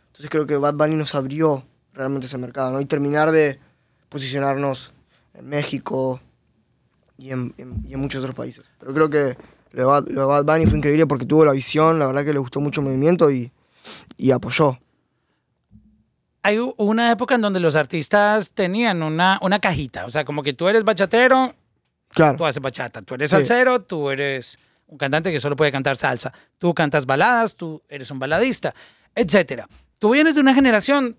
Entonces 0.07 0.29
creo 0.29 0.45
que 0.45 0.57
Bad 0.57 0.75
Bunny 0.75 0.95
nos 0.95 1.15
abrió 1.15 1.65
realmente 1.99 2.25
ese 2.27 2.37
mercado, 2.37 2.71
¿no? 2.71 2.81
Y 2.81 2.85
terminar 2.85 3.31
de 3.31 3.59
posicionarnos 4.09 4.93
en 5.35 5.47
México 5.47 6.19
y 7.17 7.31
en, 7.31 7.53
en- 7.57 7.83
y 7.85 7.93
en 7.93 7.99
muchos 7.99 8.21
otros 8.21 8.35
países. 8.35 8.65
Pero 8.79 8.93
creo 8.93 9.09
que 9.09 9.37
lo 9.71 9.79
de, 9.81 9.85
Bad, 9.85 10.07
lo 10.07 10.21
de 10.21 10.27
Bad 10.27 10.45
Bunny 10.45 10.65
fue 10.65 10.77
increíble 10.79 11.05
porque 11.05 11.25
tuvo 11.25 11.45
la 11.45 11.51
visión, 11.51 11.99
la 11.99 12.07
verdad 12.07 12.25
que 12.25 12.33
le 12.33 12.39
gustó 12.39 12.59
mucho 12.59 12.81
el 12.81 12.87
movimiento 12.87 13.29
y, 13.29 13.51
y 14.17 14.31
apoyó. 14.31 14.79
Hay 16.41 16.57
una 16.77 17.11
época 17.11 17.35
en 17.35 17.41
donde 17.41 17.59
los 17.59 17.75
artistas 17.75 18.53
tenían 18.53 19.03
una, 19.03 19.37
una 19.41 19.59
cajita. 19.59 20.05
O 20.05 20.09
sea, 20.09 20.23
como 20.23 20.41
que 20.41 20.53
tú 20.53 20.67
eres 20.69 20.83
bachatero, 20.83 21.53
Claro. 22.09 22.37
tú 22.37 22.45
haces 22.45 22.61
bachata. 22.61 23.01
Tú 23.01 23.13
eres 23.15 23.29
Sí. 23.29 23.35
salsero, 23.35 23.81
tú 23.81 24.09
eres 24.09 24.57
un 24.87 24.97
cantante 24.97 25.31
que 25.31 25.39
solo 25.39 25.55
puede 25.55 25.71
cantar 25.71 25.97
salsa. 25.97 26.33
Tú 26.57 26.73
cantas 26.73 27.05
baladas, 27.05 27.55
tú 27.55 27.83
eres 27.89 28.09
un 28.09 28.19
baladista, 28.19 28.73
etcétera. 29.13 29.67
Tú 29.99 30.11
vienes 30.11 30.35
de 30.35 30.41
una 30.41 30.53
generación 30.53 31.17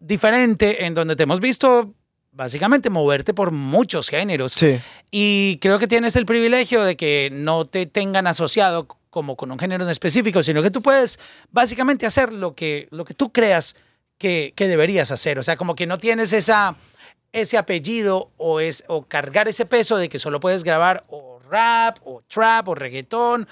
diferente 0.00 0.84
en 0.84 0.94
donde 0.94 1.16
te 1.16 1.22
hemos 1.22 1.40
visto 1.40 1.94
básicamente 2.32 2.90
moverte 2.90 3.32
por 3.32 3.52
muchos 3.52 4.08
géneros. 4.08 4.52
Sí. 4.52 4.78
Y 5.10 5.58
creo 5.60 5.78
que 5.78 5.86
tienes 5.86 6.16
el 6.16 6.26
privilegio 6.26 6.82
de 6.82 6.96
que 6.96 7.30
no 7.32 7.64
te 7.64 7.86
tengan 7.86 8.26
asociado 8.26 8.88
como 9.10 9.36
con 9.36 9.52
un 9.52 9.58
género 9.58 9.84
en 9.84 9.90
específico, 9.90 10.42
sino 10.42 10.62
que 10.62 10.72
tú 10.72 10.82
puedes 10.82 11.20
básicamente 11.52 12.04
hacer 12.04 12.32
lo 12.32 12.54
que, 12.54 12.88
lo 12.90 13.04
que 13.04 13.14
tú 13.14 13.32
creas 13.32 13.76
que, 14.18 14.52
que 14.56 14.66
deberías 14.66 15.12
hacer. 15.12 15.38
O 15.38 15.42
sea, 15.42 15.56
como 15.56 15.76
que 15.76 15.86
no 15.86 15.98
tienes 15.98 16.32
esa, 16.32 16.76
ese 17.32 17.56
apellido 17.56 18.32
o, 18.36 18.58
es, 18.60 18.82
o 18.88 19.06
cargar 19.06 19.46
ese 19.46 19.66
peso 19.66 19.96
de 19.96 20.08
que 20.08 20.18
solo 20.18 20.40
puedes 20.40 20.64
grabar 20.64 21.04
o 21.08 21.38
rap 21.48 21.98
o 22.04 22.22
trap 22.26 22.68
o 22.68 22.74
reggaetón. 22.74 23.46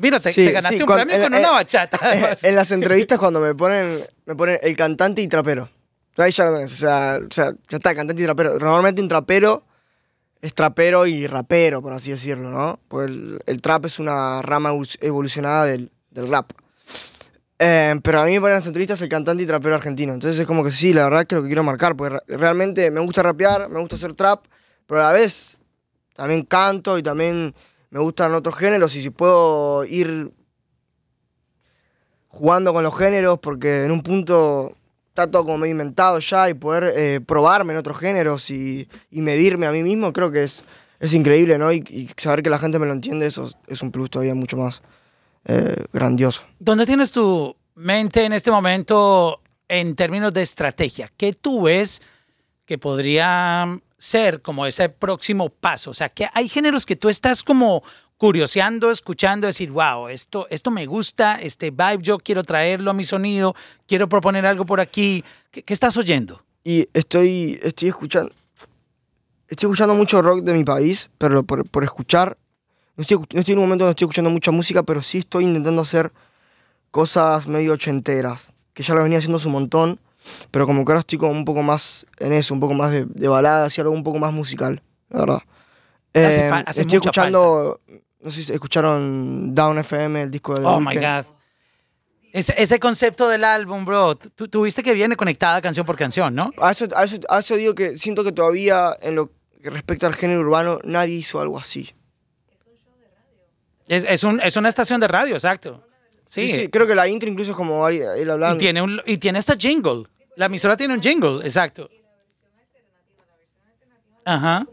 Mira, 0.00 0.20
te, 0.20 0.32
Sí, 0.32 0.44
te 0.46 0.52
ganaste 0.52 0.76
sí, 0.76 0.82
un 0.82 0.86
cuando- 0.86 1.04
premio 1.06 1.16
en- 1.26 1.32
con 1.32 1.38
una 1.40 1.48
en- 1.48 1.54
bachata. 1.54 1.98
además. 2.00 2.44
en 2.44 2.54
las 2.54 2.70
entrevistas 2.72 3.18
cuando 3.18 3.40
me 3.40 3.54
ponen, 3.54 4.00
me 4.26 4.34
ponen 4.36 4.58
el 4.62 4.76
cantante 4.76 5.22
y 5.22 5.28
trapero. 5.28 5.68
Ahí 6.18 6.32
ya 6.32 6.50
o 6.50 6.68
sea, 6.68 7.18
o 7.22 7.30
sea, 7.32 7.50
ya 7.68 7.76
está, 7.76 7.94
cantante 7.94 8.22
y 8.22 8.24
trapero. 8.26 8.58
Normalmente 8.58 9.02
un 9.02 9.08
trapero 9.08 9.64
es 10.40 10.54
trapero 10.54 11.06
y 11.06 11.26
rapero, 11.26 11.82
por 11.82 11.92
así 11.92 12.10
decirlo, 12.10 12.50
¿no? 12.50 12.78
Pues 12.88 13.08
el, 13.08 13.38
el 13.46 13.60
trap 13.60 13.84
es 13.86 13.98
una 13.98 14.40
rama 14.42 14.70
evol- 14.72 14.96
evolucionada 15.00 15.64
del, 15.64 15.90
del 16.10 16.28
rap. 16.28 16.52
Eh, 17.58 17.94
pero 18.02 18.20
a 18.20 18.24
mí 18.26 18.32
me 18.32 18.40
ponen 18.40 18.54
en 18.54 18.60
las 18.60 18.66
entrevistas 18.66 19.00
el 19.02 19.08
cantante 19.08 19.42
y 19.42 19.46
trapero 19.46 19.74
argentino. 19.74 20.12
Entonces 20.12 20.38
es 20.38 20.46
como 20.46 20.62
que 20.62 20.70
sí, 20.70 20.92
la 20.92 21.04
verdad 21.04 21.26
que 21.26 21.34
es 21.34 21.36
lo 21.38 21.42
que 21.42 21.48
quiero 21.48 21.62
marcar, 21.64 21.96
porque 21.96 22.16
re- 22.26 22.36
realmente 22.38 22.90
me 22.90 23.00
gusta 23.00 23.22
rapear, 23.22 23.68
me 23.70 23.80
gusta 23.80 23.96
hacer 23.96 24.12
trap, 24.14 24.44
pero 24.86 25.00
a 25.00 25.04
la 25.10 25.12
vez 25.12 25.58
también 26.14 26.44
canto 26.44 26.98
y 26.98 27.02
también 27.02 27.54
me 27.96 28.02
gustan 28.02 28.34
otros 28.34 28.54
géneros 28.56 28.94
y 28.94 29.00
si 29.00 29.08
puedo 29.08 29.82
ir 29.86 30.30
jugando 32.28 32.74
con 32.74 32.84
los 32.84 32.94
géneros 32.94 33.38
porque 33.38 33.84
en 33.84 33.90
un 33.90 34.02
punto 34.02 34.76
está 35.08 35.30
todo 35.30 35.46
como 35.46 35.56
medio 35.56 35.72
inventado 35.72 36.18
ya 36.18 36.50
y 36.50 36.52
poder 36.52 36.92
eh, 36.94 37.20
probarme 37.22 37.72
en 37.72 37.78
otros 37.78 37.96
géneros 37.96 38.50
y, 38.50 38.86
medirme 39.10 39.66
a 39.66 39.72
mí 39.72 39.82
mismo 39.82 40.12
creo 40.12 40.30
que 40.30 40.42
es, 40.42 40.62
es 41.00 41.14
increíble, 41.14 41.56
¿no? 41.56 41.72
Y, 41.72 42.10
saber 42.18 42.42
que 42.42 42.50
la 42.50 42.58
gente 42.58 42.78
me 42.78 42.84
lo 42.84 42.92
entiende, 42.92 43.24
eso 43.24 43.44
es- 43.44 43.56
es 43.66 43.80
un 43.80 43.90
plus 43.90 44.10
todavía 44.10 44.34
mucho 44.34 44.58
más 44.58 44.82
eh, 45.46 45.84
grandioso. 45.90 46.42
¿Dónde 46.58 46.84
tienes 46.84 47.12
tu 47.12 47.56
mente 47.76 48.26
en 48.26 48.34
este 48.34 48.50
momento 48.50 49.40
en 49.68 49.96
términos 49.96 50.34
de 50.34 50.42
estrategia? 50.42 51.10
¿Qué 51.16 51.32
tú 51.32 51.62
ves 51.62 52.02
que 52.66 52.76
podría 52.76 53.80
ser 53.98 54.42
como 54.42 54.66
ese 54.66 54.88
próximo 54.88 55.48
paso? 55.48 55.90
O 55.90 55.94
sea, 55.94 56.08
que 56.08 56.28
hay 56.32 56.48
géneros 56.48 56.86
que 56.86 56.96
tú 56.96 57.08
estás 57.08 57.42
como 57.42 57.82
curioseando, 58.16 58.90
escuchando, 58.90 59.46
decir, 59.46 59.70
wow, 59.70 60.08
esto, 60.08 60.46
esto 60.50 60.70
me 60.70 60.86
gusta, 60.86 61.40
este 61.40 61.70
vibe 61.70 61.98
yo 62.00 62.18
quiero 62.18 62.42
traerlo 62.42 62.90
a 62.90 62.94
mi 62.94 63.04
sonido, 63.04 63.54
quiero 63.86 64.08
proponer 64.08 64.46
algo 64.46 64.64
por 64.64 64.80
aquí. 64.80 65.22
¿Qué, 65.50 65.62
qué 65.62 65.74
estás 65.74 65.96
oyendo? 65.96 66.42
Y 66.64 66.88
estoy, 66.92 67.60
estoy 67.62 67.88
escuchando. 67.88 68.32
Estoy 69.48 69.68
escuchando 69.68 69.94
mucho 69.94 70.20
rock 70.22 70.42
de 70.42 70.52
mi 70.52 70.64
país, 70.64 71.10
pero 71.18 71.44
por, 71.44 71.68
por 71.68 71.84
escuchar. 71.84 72.36
No 72.96 73.02
estoy, 73.02 73.18
no 73.18 73.40
estoy 73.40 73.52
en 73.52 73.58
un 73.58 73.66
momento 73.66 73.84
donde 73.84 73.92
estoy 73.92 74.06
escuchando 74.06 74.30
mucha 74.30 74.50
música, 74.50 74.82
pero 74.82 75.02
sí 75.02 75.18
estoy 75.18 75.44
intentando 75.44 75.82
hacer 75.82 76.10
cosas 76.90 77.46
medio 77.46 77.74
ochenteras. 77.74 78.50
Que 78.72 78.82
ya 78.82 78.94
lo 78.94 79.02
venía 79.02 79.18
haciendo 79.18 79.38
un 79.44 79.52
montón. 79.52 80.00
Pero 80.50 80.66
como 80.66 80.84
que 80.84 80.92
ahora 80.92 81.00
estoy 81.00 81.18
como 81.18 81.32
un 81.32 81.44
poco 81.44 81.62
más 81.62 82.06
en 82.18 82.32
eso, 82.32 82.54
un 82.54 82.60
poco 82.60 82.74
más 82.74 82.90
de, 82.92 83.04
de 83.06 83.28
baladas 83.28 83.76
y 83.76 83.80
algo 83.80 83.92
un 83.92 84.02
poco 84.04 84.18
más 84.18 84.32
musical, 84.32 84.82
la 85.10 85.20
verdad. 85.20 85.42
Hace 86.14 86.46
Eh, 86.48 86.50
hace 86.66 86.80
estoy 86.82 86.96
escuchando. 86.96 87.80
No 88.20 88.30
sé 88.30 88.42
si 88.42 88.52
escucharon 88.52 89.54
Down 89.54 89.78
FM, 89.78 90.22
el 90.22 90.30
disco 90.30 90.54
de 90.54 90.60
The 90.60 90.66
Oh 90.66 90.80
my 90.80 90.86
Weeknd. 90.86 91.02
God. 91.26 91.32
Ese, 92.32 92.54
ese 92.58 92.78
concepto 92.80 93.28
del 93.28 93.44
álbum, 93.44 93.84
bro, 93.84 94.14
tú 94.16 94.48
tuviste 94.48 94.82
que 94.82 94.92
viene 94.94 95.16
conectada 95.16 95.62
canción 95.62 95.86
por 95.86 95.96
canción, 95.96 96.34
¿no? 96.34 96.52
A 96.60 96.70
eso, 96.72 96.86
a 96.94 97.04
eso- 97.04 97.16
a 97.30 97.38
eso 97.38 97.56
digo 97.56 97.74
que 97.74 97.96
siento 97.96 98.24
que 98.24 98.32
todavía 98.32 98.94
en 99.00 99.14
lo 99.14 99.30
que 99.62 99.70
respecta 99.70 100.06
al 100.06 100.14
género 100.14 100.40
urbano 100.40 100.78
nadie 100.84 101.14
hizo 101.14 101.40
algo 101.40 101.58
así. 101.58 101.94
Es, 103.88 104.04
es, 104.08 104.24
un- 104.24 104.40
es 104.40 104.56
una 104.56 104.68
estación 104.68 105.00
de 105.00 105.08
radio, 105.08 105.34
exacto. 105.34 105.82
Sí, 106.26 106.48
sí, 106.48 106.68
creo 106.68 106.86
que 106.88 106.94
la 106.96 107.06
intro 107.06 107.28
incluso 107.28 107.52
es 107.52 107.56
como 107.56 107.86
él 107.88 108.02
Y 108.18 108.28
hablando. 108.28 108.58
tiene, 108.58 108.82
un, 108.82 109.00
y 109.06 109.18
tiene 109.18 109.38
esta 109.38 109.54
jingle. 109.56 110.04
La 110.36 110.46
emisora 110.46 110.76
tiene 110.76 110.94
un 110.94 111.00
jingle, 111.00 111.40
exacto. 111.42 111.88
Ajá. 114.24 114.66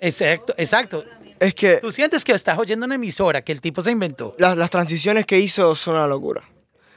Exacto, 0.00 0.54
exacto. 0.56 1.04
Es 1.40 1.54
que 1.54 1.78
Tú 1.78 1.90
sientes 1.90 2.24
que 2.24 2.32
estás 2.32 2.58
oyendo 2.58 2.86
una 2.86 2.94
emisora 2.94 3.42
que 3.42 3.52
el 3.52 3.60
tipo 3.60 3.82
se 3.82 3.90
inventó. 3.90 4.34
las, 4.38 4.56
las 4.56 4.70
transiciones 4.70 5.26
que 5.26 5.38
hizo 5.38 5.74
son 5.74 5.96
una 5.96 6.06
locura. 6.06 6.42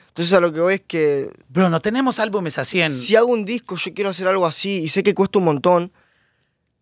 Entonces 0.10 0.34
a 0.34 0.40
lo 0.40 0.52
que 0.52 0.60
voy 0.60 0.74
es 0.76 0.82
que 0.82 1.30
Bro, 1.50 1.70
no 1.70 1.80
tenemos 1.80 2.20
álbumes 2.20 2.58
en... 2.74 2.90
si 2.90 3.16
hago 3.16 3.28
un 3.28 3.46
disco 3.46 3.76
yo 3.76 3.94
quiero 3.94 4.10
hacer 4.10 4.28
algo 4.28 4.46
así 4.46 4.82
y 4.82 4.88
sé 4.88 5.04
que 5.04 5.14
cuesta 5.14 5.38
un 5.40 5.46
montón, 5.46 5.92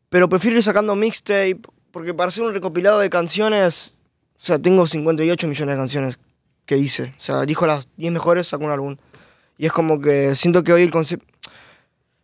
pero 0.09 0.29
prefiero 0.29 0.57
ir 0.57 0.63
sacando 0.63 0.95
mixtape 0.95 1.59
porque 1.91 2.13
para 2.13 2.29
hacer 2.29 2.43
un 2.43 2.53
recopilado 2.53 2.99
de 2.99 3.09
canciones, 3.09 3.93
o 4.37 4.45
sea, 4.45 4.59
tengo 4.59 4.85
58 4.87 5.47
millones 5.47 5.75
de 5.75 5.79
canciones 5.79 6.19
que 6.65 6.77
hice. 6.77 7.13
O 7.17 7.21
sea, 7.21 7.41
dijo 7.43 7.65
las 7.67 7.87
10 7.97 8.11
mejores, 8.11 8.47
saco 8.47 8.65
un 8.65 8.71
álbum. 8.71 8.97
Y 9.57 9.65
es 9.65 9.71
como 9.71 9.99
que 9.99 10.35
siento 10.35 10.63
que 10.63 10.73
hoy 10.73 10.83
el 10.83 10.91
concepto... 10.91 11.25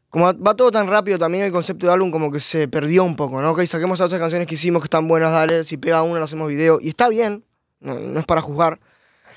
Como 0.10 0.26
va 0.26 0.54
todo 0.56 0.72
tan 0.72 0.88
rápido, 0.88 1.18
también 1.18 1.46
el 1.46 1.54
concepto 1.54 1.88
de 1.88 1.94
álbum 1.94 2.12
como 2.12 2.32
que 2.32 2.42
se 2.42 2.68
perdió 2.68 3.06
un 3.06 3.16
poco, 3.16 3.42
¿no? 3.42 3.52
Ok, 3.52 3.64
saquemos 3.64 3.98
las 4.00 4.08
otras 4.08 4.20
canciones 4.20 4.46
que 4.46 4.56
hicimos 4.56 4.82
que 4.82 4.88
están 4.88 5.08
buenas, 5.08 5.32
dale, 5.32 5.64
si 5.64 5.78
pega 5.78 6.04
una, 6.04 6.20
lo 6.20 6.26
hacemos 6.26 6.50
video. 6.50 6.80
Y 6.82 6.90
está 6.90 7.08
bien, 7.08 7.46
no, 7.80 7.98
no 7.98 8.20
es 8.20 8.26
para 8.26 8.42
juzgar. 8.42 8.82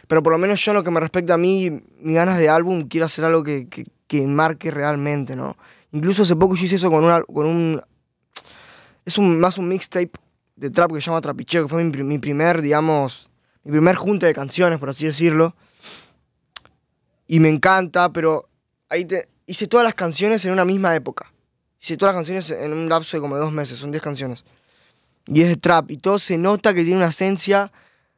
Pero 0.09 0.21
por 0.23 0.33
lo 0.33 0.39
menos 0.39 0.61
yo 0.65 0.73
en 0.73 0.77
lo 0.79 0.83
que 0.83 0.91
me 0.91 0.99
respecta 0.99 1.35
a 1.35 1.39
mí, 1.39 1.71
mis 2.01 2.15
ganas 2.17 2.39
de 2.39 2.49
álbum, 2.49 2.89
quiero 2.89 3.07
hacer 3.07 3.25
algo 3.25 3.45
que, 3.45 3.69
que, 3.69 3.87
que 4.09 4.27
marque 4.27 4.73
realmente, 4.73 5.37
¿no? 5.37 5.57
Incluso 5.93 6.23
hace 6.23 6.35
poco 6.35 6.57
yo 6.57 6.65
hice 6.65 6.75
eso 6.75 6.91
con, 6.91 7.05
una, 7.05 7.23
con 7.23 7.47
un... 7.47 7.81
Es 9.05 9.17
un, 9.17 9.39
más 9.39 9.59
un 9.59 9.69
mixtape 9.69 10.11
de 10.57 10.71
trap 10.71 10.93
que 10.93 11.01
se 11.01 11.07
llama 11.07 11.21
Trapicheo, 11.21 11.63
que 11.63 11.69
fue 11.69 11.85
mi, 11.85 12.03
mi 12.03 12.19
primer, 12.19 12.63
digamos, 12.63 13.31
mi 13.63 13.71
primer 13.71 13.95
junte 13.95 14.27
de 14.27 14.35
canciones, 14.35 14.81
por 14.81 14.89
así 14.89 15.07
decirlo. 15.07 15.55
Y 17.27 17.41
me 17.41 17.49
encanta, 17.49 18.13
pero 18.13 18.49
ahí 18.89 19.05
te, 19.05 19.29
hice 19.47 19.67
todas 19.67 19.85
las 19.85 19.95
canciones 19.95 20.45
en 20.45 20.53
una 20.53 20.65
misma 20.65 20.95
época. 20.95 21.33
Hice 21.81 21.97
todas 21.97 22.15
las 22.15 22.19
canciones 22.19 22.51
en 22.51 22.73
un 22.73 22.89
lapso 22.89 23.17
de 23.17 23.21
como 23.21 23.37
dos 23.37 23.53
meses, 23.53 23.79
son 23.79 23.91
10 23.91 24.03
canciones. 24.03 24.45
Y 25.27 25.43
es 25.43 25.49
de 25.49 25.57
trap, 25.57 25.91
y 25.91 25.97
todo 25.97 26.19
se 26.19 26.39
nota 26.39 26.75
que 26.75 26.83
tiene 26.83 26.99
una 26.99 27.09
esencia 27.09 27.73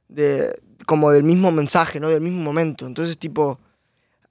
de, 0.09 0.55
como 0.87 1.11
del 1.11 1.25
mismo 1.25 1.51
mensaje, 1.51 2.01
¿no? 2.01 2.09
Del 2.09 2.21
mismo 2.21 2.43
momento. 2.43 2.87
Entonces, 2.87 3.19
tipo, 3.19 3.61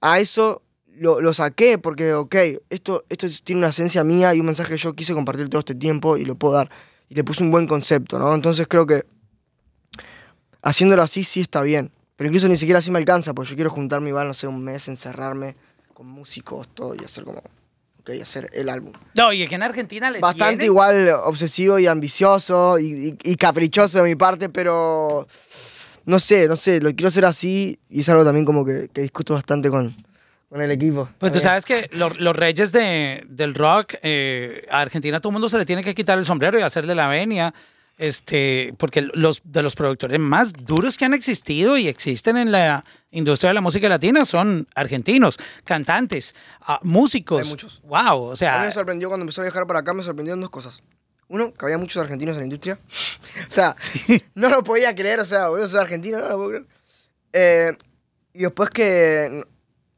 a 0.00 0.18
eso 0.20 0.62
lo, 0.98 1.20
lo 1.20 1.32
saqué 1.32 1.78
porque, 1.78 2.14
ok, 2.14 2.34
esto, 2.70 3.04
esto 3.08 3.26
tiene 3.44 3.60
una 3.60 3.68
esencia 3.68 4.04
mía 4.04 4.34
y 4.34 4.40
un 4.40 4.46
mensaje 4.46 4.74
que 4.74 4.78
yo 4.78 4.94
quise 4.94 5.14
compartir 5.14 5.48
todo 5.48 5.60
este 5.60 5.74
tiempo 5.74 6.16
y 6.16 6.24
lo 6.24 6.34
puedo 6.34 6.54
dar. 6.54 6.70
Y 7.08 7.14
le 7.14 7.24
puse 7.24 7.42
un 7.42 7.50
buen 7.50 7.66
concepto, 7.66 8.18
¿no? 8.18 8.34
Entonces 8.34 8.66
creo 8.68 8.86
que 8.86 9.04
haciéndolo 10.62 11.02
así 11.02 11.24
sí 11.24 11.40
está 11.40 11.62
bien. 11.62 11.92
Pero 12.16 12.28
incluso 12.28 12.48
ni 12.48 12.56
siquiera 12.56 12.78
así 12.78 12.90
me 12.90 12.98
alcanza, 12.98 13.34
porque 13.34 13.50
yo 13.50 13.56
quiero 13.56 13.70
juntarme 13.70 14.10
va, 14.12 14.24
no 14.24 14.32
sé, 14.34 14.46
un 14.46 14.64
mes, 14.64 14.88
encerrarme 14.88 15.54
con 15.92 16.06
músicos, 16.06 16.66
todo, 16.74 16.94
y 16.94 17.04
hacer 17.04 17.24
como, 17.24 17.42
ok, 18.00 18.10
hacer 18.22 18.48
el 18.54 18.68
álbum. 18.70 18.92
No, 19.14 19.32
y 19.32 19.42
es 19.42 19.48
que 19.48 19.54
en 19.54 19.62
Argentina 19.62 20.10
le 20.10 20.20
Bastante 20.20 20.48
tienen- 20.58 20.66
igual 20.66 21.08
obsesivo 21.24 21.78
y 21.78 21.86
ambicioso 21.86 22.78
y, 22.78 23.16
y- 23.24 23.32
y 23.32 23.36
caprichoso 23.36 23.98
de 24.02 24.04
mi 24.08 24.14
parte, 24.16 24.48
pero 24.48 25.26
no 26.06 26.18
sé, 26.18 26.48
no 26.48 26.56
sé, 26.56 26.80
lo 26.80 26.90
quiero 26.90 27.08
hacer 27.08 27.24
así 27.26 27.78
y 27.90 28.00
es 28.00 28.08
algo 28.08 28.24
también 28.24 28.44
como 28.46 28.64
que, 28.64 28.88
que 28.92 29.02
discuto 29.02 29.34
bastante 29.34 29.68
con, 29.70 29.94
con 30.48 30.60
el 30.62 30.70
equipo. 30.70 31.08
Pues 31.18 31.32
tú 31.32 31.40
sabes 31.40 31.64
que 31.66 31.88
lo- 31.92 32.10
los 32.10 32.34
reyes 32.36 32.72
de, 32.72 33.24
del 33.28 33.54
rock, 33.54 33.94
eh, 34.02 34.66
a 34.70 34.80
Argentina 34.80 35.20
todo 35.20 35.30
el 35.30 35.34
mundo 35.34 35.48
se 35.50 35.58
le 35.58 35.66
tiene 35.66 35.82
que 35.82 35.94
quitar 35.94 36.16
el 36.18 36.24
sombrero 36.24 36.58
y 36.58 36.62
hacerle 36.62 36.94
la 36.94 37.08
venia. 37.08 37.52
Este, 37.98 38.74
porque 38.76 39.00
los 39.00 39.40
de 39.44 39.62
los 39.62 39.74
productores 39.74 40.20
más 40.20 40.52
duros 40.52 40.98
que 40.98 41.06
han 41.06 41.14
existido 41.14 41.78
y 41.78 41.88
existen 41.88 42.36
en 42.36 42.52
la 42.52 42.84
industria 43.10 43.48
de 43.48 43.54
la 43.54 43.62
música 43.62 43.88
latina 43.88 44.26
son 44.26 44.68
argentinos, 44.74 45.38
cantantes, 45.64 46.34
ah, 46.60 46.78
músicos. 46.82 47.44
Hay 47.44 47.48
muchos. 47.48 47.80
Wow, 47.82 48.18
o 48.18 48.28
A 48.28 48.30
mí 48.32 48.36
sea, 48.36 48.60
me 48.60 48.70
sorprendió 48.70 49.08
cuando 49.08 49.22
empecé 49.22 49.40
a 49.40 49.44
viajar 49.44 49.66
para 49.66 49.78
acá, 49.78 49.94
me 49.94 50.02
sorprendieron 50.02 50.40
dos 50.40 50.50
cosas. 50.50 50.82
Uno, 51.28 51.54
que 51.54 51.64
había 51.64 51.78
muchos 51.78 51.96
argentinos 51.96 52.34
en 52.34 52.40
la 52.40 52.44
industria. 52.44 52.78
o 53.48 53.50
sea, 53.50 53.74
no 54.34 54.50
lo 54.50 54.62
podía 54.62 54.94
creer, 54.94 55.20
o 55.20 55.24
sea, 55.24 55.48
boludo, 55.48 55.66
soy 55.66 55.80
argentino, 55.80 56.18
no 56.18 56.28
lo 56.28 56.36
puedo 56.36 56.48
creer. 56.50 56.66
Eh, 57.32 57.76
y 58.34 58.40
después 58.40 58.68
que 58.68 59.42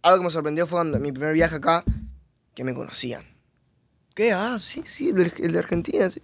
algo 0.02 0.18
que 0.18 0.24
me 0.24 0.30
sorprendió 0.30 0.68
fue 0.68 0.78
cuando 0.78 1.00
mi 1.00 1.10
primer 1.10 1.32
viaje 1.32 1.56
acá, 1.56 1.82
que 2.54 2.62
me 2.62 2.74
conocían. 2.74 3.24
¿Qué? 4.14 4.32
Ah, 4.32 4.58
sí, 4.60 4.82
sí, 4.84 5.10
el 5.10 5.52
de 5.52 5.58
Argentina, 5.58 6.08
sí. 6.10 6.22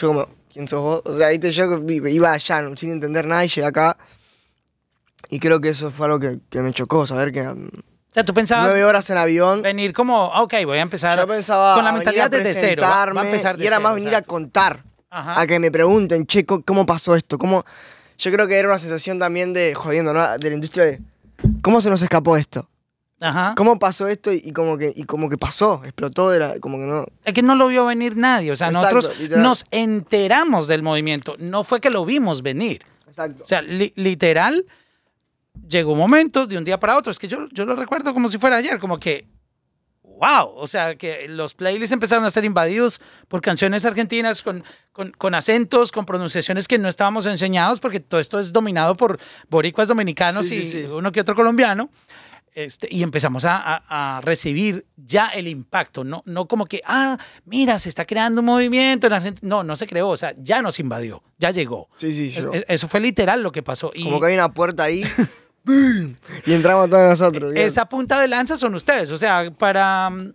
Yo 0.00 0.08
como, 0.08 0.28
¿quién 0.50 0.66
sos 0.66 0.80
vos? 0.80 1.02
O 1.04 1.16
sea, 1.16 1.28
viste, 1.28 1.52
yo 1.52 1.66
iba 2.08 2.32
allá 2.32 2.70
sin 2.76 2.92
entender 2.92 3.26
nada 3.26 3.44
y 3.44 3.48
llegué 3.48 3.66
acá. 3.66 3.98
Y 5.28 5.38
creo 5.38 5.60
que 5.60 5.68
eso 5.68 5.90
fue 5.90 6.06
algo 6.06 6.18
que, 6.18 6.38
que 6.48 6.62
me 6.62 6.72
chocó, 6.72 7.06
saber 7.06 7.32
que 7.32 7.42
mm, 7.42 7.68
o 8.10 8.12
sea, 8.12 8.24
tú 8.24 8.34
pensabas 8.34 8.64
nueve 8.64 8.84
horas 8.84 9.08
en 9.10 9.18
avión 9.18 9.62
venir 9.62 9.92
como, 9.92 10.26
ok, 10.26 10.54
voy 10.64 10.78
a 10.78 10.82
empezar 10.82 11.16
yo 11.16 11.28
pensaba 11.28 11.76
con 11.76 11.84
la 11.84 11.92
mentalidad 11.92 12.28
desde 12.28 12.54
cero. 12.54 12.82
Va, 12.82 13.06
va 13.12 13.22
a 13.22 13.24
empezar 13.24 13.56
de 13.56 13.62
y 13.62 13.66
era 13.68 13.76
cero, 13.76 13.82
más 13.84 13.94
venir 13.94 14.08
exacto. 14.08 14.30
a 14.30 14.34
contar, 14.34 14.84
Ajá. 15.10 15.40
a 15.40 15.46
que 15.46 15.60
me 15.60 15.70
pregunten, 15.70 16.26
che, 16.26 16.44
¿cómo 16.44 16.84
pasó 16.84 17.14
esto? 17.14 17.38
¿Cómo? 17.38 17.64
Yo 18.18 18.32
creo 18.32 18.48
que 18.48 18.56
era 18.56 18.66
una 18.66 18.78
sensación 18.78 19.20
también 19.20 19.52
de, 19.52 19.74
jodiendo, 19.74 20.12
¿no? 20.12 20.38
De 20.38 20.48
la 20.48 20.54
industria 20.54 20.86
de, 20.86 21.00
¿cómo 21.62 21.80
se 21.80 21.88
nos 21.88 22.02
escapó 22.02 22.36
esto? 22.36 22.68
Ajá. 23.20 23.54
¿Cómo 23.56 23.78
pasó 23.78 24.08
esto? 24.08 24.32
Y, 24.32 24.40
y 24.44 24.52
como, 24.52 24.78
que, 24.78 24.92
y 24.96 25.04
como 25.04 25.28
que 25.28 25.36
pasó, 25.36 25.82
explotó, 25.84 26.32
era 26.32 26.58
como 26.58 26.78
que 26.78 26.84
no... 26.84 27.06
Es 27.24 27.34
que 27.34 27.42
no 27.42 27.54
lo 27.54 27.68
vio 27.68 27.84
venir 27.86 28.16
nadie. 28.16 28.50
O 28.50 28.56
sea, 28.56 28.68
Exacto, 28.68 28.94
nosotros 28.96 29.18
literal. 29.20 29.42
nos 29.42 29.66
enteramos 29.70 30.66
del 30.66 30.82
movimiento. 30.82 31.36
No 31.38 31.62
fue 31.62 31.80
que 31.80 31.90
lo 31.90 32.04
vimos 32.06 32.42
venir. 32.42 32.82
Exacto. 33.06 33.42
O 33.44 33.46
sea, 33.46 33.60
li- 33.60 33.92
literal, 33.96 34.64
llegó 35.68 35.92
un 35.92 35.98
momento 35.98 36.46
de 36.46 36.56
un 36.56 36.64
día 36.64 36.80
para 36.80 36.96
otro. 36.96 37.10
Es 37.12 37.18
que 37.18 37.28
yo, 37.28 37.46
yo 37.52 37.64
lo 37.66 37.76
recuerdo 37.76 38.14
como 38.14 38.28
si 38.28 38.38
fuera 38.38 38.56
ayer, 38.56 38.78
como 38.78 38.98
que, 38.98 39.26
wow. 40.02 40.52
O 40.56 40.66
sea, 40.66 40.94
que 40.96 41.26
los 41.28 41.52
playlists 41.54 41.92
empezaron 41.92 42.24
a 42.24 42.30
ser 42.30 42.44
invadidos 42.46 43.00
por 43.28 43.42
canciones 43.42 43.84
argentinas 43.84 44.42
con, 44.42 44.64
con, 44.92 45.10
con 45.12 45.34
acentos, 45.34 45.92
con 45.92 46.06
pronunciaciones 46.06 46.66
que 46.68 46.78
no 46.78 46.88
estábamos 46.88 47.26
enseñados, 47.26 47.80
porque 47.80 48.00
todo 48.00 48.18
esto 48.20 48.38
es 48.38 48.52
dominado 48.52 48.94
por 48.96 49.18
boricuas 49.50 49.88
dominicanos 49.88 50.46
Sí, 50.46 50.56
y 50.60 50.62
sí, 50.64 50.70
sí. 50.70 50.84
uno 50.84 51.12
que 51.12 51.20
otro 51.20 51.34
colombiano. 51.34 51.90
Este, 52.54 52.88
y 52.90 53.02
empezamos 53.04 53.44
a, 53.44 53.56
a- 53.56 54.16
a 54.16 54.20
recibir 54.22 54.84
ya 54.96 55.28
el 55.28 55.46
impacto, 55.46 56.02
no, 56.02 56.22
no 56.26 56.46
como 56.48 56.66
que, 56.66 56.82
ah, 56.84 57.16
mira, 57.44 57.78
se 57.78 57.88
está 57.88 58.04
creando 58.04 58.40
un 58.40 58.46
movimiento 58.46 59.06
en 59.06 59.12
Argentina. 59.12 59.48
No, 59.48 59.62
no 59.62 59.76
se 59.76 59.86
creó, 59.86 60.08
o 60.08 60.16
sea, 60.16 60.34
ya 60.36 60.60
nos 60.60 60.80
invadió, 60.80 61.22
ya 61.38 61.50
llegó. 61.52 61.88
Sí, 61.98 62.12
sí, 62.12 62.34
Es- 62.36 62.64
Eso 62.66 62.88
fue 62.88 62.98
literal 63.00 63.42
lo 63.42 63.52
que 63.52 63.62
pasó. 63.62 63.92
Y 63.94 64.02
Como 64.04 64.18
que 64.20 64.26
hay 64.26 64.34
una 64.34 64.52
puerta 64.52 64.82
ahí 64.82 65.04
y 66.46 66.52
entramos 66.52 66.90
todos 66.90 67.08
nosotros. 67.08 67.52
bien. 67.52 67.64
esa 67.66 67.86
punta 67.88 68.18
de 68.20 68.26
lanza 68.28 68.56
son 68.56 68.74
ustedes. 68.74 69.10
O 69.12 69.16
sea, 69.16 69.50
para 69.56 70.10
mm, 70.10 70.34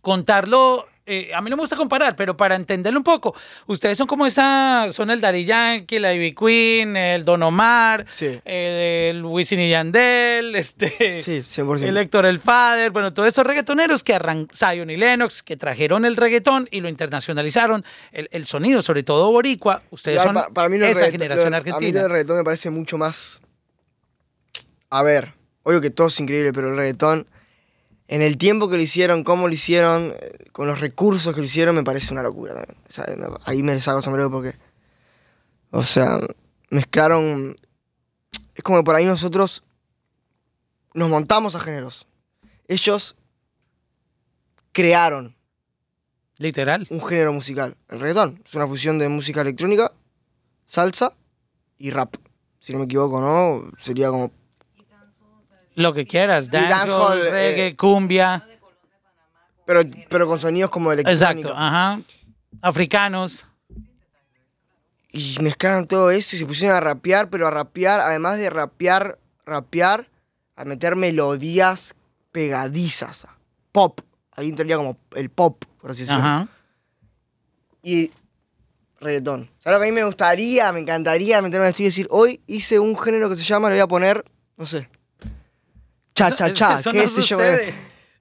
contarlo, 0.00 0.84
eh, 1.08 1.30
a 1.34 1.40
mí 1.40 1.50
no 1.50 1.56
me 1.56 1.62
gusta 1.62 1.74
comparar, 1.76 2.14
pero 2.14 2.36
para 2.36 2.54
entenderlo 2.54 3.00
un 3.00 3.04
poco, 3.04 3.34
ustedes 3.66 3.96
son 3.98 4.06
como 4.06 4.26
esa, 4.26 4.86
son 4.90 5.10
el 5.10 5.20
Daddy 5.20 5.44
Yankee, 5.44 5.98
la 5.98 6.12
Ivy 6.14 6.34
Queen, 6.34 6.96
el 6.96 7.24
Don 7.24 7.42
Omar, 7.42 8.04
Sí. 8.10 8.38
el 8.44 9.24
Wisin 9.24 9.60
y 9.60 9.70
Yandel, 9.70 10.54
este, 10.56 11.20
Sí, 11.22 11.42
100%. 11.42 11.82
el 11.88 11.96
Héctor 11.96 12.26
el 12.26 12.38
Father, 12.40 12.90
bueno, 12.90 13.12
todos 13.14 13.28
esos 13.28 13.46
reggaetoneros 13.46 14.04
que 14.04 14.14
arran 14.14 14.48
Zion 14.54 14.90
y 14.90 14.96
Lennox, 14.96 15.42
que 15.42 15.56
trajeron 15.56 16.04
el 16.04 16.16
reggaetón 16.16 16.68
y 16.70 16.80
lo 16.80 16.88
internacionalizaron, 16.88 17.84
el, 18.12 18.28
el 18.32 18.46
sonido, 18.46 18.82
sobre 18.82 19.02
todo 19.02 19.30
boricua, 19.32 19.82
ustedes 19.90 20.22
son 20.22 20.34
pa- 20.34 20.48
para 20.50 20.68
mí 20.68 20.76
esa 20.76 21.10
generación 21.10 21.50
lo- 21.50 21.56
A 21.56 21.60
mí 21.60 21.68
argentina. 21.70 22.02
del 22.02 22.10
reggaetón 22.10 22.36
me 22.36 22.44
parece 22.44 22.70
mucho 22.70 22.98
más. 22.98 23.40
A 24.90 25.02
ver, 25.02 25.34
obvio 25.64 25.80
que 25.80 25.90
todo 25.90 26.06
es 26.06 26.18
increíble, 26.20 26.52
pero 26.52 26.70
el 26.70 26.76
reggaetón, 26.76 27.26
en 28.08 28.22
el 28.22 28.38
tiempo 28.38 28.68
que 28.68 28.76
lo 28.76 28.82
hicieron, 28.82 29.22
cómo 29.22 29.46
lo 29.46 29.54
hicieron, 29.54 30.14
eh, 30.18 30.46
con 30.52 30.66
los 30.66 30.80
recursos 30.80 31.34
que 31.34 31.40
lo 31.40 31.46
hicieron, 31.46 31.74
me 31.74 31.84
parece 31.84 32.12
una 32.12 32.22
locura 32.22 32.54
también. 32.54 32.78
O 32.88 32.92
sea, 32.92 33.06
ahí 33.44 33.62
me 33.62 33.74
les 33.74 33.86
hago 33.86 34.02
sombrero 34.02 34.30
porque. 34.30 34.56
O 35.70 35.82
sea, 35.82 36.18
mezclaron. 36.70 37.56
Es 38.54 38.62
como 38.62 38.78
que 38.78 38.84
por 38.84 38.96
ahí 38.96 39.04
nosotros 39.04 39.62
nos 40.94 41.10
montamos 41.10 41.54
a 41.54 41.60
géneros. 41.60 42.06
Ellos 42.66 43.14
crearon 44.72 45.36
Literal. 46.38 46.86
un 46.90 47.04
género 47.04 47.32
musical. 47.32 47.76
El 47.88 48.00
reggaetón 48.00 48.42
es 48.44 48.54
una 48.54 48.66
fusión 48.66 48.98
de 48.98 49.08
música 49.08 49.42
electrónica, 49.42 49.92
salsa 50.66 51.12
y 51.78 51.90
rap. 51.90 52.16
Si 52.58 52.72
no 52.72 52.78
me 52.78 52.86
equivoco, 52.86 53.20
¿no? 53.20 53.70
Sería 53.78 54.08
como... 54.08 54.32
Lo 55.78 55.94
que 55.94 56.06
quieras, 56.06 56.50
dancehall, 56.50 56.88
dancehall, 56.88 57.18
eh, 57.18 57.30
reggae, 57.30 57.76
cumbia. 57.76 58.44
Pero, 59.64 59.82
pero 60.08 60.26
con 60.26 60.40
sonidos 60.40 60.70
como 60.70 60.90
electrónica. 60.90 61.30
Exacto, 61.30 61.56
ajá. 61.56 62.00
Africanos. 62.60 63.46
Y 65.12 65.36
mezclaron 65.40 65.86
todo 65.86 66.10
eso 66.10 66.34
y 66.34 66.40
se 66.40 66.46
pusieron 66.46 66.76
a 66.76 66.80
rapear, 66.80 67.30
pero 67.30 67.46
a 67.46 67.52
rapear, 67.52 68.00
además 68.00 68.38
de 68.38 68.50
rapear, 68.50 69.20
rapear, 69.46 70.08
a 70.56 70.64
meter 70.64 70.96
melodías 70.96 71.94
pegadizas. 72.32 73.28
Pop. 73.70 74.00
Ahí 74.32 74.48
entraría 74.48 74.78
como 74.78 74.98
el 75.14 75.30
pop, 75.30 75.64
por 75.80 75.92
así 75.92 76.00
decirlo. 76.00 76.22
Ajá. 76.22 76.48
y 77.84 78.10
reggaetón. 78.98 79.48
¿Sabes 79.60 79.78
lo 79.78 79.80
que 79.80 79.88
a 79.88 79.92
mí 79.92 79.94
me 79.94 80.02
gustaría, 80.02 80.72
me 80.72 80.80
encantaría 80.80 81.40
meterme 81.40 81.66
en 81.66 81.68
el 81.68 81.70
estudio 81.70 81.86
y 81.86 81.90
decir, 81.90 82.08
hoy 82.10 82.40
hice 82.48 82.80
un 82.80 82.98
género 82.98 83.30
que 83.30 83.36
se 83.36 83.44
llama, 83.44 83.68
le 83.68 83.76
voy 83.76 83.82
a 83.82 83.86
poner, 83.86 84.24
no 84.56 84.66
sé, 84.66 84.88
cha, 86.18 86.26
Eso- 86.28 86.36
cha, 86.36 86.54
cha, 86.54 86.74
eso 86.74 86.92
qué 86.92 86.98
no 87.02 87.08
sé 87.08 87.20
yo. 87.22 87.36
sucede. 87.36 87.74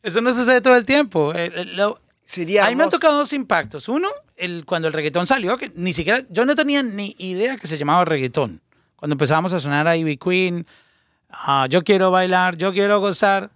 Eso 0.03 0.21
no 0.21 0.33
sucede 0.33 0.61
todo 0.61 0.75
el 0.75 0.85
tiempo. 0.85 1.33
Lo- 1.75 1.99
Sería 2.23 2.65
a 2.65 2.69
mí 2.69 2.75
me 2.75 2.83
han 2.83 2.89
tocado 2.89 3.17
dos 3.17 3.31
impactos. 3.33 3.87
Uno, 3.87 4.09
el, 4.35 4.65
cuando 4.65 4.87
el 4.89 4.93
reggaetón 4.93 5.25
salió, 5.25 5.57
que 5.57 5.71
ni 5.75 5.93
siquiera, 5.93 6.21
yo 6.29 6.45
no 6.45 6.55
tenía 6.55 6.83
ni 6.83 7.15
idea 7.19 7.55
que 7.57 7.67
se 7.67 7.77
llamaba 7.77 8.03
reggaetón. 8.05 8.61
Cuando 8.97 9.13
empezábamos 9.13 9.53
a 9.53 9.59
sonar 9.61 9.87
a 9.87 9.95
Ivy 9.95 10.17
Queen, 10.17 10.65
a 11.29 11.67
Yo 11.69 11.83
quiero 11.83 12.11
bailar, 12.11 12.57
yo 12.57 12.73
quiero 12.73 12.99
gozar, 12.99 13.49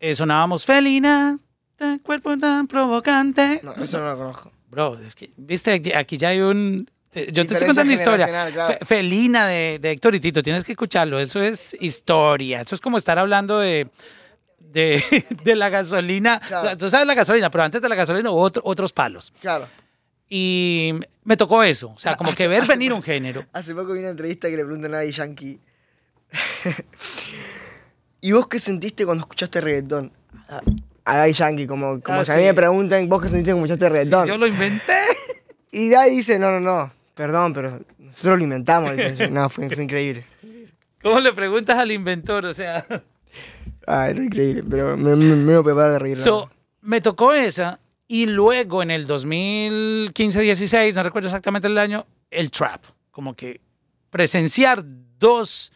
eh, 0.00 0.14
sonábamos 0.14 0.64
felina, 0.66 1.38
de 1.78 1.98
cuerpo 2.00 2.36
tan 2.36 2.66
provocante. 2.66 3.60
No, 3.62 3.72
eso 3.74 3.98
no 4.00 4.06
lo 4.06 4.16
conozco. 4.18 4.52
Bro, 4.70 4.98
es 5.00 5.14
que, 5.14 5.30
viste, 5.36 5.72
aquí, 5.72 5.92
aquí 5.92 6.16
ya 6.18 6.28
hay 6.28 6.40
un... 6.40 6.90
Yo 7.14 7.46
te 7.46 7.52
estoy 7.54 7.66
contando 7.68 7.92
historia. 7.92 8.26
generacional, 8.26 8.52
claro. 8.52 8.78
Fe- 8.78 8.84
Felina 8.84 9.46
de, 9.46 9.78
de 9.80 9.90
Héctor 9.92 10.14
y 10.14 10.20
Tito, 10.20 10.42
tienes 10.42 10.64
que 10.64 10.72
escucharlo. 10.72 11.18
Eso 11.20 11.42
es 11.42 11.76
historia. 11.80 12.60
Eso 12.62 12.74
es 12.74 12.80
como 12.80 12.96
estar 12.96 13.18
hablando 13.18 13.58
de, 13.60 13.88
de, 14.58 15.02
de 15.44 15.54
la 15.54 15.68
gasolina. 15.68 16.40
Claro. 16.40 16.76
Tú 16.76 16.88
sabes 16.90 17.06
la 17.06 17.14
gasolina, 17.14 17.50
pero 17.50 17.64
antes 17.64 17.80
de 17.80 17.88
la 17.88 17.94
gasolina 17.94 18.30
hubo 18.30 18.40
otro- 18.42 18.62
otros 18.64 18.92
palos. 18.92 19.32
Claro. 19.40 19.68
Y 20.28 20.94
me 21.22 21.36
tocó 21.36 21.62
eso. 21.62 21.90
O 21.94 21.98
sea, 21.98 22.16
como 22.16 22.32
que 22.34 22.48
ver 22.48 22.66
venir 22.66 22.92
un 22.92 23.02
género. 23.02 23.44
Hace 23.52 23.74
poco 23.74 23.92
vi 23.92 24.00
una 24.00 24.08
entrevista 24.10 24.48
que 24.48 24.56
le 24.56 24.64
preguntan 24.64 24.94
a 24.94 24.96
Daddy 24.98 25.12
Yankee. 25.12 25.60
¿Y 28.20 28.32
vos 28.32 28.48
qué 28.48 28.58
sentiste 28.58 29.04
cuando 29.04 29.20
escuchaste 29.22 29.60
reggaetón? 29.60 30.12
A, 31.04 31.16
Daddy 31.18 31.32
Yankee, 31.34 31.66
como, 31.66 32.00
como 32.00 32.20
Ah, 32.20 32.24
si 32.24 32.32
a 32.32 32.36
mí 32.36 32.42
me 32.44 32.54
preguntan, 32.54 33.06
¿vos 33.08 33.22
qué 33.22 33.28
sentiste 33.28 33.52
cuando 33.52 33.66
escuchaste 33.66 33.88
reggaetón? 33.90 34.26
Yo 34.26 34.38
lo 34.38 34.46
inventé. 34.46 34.92
Y 35.76 35.90
Daddy 35.90 36.10
dice, 36.10 36.38
no, 36.38 36.52
no, 36.52 36.60
no, 36.60 36.92
perdón, 37.14 37.52
pero 37.52 37.80
nosotros 37.98 38.38
lo 38.38 38.44
inventamos. 38.44 38.90
No, 39.30 39.48
fue, 39.48 39.70
fue 39.70 39.82
increíble. 39.84 40.24
¿Cómo 41.02 41.20
le 41.20 41.32
preguntas 41.32 41.78
al 41.78 41.90
inventor? 41.92 42.46
O 42.46 42.52
sea... 42.52 42.84
Ah, 43.86 44.08
era 44.08 44.22
increíble, 44.22 44.62
pero 44.68 44.96
me, 44.96 45.14
me, 45.16 45.36
me 45.36 45.52
voy 45.52 45.60
a 45.60 45.62
preparar 45.64 45.92
de 45.92 45.98
reír. 45.98 46.18
So, 46.20 46.50
me 46.80 47.00
tocó 47.00 47.34
esa 47.34 47.80
y 48.08 48.26
luego 48.26 48.82
en 48.82 48.90
el 48.90 49.06
2015-16, 49.06 50.94
no 50.94 51.02
recuerdo 51.02 51.28
exactamente 51.28 51.68
el 51.68 51.76
año, 51.78 52.06
el 52.30 52.50
trap. 52.50 52.82
Como 53.10 53.34
que 53.34 53.60
presenciar 54.10 54.82
dos 55.18 55.72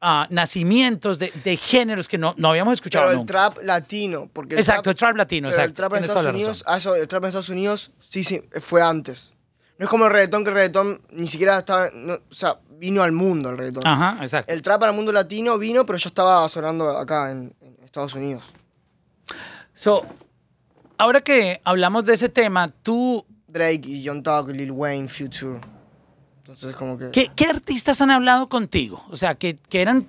ah, 0.00 0.26
nacimientos 0.30 1.18
de, 1.18 1.32
de 1.44 1.56
géneros 1.56 2.08
que 2.08 2.18
no, 2.18 2.34
no 2.38 2.48
habíamos 2.50 2.74
escuchado 2.74 3.04
pero 3.06 3.12
el 3.12 3.18
nunca. 3.18 3.32
trap 3.32 3.62
latino, 3.62 4.28
porque 4.32 4.54
el 4.54 4.60
Exacto, 4.60 4.90
el 4.90 4.96
trap, 4.96 5.16
latino, 5.16 5.48
pero 5.50 5.62
exacto. 5.62 5.70
el 5.70 5.74
trap 5.74 5.94
en 5.98 6.04
Estados 6.04 6.26
Unidos, 6.34 6.58
razón. 6.60 6.74
ah, 6.74 6.76
eso, 6.78 6.94
el 6.96 7.08
trap 7.08 7.22
en 7.24 7.28
Estados 7.28 7.48
Unidos, 7.48 7.90
sí, 8.00 8.24
sí, 8.24 8.42
fue 8.60 8.82
antes. 8.82 9.32
No 9.78 9.84
es 9.84 9.90
como 9.90 10.06
el 10.06 10.12
reggaetón, 10.12 10.44
que 10.44 10.50
el 10.50 10.54
reggaetón 10.54 11.00
ni 11.10 11.26
siquiera 11.26 11.58
estaba, 11.58 11.90
no, 11.92 12.14
o 12.14 12.34
sea, 12.34 12.58
vino 12.70 13.02
al 13.02 13.12
mundo 13.12 13.50
el 13.50 13.58
reggaetón. 13.58 13.86
Ajá, 13.86 14.18
exacto. 14.22 14.52
El 14.52 14.62
trap 14.62 14.82
al 14.84 14.94
mundo 14.94 15.12
latino 15.12 15.58
vino, 15.58 15.84
pero 15.84 15.98
ya 15.98 16.08
estaba 16.08 16.48
sonando 16.48 16.96
acá 16.96 17.30
en, 17.30 17.54
en 17.60 17.76
Estados 17.84 18.14
Unidos. 18.14 18.50
So, 19.74 20.06
ahora 20.96 21.20
que 21.20 21.60
hablamos 21.64 22.06
de 22.06 22.14
ese 22.14 22.28
tema, 22.28 22.68
tú, 22.82 23.26
Drake 23.46 23.82
y 23.84 24.06
John 24.06 24.22
Talk, 24.22 24.48
Lil 24.48 24.70
Wayne, 24.70 25.08
Future. 25.08 25.60
Entonces 26.38 26.74
como 26.76 26.96
que... 26.96 27.10
¿qué, 27.10 27.30
qué 27.34 27.46
artistas 27.46 28.00
han 28.00 28.10
hablado 28.10 28.48
contigo? 28.48 29.04
O 29.10 29.16
sea, 29.16 29.34
que, 29.34 29.58
que 29.68 29.82
eran 29.82 30.08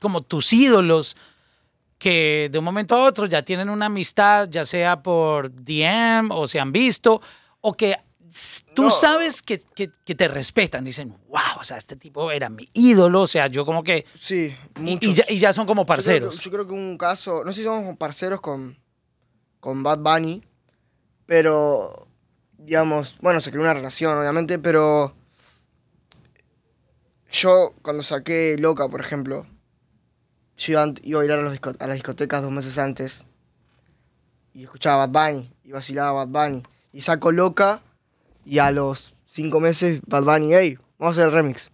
como 0.00 0.20
tus 0.20 0.52
ídolos, 0.52 1.16
que 1.98 2.48
de 2.52 2.58
un 2.58 2.64
momento 2.64 2.94
a 2.94 3.04
otro 3.04 3.26
ya 3.26 3.42
tienen 3.42 3.70
una 3.70 3.86
amistad, 3.86 4.48
ya 4.50 4.64
sea 4.64 5.02
por 5.02 5.50
DM 5.50 6.30
o 6.30 6.46
se 6.46 6.60
han 6.60 6.72
visto, 6.72 7.22
o 7.60 7.72
que 7.72 7.96
tú 8.74 8.82
No. 8.84 8.90
sabes 8.90 9.40
que, 9.42 9.58
que- 9.74 9.90
que 10.04 10.14
te 10.14 10.28
respetan. 10.28 10.84
Dicen, 10.84 11.16
wow, 11.28 11.58
o 11.60 11.64
sea, 11.64 11.76
este 11.78 11.96
tipo 11.96 12.30
era 12.30 12.48
mi 12.48 12.68
ídolo. 12.74 13.22
O 13.22 13.26
sea, 13.26 13.46
yo 13.46 13.64
como 13.64 13.82
que. 13.82 14.04
Sí, 14.14 14.54
y- 14.76 14.80
muchos. 14.80 15.10
Y, 15.10 15.14
ya, 15.14 15.24
y 15.28 15.38
ya 15.38 15.52
son 15.52 15.66
como 15.66 15.82
Yo 15.82 15.86
creo 15.86 15.94
que- 15.96 16.02
parceros. 16.02 16.40
Yo 16.40 16.50
creo, 16.50 16.66
que, 16.66 16.72
un 16.72 16.98
caso, 16.98 17.44
no 17.44 17.52
sé 17.52 17.58
si 17.60 17.64
somos 17.64 17.96
parceros 17.96 18.40
con, 18.40 18.78
con 19.60 19.82
Bad 19.82 19.98
Bunny, 20.00 20.42
pero, 21.26 22.08
digamos, 22.58 23.16
bueno, 23.20 23.40
se 23.40 23.50
creó 23.50 23.62
una 23.62 23.74
relación, 23.74 24.16
obviamente, 24.18 24.58
pero 24.58 25.14
yo 27.30 27.74
cuando 27.82 28.02
saqué 28.02 28.56
Loca, 28.58 28.88
por 28.88 29.00
ejemplo, 29.00 29.46
yo 30.56 30.72
iba, 30.72 30.82
a 30.82 31.18
bailar 31.18 31.38
a, 31.40 31.42
los 31.42 31.58
a 31.78 31.86
las 31.86 31.94
discotecas 31.96 32.42
dos 32.42 32.50
meses 32.50 32.78
antes 32.78 33.26
y 34.52 34.62
escuchaba 34.64 35.06
Bad 35.06 35.32
Bunny 35.32 35.52
y 35.64 35.72
vacilaba 35.72 36.24
Bad 36.24 36.28
Bunny. 36.50 36.62
Y 36.92 37.00
saco 37.02 37.30
Loca 37.32 37.82
y 38.46 38.58
a 38.60 38.70
los 38.70 39.14
cinco 39.26 39.60
meses 39.60 40.00
Bad 40.06 40.22
Bunny, 40.22 40.54
hey, 40.54 40.78
vamos 40.98 41.18
a 41.18 41.20
hacer 41.20 41.28
el 41.30 41.34
remix. 41.34 41.70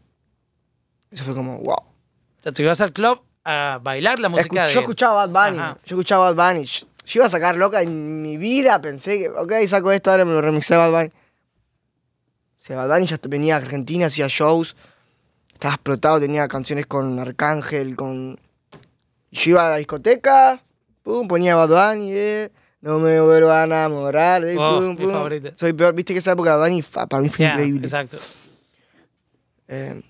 Eso 1.11 1.25
fue 1.25 1.35
como, 1.35 1.59
wow. 1.59 1.75
O 1.75 2.43
sea, 2.43 2.51
tú 2.53 2.62
ibas 2.62 2.81
al 2.81 2.93
club 2.93 3.23
a 3.45 3.79
bailar 3.83 4.18
la 4.18 4.29
música 4.29 4.64
Escu- 4.64 4.68
de. 4.68 4.75
yo 4.75 4.81
escuchaba 4.81 5.27
Bad 5.27 5.51
Bunny. 5.51 5.61
Ajá. 5.62 5.79
Yo 5.85 5.97
escuchaba 5.97 6.33
Bad 6.33 6.55
Bunny. 6.55 6.64
Yo, 6.66 6.87
yo 7.05 7.18
iba 7.18 7.27
a 7.27 7.29
sacar 7.29 7.57
loca 7.57 7.83
en 7.83 8.23
mi 8.23 8.37
vida. 8.39 8.81
Pensé 8.81 9.18
que, 9.18 9.29
ok, 9.29 9.53
saco 9.68 9.93
esto, 9.93 10.11
ahora 10.11 10.25
me 10.25 10.33
lo 10.33 10.41
remixé 10.41 10.75
Bad 10.77 10.91
Bunny. 10.91 11.09
O 11.09 12.64
sea, 12.64 12.77
Bad 12.77 12.89
Bunny 12.89 13.07
ya 13.07 13.18
venía 13.29 13.55
a 13.55 13.59
Argentina, 13.59 14.07
hacía 14.07 14.27
shows. 14.29 14.77
Estaba 15.53 15.75
explotado, 15.75 16.18
tenía 16.20 16.49
canciones 16.49 16.87
con 16.87 17.18
Arcángel, 17.18 17.95
con. 17.97 18.39
Yo 19.31 19.51
iba 19.51 19.66
a 19.66 19.70
la 19.70 19.77
discoteca, 19.77 20.62
pum, 21.03 21.29
ponía 21.29 21.55
Bad 21.55 21.91
Bunny, 21.95 22.11
eh. 22.12 22.51
No 22.83 22.99
me 22.99 23.20
vuelvo 23.20 23.51
a 23.51 23.62
enamorar, 23.64 24.45
eh, 24.45 24.57
Oh, 24.59 24.80
pum, 24.80 24.89
mi 24.91 24.97
pum. 24.97 25.12
favorita. 25.12 25.53
Soy 25.57 25.72
peor, 25.72 25.95
viste 25.95 26.12
que 26.12 26.18
esa 26.18 26.33
época 26.33 26.59
de 26.59 26.83
fa- 26.83 27.07
para 27.07 27.22
mí 27.22 27.28
fue 27.28 27.45
Yeah, 27.45 27.55
increíble. 27.55 27.87
Exacto. 27.87 28.18
Eh, 29.68 30.03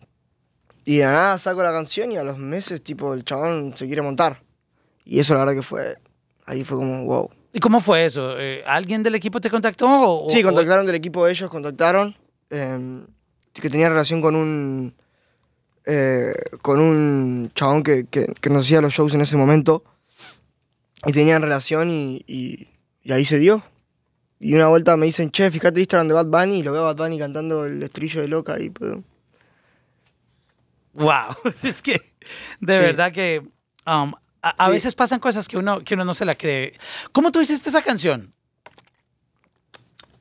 y 0.87 0.97
de 0.97 1.05
nada 1.05 1.37
saco 1.39 1.63
la 1.63 1.71
canción 1.71 2.11
y 2.13 2.17
a 2.17 2.25
los 2.25 2.39
meses, 2.39 2.83
tipo, 2.83 3.13
el 3.15 3.25
chabón 3.25 3.75
se 3.77 3.87
quiere 3.87 4.01
montar. 4.03 4.43
Y 5.05 5.21
eso 5.21 5.35
la 5.35 5.41
verdad 5.41 5.55
que 5.55 5.63
fue, 5.63 5.97
ahí 6.47 6.65
fue 6.65 6.79
como, 6.79 7.05
wow. 7.05 7.31
¿Y 7.53 7.61
cómo 7.61 7.79
fue 7.81 8.07
eso? 8.07 8.41
Eh, 8.41 8.63
¿Alguien 8.67 9.03
del 9.03 9.15
equipo 9.17 9.39
te 9.39 9.51
contactó? 9.51 9.87
O, 10.25 10.31
Sí, 10.31 10.41
o- 10.43 10.47
contactaron 10.47 10.87
del 10.87 10.95
equipo 10.95 11.27
de 11.27 11.33
ellos, 11.33 11.51
contactaron, 11.51 12.17
eh, 12.49 13.05
que 13.53 13.69
tenía 13.69 13.91
relación 13.91 14.23
con 14.23 14.35
un, 14.35 14.95
eh, 15.85 16.33
con 16.63 16.81
un 16.81 17.51
chabón 17.55 17.83
que, 17.83 18.07
que, 18.07 18.33
que 18.41 18.49
nos 18.51 18.65
hacía 18.65 18.81
los 18.81 18.95
shows 18.95 19.13
en 19.15 19.21
ese 19.21 19.37
momento. 19.37 19.85
Y 21.07 21.13
tenían 21.13 21.43
relación 21.43 21.91
y, 21.91 22.23
y, 22.27 22.69
y 23.03 23.13
ahí 23.13 23.25
se 23.25 23.39
dio. 23.39 23.63
Y 24.39 24.55
una 24.55 24.69
vuelta 24.69 24.97
me 24.97 25.07
dicen, 25.07 25.31
che, 25.31 25.51
fíjate 25.51 25.81
Instagram 25.81 26.09
de 26.09 26.15
Bad 26.15 26.27
Bunny, 26.27 26.59
y 26.59 26.63
lo 26.63 26.73
veo 26.73 26.83
a 26.83 26.93
Bad 26.93 27.05
Bunny 27.07 27.19
cantando 27.19 27.65
el 27.67 27.83
estribillo 27.83 28.21
de 28.23 28.29
Loca 28.29 28.59
y 28.61 28.71
pues, 28.71 28.93
Wow, 30.95 31.37
es 31.63 31.81
que 31.83 31.93
de 32.61 32.77
Sí. 32.77 32.83
verdad 32.83 33.13
que 33.13 33.41
um, 33.87 34.13
a, 34.43 34.51
a 34.51 34.67
Sí. 34.67 34.73
veces 34.73 34.95
pasan 34.95 35.21
cosas 35.21 35.49
que 35.49 35.57
uno, 35.57 35.81
que 35.83 35.95
uno 35.95 36.05
no 36.05 36.13
se 36.15 36.25
la 36.25 36.35
cree. 36.35 36.77
¿Cómo 37.13 37.31
tú 37.33 37.41
hiciste 37.41 37.69
esa 37.71 37.83
canción? 37.83 38.33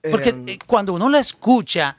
Porque 0.09 0.29
em, 0.29 0.47
eh, 0.49 0.59
cuando 0.65 0.93
uno 0.93 1.09
la 1.09 1.19
escucha, 1.19 1.97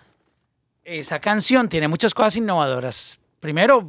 esa 0.84 1.20
canción 1.20 1.68
tiene 1.68 1.86
muchas 1.88 2.14
cosas 2.14 2.36
innovadoras. 2.36 3.18
Primero, 3.40 3.88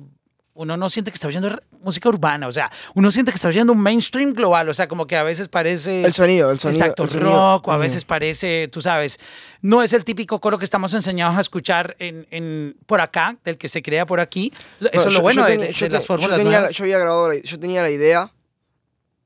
uno 0.56 0.78
no 0.78 0.88
siente 0.90 1.10
que 1.12 1.16
está 1.16 1.28
oyendo 1.28 1.50
música 1.82 2.08
urbana, 2.10 2.48
o 2.48 2.52
sea, 2.52 2.72
uno 2.94 3.12
siente 3.12 3.32
que 3.32 3.36
está 3.36 3.48
oyendo 3.48 3.74
un 3.74 3.82
mainstream 3.82 4.34
global, 4.34 4.70
o 4.70 4.74
sea, 4.74 4.88
como 4.88 5.08
que 5.08 5.16
a 5.18 5.24
veces 5.24 5.48
parece... 5.50 6.04
el 6.04 6.14
sonido, 6.14 6.52
el 6.52 6.60
sonido. 6.60 6.80
Exacto, 6.82 7.04
el 7.04 7.10
sonido. 7.10 7.32
rock, 7.32 7.68
o 7.68 7.72
a 7.72 7.78
veces 7.78 8.06
parece, 8.06 8.68
tú 8.72 8.80
sabes, 8.82 9.20
no 9.62 9.82
es 9.82 9.94
el 9.94 10.06
típico 10.06 10.40
coro 10.40 10.60
que 10.60 10.66
estamos 10.66 10.94
enseñados 10.94 11.36
a 11.38 11.42
escuchar 11.42 11.96
en, 12.00 12.28
en- 12.30 12.76
por 12.86 13.02
acá, 13.02 13.36
del 13.44 13.58
que 13.58 13.68
se 13.68 13.82
crea 13.82 14.06
por 14.06 14.20
aquí. 14.20 14.54
Eso 14.92 15.08
es 15.08 15.14
lo 15.14 15.22
bueno 15.22 15.44
de, 15.46 15.58
de- 15.58 15.74
yo 15.74 15.88
de 15.88 15.92
las 15.94 16.06
fórmulas 16.06 16.32
yo 16.32 16.38
tenía, 16.38 16.60
nuevas. 16.60 16.76
yo 16.76 16.84
había 16.84 17.00
grabado, 17.00 17.34
yo 17.34 17.60
tenía 17.60 17.82
la 17.82 17.90
idea 17.90 18.32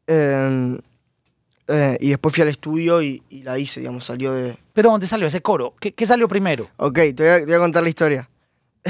eh, 0.08 0.78
eh, 1.68 1.98
y 2.00 2.10
después 2.10 2.34
fui 2.34 2.42
al 2.44 2.48
estudio 2.48 3.02
y, 3.02 3.22
y 3.30 3.44
la 3.44 3.60
hice, 3.60 3.82
digamos, 3.82 4.06
salió 4.06 4.32
de... 4.34 4.58
Pero 4.74 4.92
¿dónde 4.92 5.08
salió 5.08 5.28
ese 5.28 5.42
coro? 5.42 5.74
¿Qué, 5.80 5.94
qué 5.94 6.06
salió 6.06 6.28
primero? 6.28 6.70
Ok, 6.78 6.94
te 6.94 7.14
voy 7.18 7.28
a, 7.28 7.40
te 7.40 7.46
voy 7.46 7.56
a 7.56 7.60
contar 7.60 7.84
la 7.84 7.90
historia. 7.90 8.30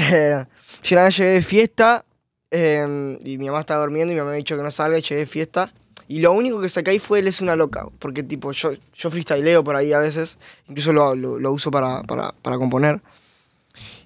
Eh, 0.00 0.44
yo 0.84 0.94
una 0.96 1.06
vez 1.06 1.16
llegué 1.16 1.30
de 1.32 1.42
fiesta 1.42 2.04
eh, 2.50 3.18
y 3.24 3.38
mi 3.38 3.46
mamá 3.46 3.60
estaba 3.60 3.80
durmiendo 3.80 4.12
y 4.12 4.14
mi 4.14 4.20
mamá 4.20 4.30
me 4.30 4.34
había 4.34 4.38
dicho 4.44 4.56
que 4.56 4.62
no 4.62 4.70
salga 4.70 4.98
y 4.98 5.02
llegué 5.02 5.20
de 5.20 5.26
fiesta. 5.26 5.72
Y 6.08 6.20
lo 6.20 6.32
único 6.32 6.60
que 6.60 6.68
saqué 6.70 6.90
ahí 6.92 6.98
fue 6.98 7.18
Él 7.18 7.28
es 7.28 7.40
una 7.42 7.54
loca, 7.54 7.86
porque 7.98 8.22
tipo, 8.22 8.50
yo, 8.52 8.70
yo 8.94 9.10
freestyleo 9.10 9.62
por 9.62 9.76
ahí 9.76 9.92
a 9.92 9.98
veces, 9.98 10.38
incluso 10.68 10.92
lo, 10.94 11.14
lo, 11.14 11.38
lo 11.38 11.52
uso 11.52 11.70
para, 11.70 12.02
para, 12.04 12.32
para 12.40 12.56
componer. 12.56 13.00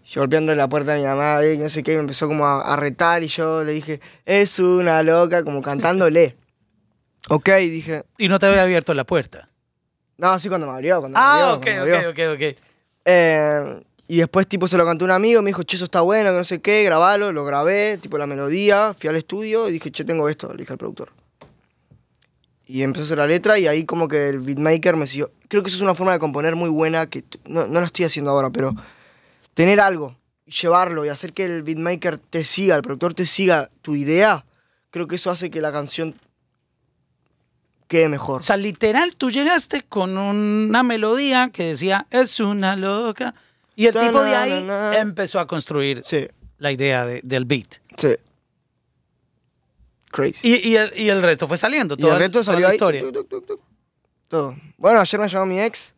Yo 0.04 0.20
golpeando 0.20 0.54
la 0.54 0.68
puerta 0.68 0.92
de 0.94 0.98
mi 1.00 1.06
mamá, 1.06 1.42
eh, 1.42 1.56
no 1.56 1.68
sé 1.68 1.82
qué, 1.82 1.94
me 1.94 2.00
empezó 2.00 2.26
como 2.28 2.44
a, 2.46 2.60
a 2.72 2.76
retar 2.76 3.22
y 3.22 3.28
yo 3.28 3.62
le 3.64 3.72
dije, 3.72 4.00
es 4.26 4.58
una 4.58 5.02
loca, 5.02 5.42
como 5.44 5.62
cantándole. 5.62 6.36
Ok, 7.28 7.48
dije, 7.60 8.02
Y 8.18 8.26
no 8.26 8.40
te 8.40 8.46
había 8.46 8.64
abierto 8.64 8.92
la 8.94 9.04
puerta. 9.04 9.48
no, 10.18 10.36
sí, 10.40 10.48
cuando 10.48 10.66
me 10.66 10.72
abrió, 10.72 10.98
cuando 10.98 11.16
me 11.20 11.24
Ah, 11.24 11.30
abrió, 11.52 11.54
ok, 11.54 11.62
cuando 11.62 11.84
me 11.86 11.92
abrió. 11.96 12.10
ok, 12.10 12.18
ok, 12.18 12.34
ok. 12.34 12.58
Eh, 13.04 13.82
y 14.08 14.18
después, 14.18 14.46
tipo, 14.46 14.66
se 14.68 14.76
lo 14.76 14.84
cantó 14.84 15.04
un 15.04 15.10
amigo, 15.10 15.42
me 15.42 15.50
dijo, 15.50 15.62
che, 15.62 15.76
eso 15.76 15.84
está 15.84 16.00
bueno, 16.00 16.30
que 16.30 16.36
no 16.36 16.44
sé 16.44 16.60
qué, 16.60 16.84
grabalo, 16.84 17.32
lo 17.32 17.44
grabé, 17.44 17.98
tipo, 17.98 18.18
la 18.18 18.26
melodía, 18.26 18.94
fui 18.98 19.08
al 19.08 19.16
estudio 19.16 19.68
y 19.68 19.72
dije, 19.72 19.90
che, 19.90 20.04
tengo 20.04 20.28
esto, 20.28 20.50
le 20.52 20.58
dije 20.58 20.72
al 20.72 20.78
productor. 20.78 21.12
Y 22.66 22.82
empezó 22.82 23.02
a 23.02 23.06
hacer 23.06 23.18
la 23.18 23.26
letra 23.26 23.58
y 23.58 23.66
ahí 23.66 23.84
como 23.84 24.08
que 24.08 24.28
el 24.28 24.40
beatmaker 24.40 24.96
me 24.96 25.06
siguió. 25.06 25.30
Creo 25.48 25.62
que 25.62 25.68
eso 25.68 25.76
es 25.76 25.82
una 25.82 25.94
forma 25.94 26.12
de 26.12 26.18
componer 26.18 26.56
muy 26.56 26.70
buena, 26.70 27.06
que 27.06 27.24
no, 27.46 27.66
no 27.66 27.80
lo 27.80 27.86
estoy 27.86 28.04
haciendo 28.04 28.30
ahora, 28.30 28.50
pero 28.50 28.74
tener 29.54 29.80
algo 29.80 30.16
llevarlo 30.46 31.04
y 31.04 31.08
hacer 31.08 31.32
que 31.32 31.44
el 31.44 31.62
beatmaker 31.62 32.18
te 32.18 32.44
siga, 32.44 32.76
el 32.76 32.82
productor 32.82 33.14
te 33.14 33.26
siga 33.26 33.70
tu 33.80 33.94
idea, 33.94 34.44
creo 34.90 35.06
que 35.06 35.16
eso 35.16 35.30
hace 35.30 35.50
que 35.50 35.60
la 35.60 35.72
canción 35.72 36.14
quede 37.88 38.08
mejor. 38.08 38.40
O 38.40 38.44
sea, 38.44 38.56
literal, 38.56 39.14
tú 39.16 39.30
llegaste 39.30 39.82
con 39.82 40.16
una 40.16 40.82
melodía 40.82 41.50
que 41.52 41.64
decía, 41.64 42.06
es 42.10 42.40
una 42.40 42.76
loca. 42.76 43.34
Y 43.76 43.86
el 43.86 43.94
tipo 43.94 44.22
de 44.22 44.34
ahí 44.36 44.66
empezó 44.98 45.40
a 45.40 45.46
construir 45.46 46.02
Sí, 46.04 46.28
la 46.58 46.70
idea 46.72 47.06
de- 47.06 47.20
del 47.24 47.44
beat. 47.44 47.76
sí. 47.96 48.16
Crazy. 50.10 50.46
Y, 50.46 50.68
y 50.68 50.76
el, 50.76 50.92
y 50.94 51.08
el 51.08 51.22
resto 51.22 51.48
fue 51.48 51.56
saliendo, 51.56 51.94
Y 51.94 51.98
toda, 52.02 52.14
el 52.14 52.18
resto 52.20 52.44
salió 52.44 52.66
ahí. 52.68 52.74
historia. 52.74 53.00
tuc, 53.00 53.12
tuc, 53.14 53.28
tuc, 53.28 53.46
tuc, 53.46 53.60
Todo. 54.28 54.56
Bueno, 54.76 55.00
ayer 55.00 55.18
me 55.20 55.26
llamó 55.28 55.46
mi 55.46 55.58
ex. 55.60 55.94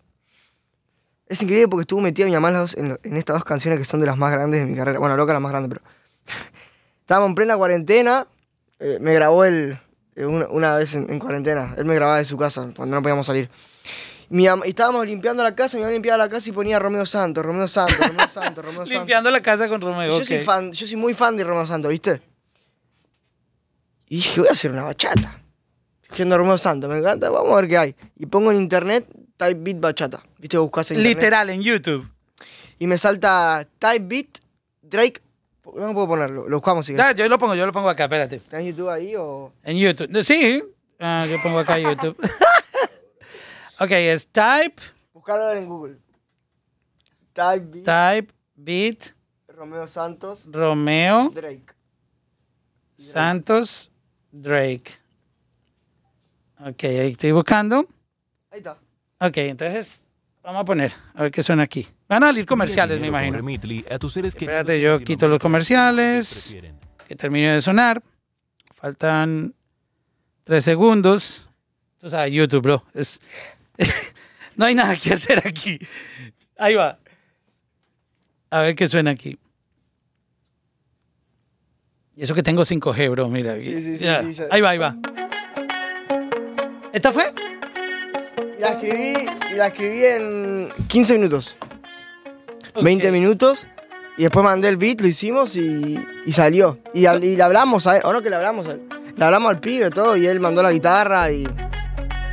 Es 1.26 1.42
increíble 1.42 1.66
porque 1.68 1.80
estuvo 1.82 2.00
metida 2.00 2.26
mi 2.26 2.32
mamá 2.32 2.66
en, 2.76 2.96
en 3.02 3.16
estas 3.16 3.34
dos 3.34 3.44
canciones 3.44 3.78
que 3.80 3.84
son 3.84 3.98
de 3.98 4.06
las 4.06 4.16
más 4.16 4.32
grandes 4.32 4.60
de 4.60 4.66
mi 4.66 4.76
carrera. 4.76 5.00
Bueno, 5.00 5.16
loca 5.16 5.32
la 5.32 5.40
más 5.40 5.50
grande, 5.50 5.68
pero. 5.68 5.82
Estábamos 7.00 7.30
en 7.30 7.34
plena 7.34 7.56
cuarentena. 7.56 8.26
eh, 8.78 8.98
me 9.00 9.14
grabó 9.14 9.44
él 9.44 9.78
eh, 10.14 10.24
una, 10.26 10.46
una 10.48 10.76
vez 10.76 10.94
en, 10.94 11.10
en 11.12 11.18
cuarentena. 11.18 11.74
Él 11.76 11.84
me 11.84 11.94
grababa 11.96 12.18
de 12.18 12.24
su 12.24 12.36
casa 12.36 12.70
cuando 12.76 12.94
no 12.94 13.02
podíamos 13.02 13.26
salir. 13.26 13.50
Mi 14.30 14.44
mam- 14.44 14.62
y 14.64 14.70
estábamos 14.70 15.06
limpiando 15.06 15.42
la 15.42 15.54
casa, 15.54 15.76
mi 15.76 15.82
mamá 15.82 15.92
limpiaba 15.92 16.18
la 16.18 16.28
casa 16.28 16.48
y 16.48 16.52
ponía 16.52 16.78
Romeo 16.78 17.04
Santos, 17.06 17.44
Romeo 17.44 17.68
Santos, 17.68 17.98
Romeo 17.98 18.28
Santos, 18.28 18.64
Romeo 18.64 18.80
Santos. 18.86 18.94
Limpiando 18.94 19.30
la 19.30 19.40
casa 19.40 19.68
con 19.68 19.80
Romeo. 19.80 20.18
Yo 20.18 20.24
soy 20.24 20.38
fan, 20.38 20.72
yo 20.72 20.86
soy 20.86 20.96
muy 20.96 21.14
fan 21.14 21.36
de 21.36 21.44
Romeo 21.44 21.66
Santos, 21.66 21.90
¿viste? 21.90 22.20
Y 24.08 24.16
dije, 24.16 24.40
voy 24.40 24.48
a 24.48 24.52
hacer 24.52 24.70
una 24.72 24.84
bachata. 24.84 25.40
Diciendo 26.08 26.38
Romeo 26.38 26.58
Santos, 26.58 26.88
me 26.90 26.98
encanta, 26.98 27.30
vamos 27.30 27.52
a 27.52 27.56
ver 27.56 27.68
qué 27.68 27.78
hay. 27.78 27.96
Y 28.16 28.26
pongo 28.26 28.50
en 28.52 28.58
internet 28.58 29.06
type 29.36 29.54
beat 29.60 29.80
bachata. 29.80 30.22
¿Viste? 30.38 30.58
Buscas 30.58 30.90
en 30.92 30.98
internet. 30.98 31.16
Literal, 31.16 31.50
en 31.50 31.62
YouTube. 31.62 32.08
Y 32.78 32.86
me 32.86 32.98
salta 32.98 33.66
type 33.78 34.04
beat 34.06 34.26
Drake. 34.82 35.20
No 35.76 35.92
puedo 35.94 36.06
ponerlo, 36.08 36.46
lo 36.48 36.58
buscamos 36.58 36.86
si. 36.86 36.94
Ya, 36.94 37.12
yo 37.12 37.26
lo 37.28 37.38
pongo, 37.38 37.54
yo 37.54 37.64
lo 37.66 37.72
pongo 37.72 37.88
acá, 37.88 38.04
espérate. 38.04 38.36
¿Está 38.36 38.60
en 38.60 38.66
YouTube 38.68 38.90
ahí 38.90 39.14
o.? 39.16 39.52
En 39.64 39.76
YouTube. 39.78 40.22
Sí, 40.22 40.62
ah, 41.00 41.26
yo 41.28 41.36
pongo 41.42 41.58
acá 41.58 41.78
YouTube. 41.78 42.16
Ok, 43.80 43.90
es 43.90 44.26
type, 44.28 44.82
Buscarlo 45.12 45.52
en 45.52 45.68
Google. 45.68 45.96
Type 47.32 47.60
beat 47.60 47.84
type, 47.84 48.34
beat, 48.54 49.14
Romeo 49.48 49.86
Santos 49.86 50.46
Romeo, 50.50 51.30
Drake. 51.30 51.74
Santos, 52.98 53.90
Drake. 54.30 54.92
Ok, 56.60 56.84
ahí 56.84 57.10
estoy 57.12 57.32
buscando. 57.32 57.86
Ahí 58.50 58.58
está. 58.58 58.78
Ok, 59.20 59.36
entonces 59.38 60.06
vamos 60.42 60.62
a 60.62 60.64
poner, 60.64 60.92
a 61.14 61.22
ver 61.22 61.32
qué 61.32 61.42
suena 61.42 61.62
aquí. 61.62 61.86
Van 62.08 62.22
a 62.22 62.26
salir 62.26 62.46
comerciales, 62.46 63.00
me 63.00 63.08
imagino. 63.08 63.38
A 63.90 63.98
tus 63.98 64.12
seres 64.12 64.34
queridos 64.34 64.60
Espérate, 64.60 64.80
yo 64.80 64.98
quito 65.00 65.26
los 65.26 65.38
comerciales. 65.38 66.56
Que 67.08 67.16
termine 67.16 67.54
de 67.54 67.60
sonar. 67.60 68.02
Faltan 68.74 69.54
tres 70.44 70.64
segundos. 70.64 71.48
Tú 71.98 72.08
sabes, 72.08 72.32
YouTube, 72.32 72.62
bro. 72.62 72.84
Es, 72.92 73.20
no 74.56 74.64
hay 74.64 74.74
nada 74.74 74.96
que 74.96 75.12
hacer 75.12 75.46
aquí. 75.46 75.78
Ahí 76.56 76.74
va. 76.74 76.98
A 78.50 78.62
ver 78.62 78.74
qué 78.76 78.86
suena 78.86 79.10
aquí. 79.10 79.38
Y 82.16 82.22
eso 82.22 82.34
que 82.34 82.42
tengo 82.42 82.62
5G, 82.62 83.10
bro, 83.10 83.28
mira. 83.28 83.60
Sí, 83.60 83.82
sí, 83.82 83.98
sí. 83.98 84.06
Ahí 84.50 84.60
va, 84.60 84.70
ahí 84.70 84.78
va. 84.78 84.96
¿Esta 86.92 87.12
fue? 87.12 87.32
Y 88.56 88.60
la 88.60 88.68
escribí, 88.68 89.28
y 89.50 89.54
la 89.54 89.66
escribí 89.66 90.04
en 90.04 90.68
15 90.86 91.14
minutos. 91.14 91.56
20 92.80 93.10
minutos. 93.10 93.66
Y 94.16 94.22
después 94.22 94.44
mandé 94.44 94.68
el 94.68 94.76
beat, 94.76 95.00
lo 95.00 95.08
hicimos 95.08 95.56
y, 95.56 95.98
y 96.24 96.32
salió. 96.32 96.78
Y, 96.92 97.00
le 97.00 97.42
hablamos 97.42 97.88
a 97.88 97.96
él, 97.96 98.02
o 98.04 98.12
no 98.12 98.22
que 98.22 98.30
le 98.30 98.36
hablamos 98.36 98.68
a 98.68 98.72
él. 98.72 98.82
Le 99.16 99.24
hablamos 99.24 99.50
al 99.50 99.58
pibe 99.58 99.90
todo 99.90 100.16
y 100.16 100.26
él 100.26 100.38
mandó 100.38 100.62
la 100.62 100.70
guitarra 100.70 101.32
y... 101.32 101.48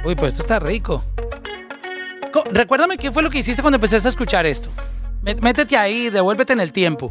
Uy, 0.05 0.15
pues 0.15 0.33
esto 0.33 0.43
está 0.43 0.59
rico. 0.59 1.03
Recuérdame 2.51 2.97
qué 2.97 3.11
fue 3.11 3.23
lo 3.23 3.29
que 3.29 3.39
hiciste 3.39 3.61
cuando 3.61 3.75
empezaste 3.77 4.07
a 4.07 4.09
escuchar 4.09 4.45
esto. 4.45 4.69
Mé- 5.23 5.39
Métete 5.41 5.77
ahí, 5.77 6.09
devuélvete 6.09 6.53
en 6.53 6.59
el 6.61 6.71
tiempo. 6.71 7.09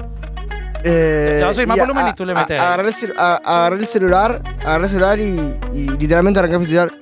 Eh, 0.84 1.36
Le 1.38 1.42
vas 1.44 1.50
a 1.50 1.54
subir 1.54 1.68
más 1.68 1.76
y 1.76 1.80
volumen 1.80 2.08
y 2.08 2.12
tú 2.14 2.24
le 2.24 2.34
metes. 2.34 2.58
Agarré 2.60 2.88
el, 2.88 3.12
a- 3.18 3.40
agarré 3.44 3.76
el 3.76 3.86
celular, 3.86 4.42
agarré 4.64 4.84
el 4.84 4.90
celular 4.90 5.18
y, 5.18 5.54
y 5.74 5.88
literalmente 5.98 6.38
arranqué 6.38 6.56
a 6.56 6.60
festejar. 6.60 6.92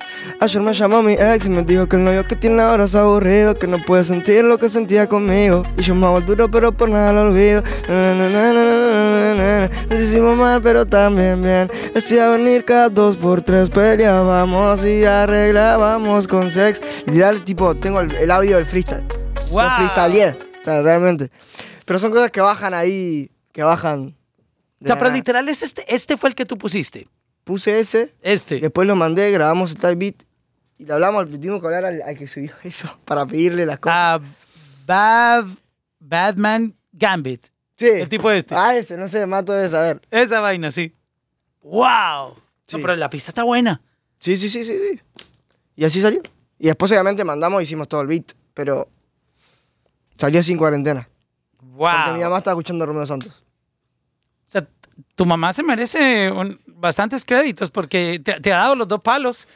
Ayer 0.41 0.61
me 0.61 0.73
llamó 0.73 1.01
mi 1.01 1.13
ex 1.13 1.45
y 1.45 1.49
me 1.49 1.63
dijo 1.63 1.87
que 1.87 1.95
el 1.95 2.03
novio 2.03 2.25
que 2.27 2.35
tiene 2.35 2.61
ahora 2.61 2.85
es 2.85 2.95
aburrido, 2.95 3.55
que 3.55 3.67
no 3.67 3.77
puede 3.79 4.03
sentir 4.03 4.43
lo 4.43 4.57
que 4.57 4.69
sentía 4.69 5.07
conmigo. 5.07 5.63
Y 5.77 5.81
yo 5.81 5.95
me 5.95 6.05
hago 6.05 6.21
duro, 6.21 6.49
pero 6.49 6.71
por 6.71 6.89
nada 6.89 7.11
lo 7.13 7.21
olvido. 7.23 7.63
Na, 7.89 8.13
na, 8.15 8.29
na. 8.29 9.69
Nos 9.89 9.99
hicimos 9.99 10.37
mal, 10.37 10.61
pero 10.61 10.85
también 10.85 11.41
bien. 11.41 11.71
Decía 11.93 12.29
venir 12.29 12.63
cada 12.65 12.89
dos 12.89 13.17
por 13.17 13.41
tres, 13.41 13.69
peleábamos 13.69 14.83
y 14.85 15.03
arreglábamos 15.05 16.27
con 16.27 16.51
sex. 16.51 16.81
Literal, 17.05 17.43
tipo, 17.43 17.75
tengo 17.75 17.99
el, 18.01 18.13
el 18.15 18.31
audio 18.31 18.57
del 18.57 18.65
freestyle. 18.65 19.03
Wow. 19.51 19.61
Yo 19.63 19.69
freestyleé, 19.77 20.29
o 20.61 20.63
sea, 20.65 20.81
realmente. 20.81 21.31
Pero 21.85 21.97
son 21.99 22.11
cosas 22.11 22.29
que 22.29 22.39
bajan 22.41 22.73
ahí, 22.73 23.31
que 23.59 23.63
bajan. 23.63 24.15
O 24.81 24.85
sea, 24.85 24.95
la 24.95 24.97
pero 24.99 25.11
literal, 25.11 25.49
es 25.49 25.61
este, 25.63 25.83
este 25.93 26.15
fue 26.15 26.29
el 26.29 26.35
que 26.35 26.45
tú 26.45 26.57
pusiste. 26.57 27.09
Puse 27.43 27.77
ese, 27.79 28.13
Este. 28.21 28.59
después 28.59 28.87
lo 28.87 28.95
mandé, 28.95 29.29
grabamos 29.31 29.73
type 29.75 29.95
beat 29.95 30.15
y 30.77 30.85
le 30.85 30.93
hablamos, 30.93 31.29
le 31.29 31.37
tuvimos 31.37 31.59
que 31.59 31.65
hablar 31.67 31.83
al, 31.85 32.01
al 32.01 32.17
que 32.17 32.25
subió 32.27 32.53
eso 32.63 32.97
para 33.03 33.25
pedirle 33.25 33.65
las 33.65 33.79
cosas. 33.79 33.95
Ah, 33.97 34.19
Bad, 34.85 35.45
Batman 35.99 36.73
Gambit. 36.93 37.47
sí. 37.75 37.87
el 37.87 38.07
tipo 38.07 38.31
este. 38.31 38.55
Ah, 38.55 38.75
ese, 38.77 38.95
no 38.95 39.07
sé, 39.09 39.25
mato 39.25 39.51
de 39.51 39.67
saber. 39.67 39.99
Esa 40.09 40.39
vaina, 40.39 40.71
sí. 40.71 40.95
¡Wow! 41.61 42.35
Sí. 42.65 42.77
No, 42.77 42.81
pero 42.83 42.95
la 42.95 43.09
pista 43.09 43.31
está 43.31 43.43
buena. 43.43 43.81
Sí, 44.19 44.37
sí, 44.37 44.47
sí, 44.47 44.63
sí, 44.63 44.73
sí. 44.77 45.01
Y 45.75 45.83
así 45.83 45.99
salió. 46.01 46.21
Y 46.57 46.67
después 46.67 46.89
obviamente 46.91 47.25
mandamos 47.25 47.61
hicimos 47.61 47.87
todo 47.89 48.01
el 48.01 48.07
beat, 48.07 48.31
pero 48.53 48.87
salió 50.17 50.41
sin 50.43 50.57
cuarentena. 50.57 51.09
Porque 51.57 52.11
mi 52.11 52.19
¡Wow! 52.19 52.21
mamá 52.23 52.37
estaba 52.37 52.53
escuchando 52.53 52.83
a 52.83 52.87
Romeo 52.87 53.05
Santos. 53.05 53.43
Tu 55.15 55.25
mamá 55.25 55.53
se 55.53 55.63
merece 55.63 56.31
un- 56.31 56.59
bastantes 56.67 57.23
créditos 57.25 57.69
porque 57.71 58.19
te, 58.23 58.39
te 58.39 58.53
ha 58.53 58.57
dado 58.57 58.75
los 58.75 58.87
dos 58.87 59.01
palos. 59.01 59.47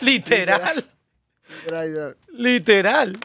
literal, 0.00 0.84
Literal, 1.64 2.16
literal. 2.32 3.18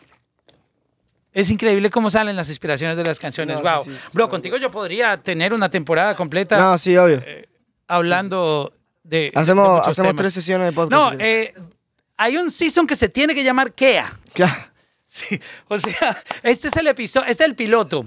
Es 1.34 1.50
increíble 1.50 1.90
cómo 1.90 2.10
salen 2.10 2.36
las 2.36 2.50
inspiraciones 2.50 2.98
de 2.98 3.04
las 3.06 3.18
canciones. 3.20 3.58
No, 3.62 3.64
wow. 3.64 3.86
sí, 3.86 3.92
sí. 3.92 3.98
Bro, 4.14 4.30
contigo 4.30 4.58
yo 4.58 4.70
podría 4.70 5.18
tener 5.18 5.54
una 5.54 5.70
temporada 5.70 6.16
completa 6.16 6.58
No, 6.60 6.78
sí, 6.78 6.96
obvio. 6.98 7.24
hablando 7.88 8.74
de. 9.04 9.32
Hacemos, 9.34 9.80
hacemos 9.88 9.96
temas. 10.10 10.16
tres 10.16 10.34
sesiones 10.34 10.68
de 10.68 10.74
podcast. 10.74 10.92
No, 11.14 11.20
eh, 11.20 11.54
hay 12.18 12.38
un 12.38 12.52
season 12.52 12.86
que 12.86 12.96
se 12.96 13.08
tiene 13.10 13.34
que 13.34 13.44
llamar 13.44 13.74
Kea. 13.74 14.12
Claro. 14.34 14.56
Sí, 15.14 15.38
o 15.68 15.78
sea, 15.78 16.24
este 16.42 16.70
es 16.70 16.78
el 16.78 16.88
episodio, 16.88 17.28
este 17.28 17.44
es 17.44 17.50
el 17.50 17.54
piloto. 17.58 18.06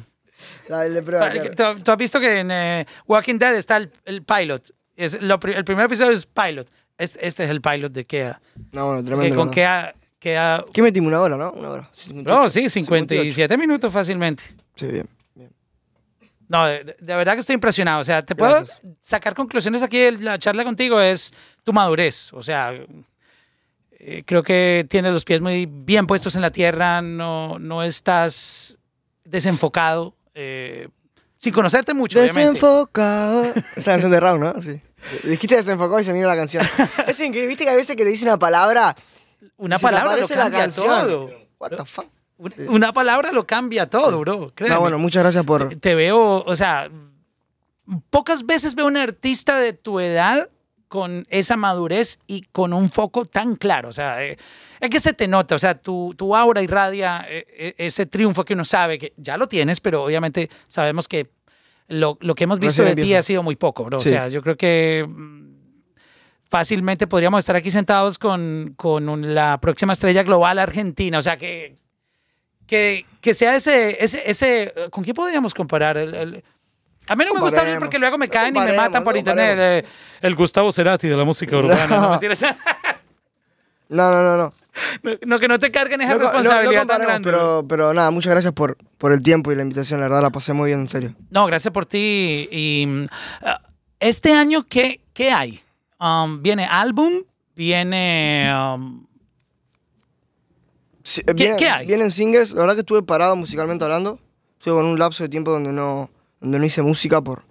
La 0.69 0.81
de 0.83 1.03
prueba, 1.03 1.31
claro. 1.31 1.51
¿Tú, 1.77 1.83
tú 1.83 1.91
has 1.93 1.99
visto 1.99 2.21
que 2.21 2.41
en 2.41 2.51
eh, 2.51 2.87
Walking 3.07 3.39
Dead 3.39 3.55
está 3.57 3.77
el, 3.77 3.91
el 4.05 4.23
pilot. 4.23 4.71
Es 4.97 5.21
lo 5.21 5.39
el 5.43 5.65
primer 5.65 5.87
episodio 5.87 6.13
es 6.13 6.27
pilot. 6.27 6.69
Es- 6.97 7.19
este 7.21 7.45
es 7.45 7.51
el 7.51 7.61
pilot 7.61 7.93
de 7.93 8.05
Kea. 8.05 8.41
No, 8.73 8.87
bueno, 8.87 9.01
Que 9.03 9.07
tremendo. 9.09 9.37
con 9.37 9.47
¿no? 9.49 9.53
Kea, 9.53 9.95
Kea 10.19 10.65
¿Qué 10.73 10.81
metimos? 10.83 11.09
Una 11.09 11.21
hora, 11.21 11.37
¿no? 11.37 11.51
Una 11.53 11.71
hora. 11.71 11.91
no, 12.13 12.49
sí, 12.51 12.69
57 12.71 13.57
minutos 13.59 13.93
fácilmente. 13.93 14.45
Sí, 14.77 14.87
bien. 14.87 15.09
No, 16.47 16.67
de, 16.67 16.95
verdad 17.01 17.35
que 17.35 17.41
estoy 17.41 17.55
impresionado. 17.55 18.01
O 18.01 18.05
sea, 18.05 18.23
te 18.23 18.37
puedo 18.37 18.63
sacar 19.01 19.35
conclusiones 19.35 19.83
aquí 19.83 19.99
de 19.99 20.13
la 20.13 20.39
charla 20.39 20.63
contigo. 20.63 21.01
Es 21.01 21.33
tu 21.65 21.73
madurez. 21.73 22.33
O 22.35 22.43
sea, 22.43 22.73
eh, 23.99 24.23
creo 24.27 24.43
que 24.43 24.87
tienes 24.89 25.11
los 25.13 25.25
pies 25.25 25.41
muy 25.41 25.67
bien 25.67 26.07
puestos 26.07 26.37
en 26.37 26.43
la 26.43 26.51
tierra. 26.51 27.01
No, 27.03 27.59
no 27.59 27.83
estás 27.83 28.77
desenfocado. 29.25 30.15
Eh, 30.35 30.89
sin 31.39 31.53
conocerte 31.53 31.95
mucho, 31.95 32.19
obviamente. 32.21 32.53
Desenfocado. 32.53 33.45
Esa 33.77 33.93
canción 33.93 34.11
de 34.11 34.21
Raúl, 34.21 34.41
¿no? 34.41 34.61
Sí. 34.63 34.81
Dijiste 35.25 35.57
desenfocado 35.57 36.01
y 36.01 36.05
se 36.05 36.13
vino 36.13 36.27
la 36.27 36.37
canción. 36.37 36.65
es 37.07 37.21
increíble, 37.21 37.49
viste 37.49 37.65
que 37.65 37.71
a 37.71 37.75
veces 37.75 37.97
que 37.97 38.05
te 38.05 38.11
dice 38.11 38.25
una 38.25 38.39
palabra. 38.39 38.97
Una 39.57 39.79
palabra 39.79 40.17
lo 40.17 40.25
aparece 40.25 40.37
la 40.37 40.43
cambia 40.45 40.61
canción. 40.61 40.87
todo. 40.87 41.31
What 41.59 41.71
the 41.73 41.85
fuck. 41.85 42.07
Una, 42.37 42.55
una 42.69 42.93
palabra 42.93 43.31
lo 43.31 43.47
cambia 43.47 43.89
todo, 43.89 44.19
bro. 44.21 44.53
créeme. 44.55 44.75
No, 44.75 44.81
bueno, 44.81 44.99
muchas 44.99 45.23
gracias 45.23 45.45
por. 45.45 45.69
te, 45.69 45.77
te 45.77 45.95
veo, 45.95 46.43
o 46.43 46.57
sea, 46.57 46.91
pocas 48.11 48.45
veces 48.47 48.75
veo 48.75 48.87
un 48.87 48.97
artista 48.97 49.59
de 49.59 49.73
tu 49.73 50.01
edad 50.01 50.51
con 50.95 51.27
esa 51.29 51.57
madurez 51.57 52.21
y 52.29 52.43
con 52.53 52.73
un 52.73 52.89
foco 52.89 53.25
tan 53.25 53.57
claro. 53.57 53.89
O 53.89 53.93
sea, 53.93 54.25
eh, 54.25 54.37
es 54.79 54.91
que 54.91 55.01
se 55.01 55.13
te 55.13 55.27
nota, 55.27 55.57
o 55.57 55.59
sea, 55.59 55.75
tu, 55.75 56.15
tu 56.17 56.37
aura 56.37 56.63
irradia 56.63 57.27
eh, 57.29 57.45
eh, 57.51 57.75
ese 57.79 58.07
triunfo 58.07 58.45
que 58.45 58.55
uno 58.55 58.65
sabe 58.65 58.97
que 58.97 59.13
ya 59.17 59.37
lo 59.37 59.49
tienes, 59.49 59.81
pero 59.81 60.05
obviamente 60.05 60.49
sabemos 60.69 61.09
que 61.09 61.27
lo, 61.89 62.17
lo 62.21 62.37
que 62.37 62.45
hemos 62.45 62.61
visto 62.61 62.83
Recién 62.83 62.95
de 62.97 63.03
ti 63.03 63.15
ha 63.17 63.23
sido 63.23 63.43
muy 63.43 63.57
poco, 63.57 63.83
bro. 63.85 63.99
Sí. 63.99 64.11
O 64.11 64.13
sea, 64.13 64.29
yo 64.29 64.41
creo 64.41 64.57
que 64.57 65.05
mm, 65.05 65.57
fácilmente 66.49 67.09
podríamos 67.09 67.41
estar 67.41 67.57
aquí 67.57 67.73
sentados 67.73 68.17
con, 68.17 68.75
con 68.77 69.09
un- 69.09 69.35
la 69.35 69.59
próxima 69.61 69.95
estrella 69.95 70.23
global 70.23 70.61
argentina. 70.61 71.19
O 71.19 71.23
sea, 71.23 71.37
que, 71.37 71.77
que, 72.69 73.05
que 73.21 73.35
sea 73.35 73.57
ese, 73.57 73.97
ese, 74.03 74.23
ese... 74.31 74.73
¿Con 74.91 75.03
quién 75.03 75.15
podríamos 75.17 75.55
comparar? 75.55 75.97
El- 75.97 76.15
el- 76.15 76.45
a 77.09 77.17
mí 77.17 77.25
no 77.25 77.35
me 77.35 77.41
gusta 77.41 77.61
hablar 77.61 77.79
porque 77.79 77.99
luego 77.99 78.19
me 78.19 78.29
caen 78.29 78.57
y 78.57 78.61
me 78.61 78.73
matan 78.73 79.05
por 79.05 79.17
internet. 79.17 79.57
eh, 79.61 79.85
el 80.21 80.35
Gustavo 80.35 80.73
Cerati 80.73 81.09
de 81.09 81.17
la 81.17 81.25
música 81.25 81.57
urbana. 81.57 81.87
No, 81.87 82.01
No. 82.03 82.11
mentiras. 82.11 82.39
No, 83.89 84.11
no, 84.11 84.37
no, 84.37 84.55
no. 85.25 85.39
Que 85.39 85.47
no 85.47 85.59
te 85.61 85.71
carguen 85.71 86.01
esa 86.01 86.13
No, 86.15 86.19
no, 86.19 86.25
no 86.25 86.33
responsabilidad 86.33 86.87
tan 86.87 87.03
grande. 87.03 87.31
pero, 87.31 87.65
pero 87.69 87.93
nada, 87.93 88.11
muchas 88.11 88.31
gracias 88.33 88.53
por, 88.55 88.77
por 88.99 89.13
el 89.13 89.21
tiempo 89.21 89.53
y 89.53 89.57
la 89.57 89.63
invitación. 89.63 90.01
La 90.01 90.07
verdad, 90.09 90.23
la 90.23 90.31
pasé 90.31 90.53
muy 90.55 90.71
bien, 90.71 90.81
en 90.81 90.89
serio. 90.89 91.15
No, 91.31 91.47
gracias 91.47 91.73
por 91.73 91.85
ti. 91.87 92.49
Y 92.51 93.05
ah, 93.43 93.61
este 94.01 94.33
año, 94.33 94.65
¿qué, 94.69 95.01
qué 95.13 95.31
hay? 95.31 95.61
Um, 96.01 96.43
¿Viene 96.43 96.67
álbum? 96.69 97.13
¿Viene...? 97.55 98.51
um, 98.75 99.07
Sí, 101.03 101.21
eh, 101.27 101.35
vienen, 101.35 101.59
qué 101.59 101.69
hay? 101.69 101.87
Vienen 101.87 102.11
singles. 102.11 102.53
La 102.53 102.63
verdad 102.63 102.75
que 102.75 102.81
estuve 102.81 103.03
parado 103.03 103.37
musicalmente 103.37 103.85
hablando. 103.85 104.19
Estuve 104.59 104.75
con 104.77 104.87
un 104.87 104.99
lapso 104.99 105.23
de 105.23 105.29
tiempo 105.29 105.51
donde 105.51 105.71
no, 105.71 106.09
donde 106.45 106.59
no 106.61 106.65
hice 106.65 106.83
música 106.83 107.21
por, 107.21 107.43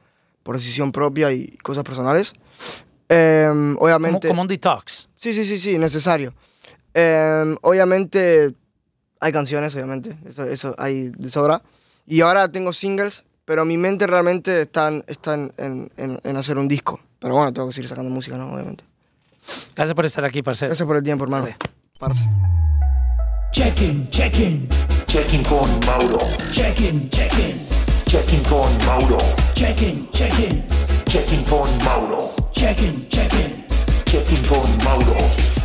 por 0.43 0.55
decisión 0.55 0.91
propia 0.91 1.31
y 1.31 1.57
cosas 1.57 1.83
personales. 1.83 2.33
Eh, 3.09 3.45
como, 3.49 3.79
obviamente. 3.79 4.27
como 4.27 4.41
un 4.43 4.47
detox. 4.47 5.09
Sí, 5.17 5.33
sí, 5.33 5.43
sí, 5.45 5.59
sí, 5.59 5.77
necesario. 5.77 6.33
Eh, 6.93 7.55
obviamente 7.61 8.53
hay 9.19 9.31
canciones, 9.31 9.75
obviamente, 9.75 10.17
eso, 10.25 10.43
eso 10.45 10.75
hay 10.77 11.09
de 11.09 11.29
sobra. 11.29 11.61
Y 12.05 12.21
ahora 12.21 12.49
tengo 12.51 12.71
singles, 12.73 13.23
pero 13.45 13.65
mi 13.65 13.77
mente 13.77 14.05
realmente 14.07 14.61
está, 14.61 14.87
en, 14.89 15.03
está 15.07 15.33
en, 15.35 15.53
en- 15.57 15.91
en- 15.97 16.19
en 16.23 16.37
hacer 16.37 16.57
un 16.57 16.67
disco. 16.67 16.99
Pero 17.19 17.35
bueno, 17.35 17.53
tengo 17.53 17.67
que 17.69 17.73
seguir 17.73 17.89
sacando 17.89 18.09
música, 18.11 18.35
¿no? 18.37 18.53
Obviamente. 18.53 18.83
Gracias 19.75 19.95
por 19.95 20.05
estar 20.05 20.25
aquí, 20.25 20.41
parcero. 20.41 20.69
Gracias 20.69 20.85
por 20.87 20.97
el 20.97 21.03
tiempo, 21.03 21.23
hermano. 21.23 21.45
Dale. 21.45 21.57
Parce. 21.99 22.25
Checking, 23.53 24.09
checking, 24.09 24.67
Checking 25.07 25.43
con 25.43 25.69
Mauro. 25.85 26.17
checking, 26.51 27.09
checking, 27.11 27.55
Checking 28.13 28.43
con 28.43 28.69
Mauro. 28.85 29.17
checking, 29.55 29.95
checking, 30.13 30.61
Checking 31.07 31.43
con 31.45 31.67
Mauro. 31.83 32.29
checking, 32.53 32.93
checking. 33.09 33.63
Checking 34.05 34.43
con 34.45 34.69
Mauro. 34.83 35.62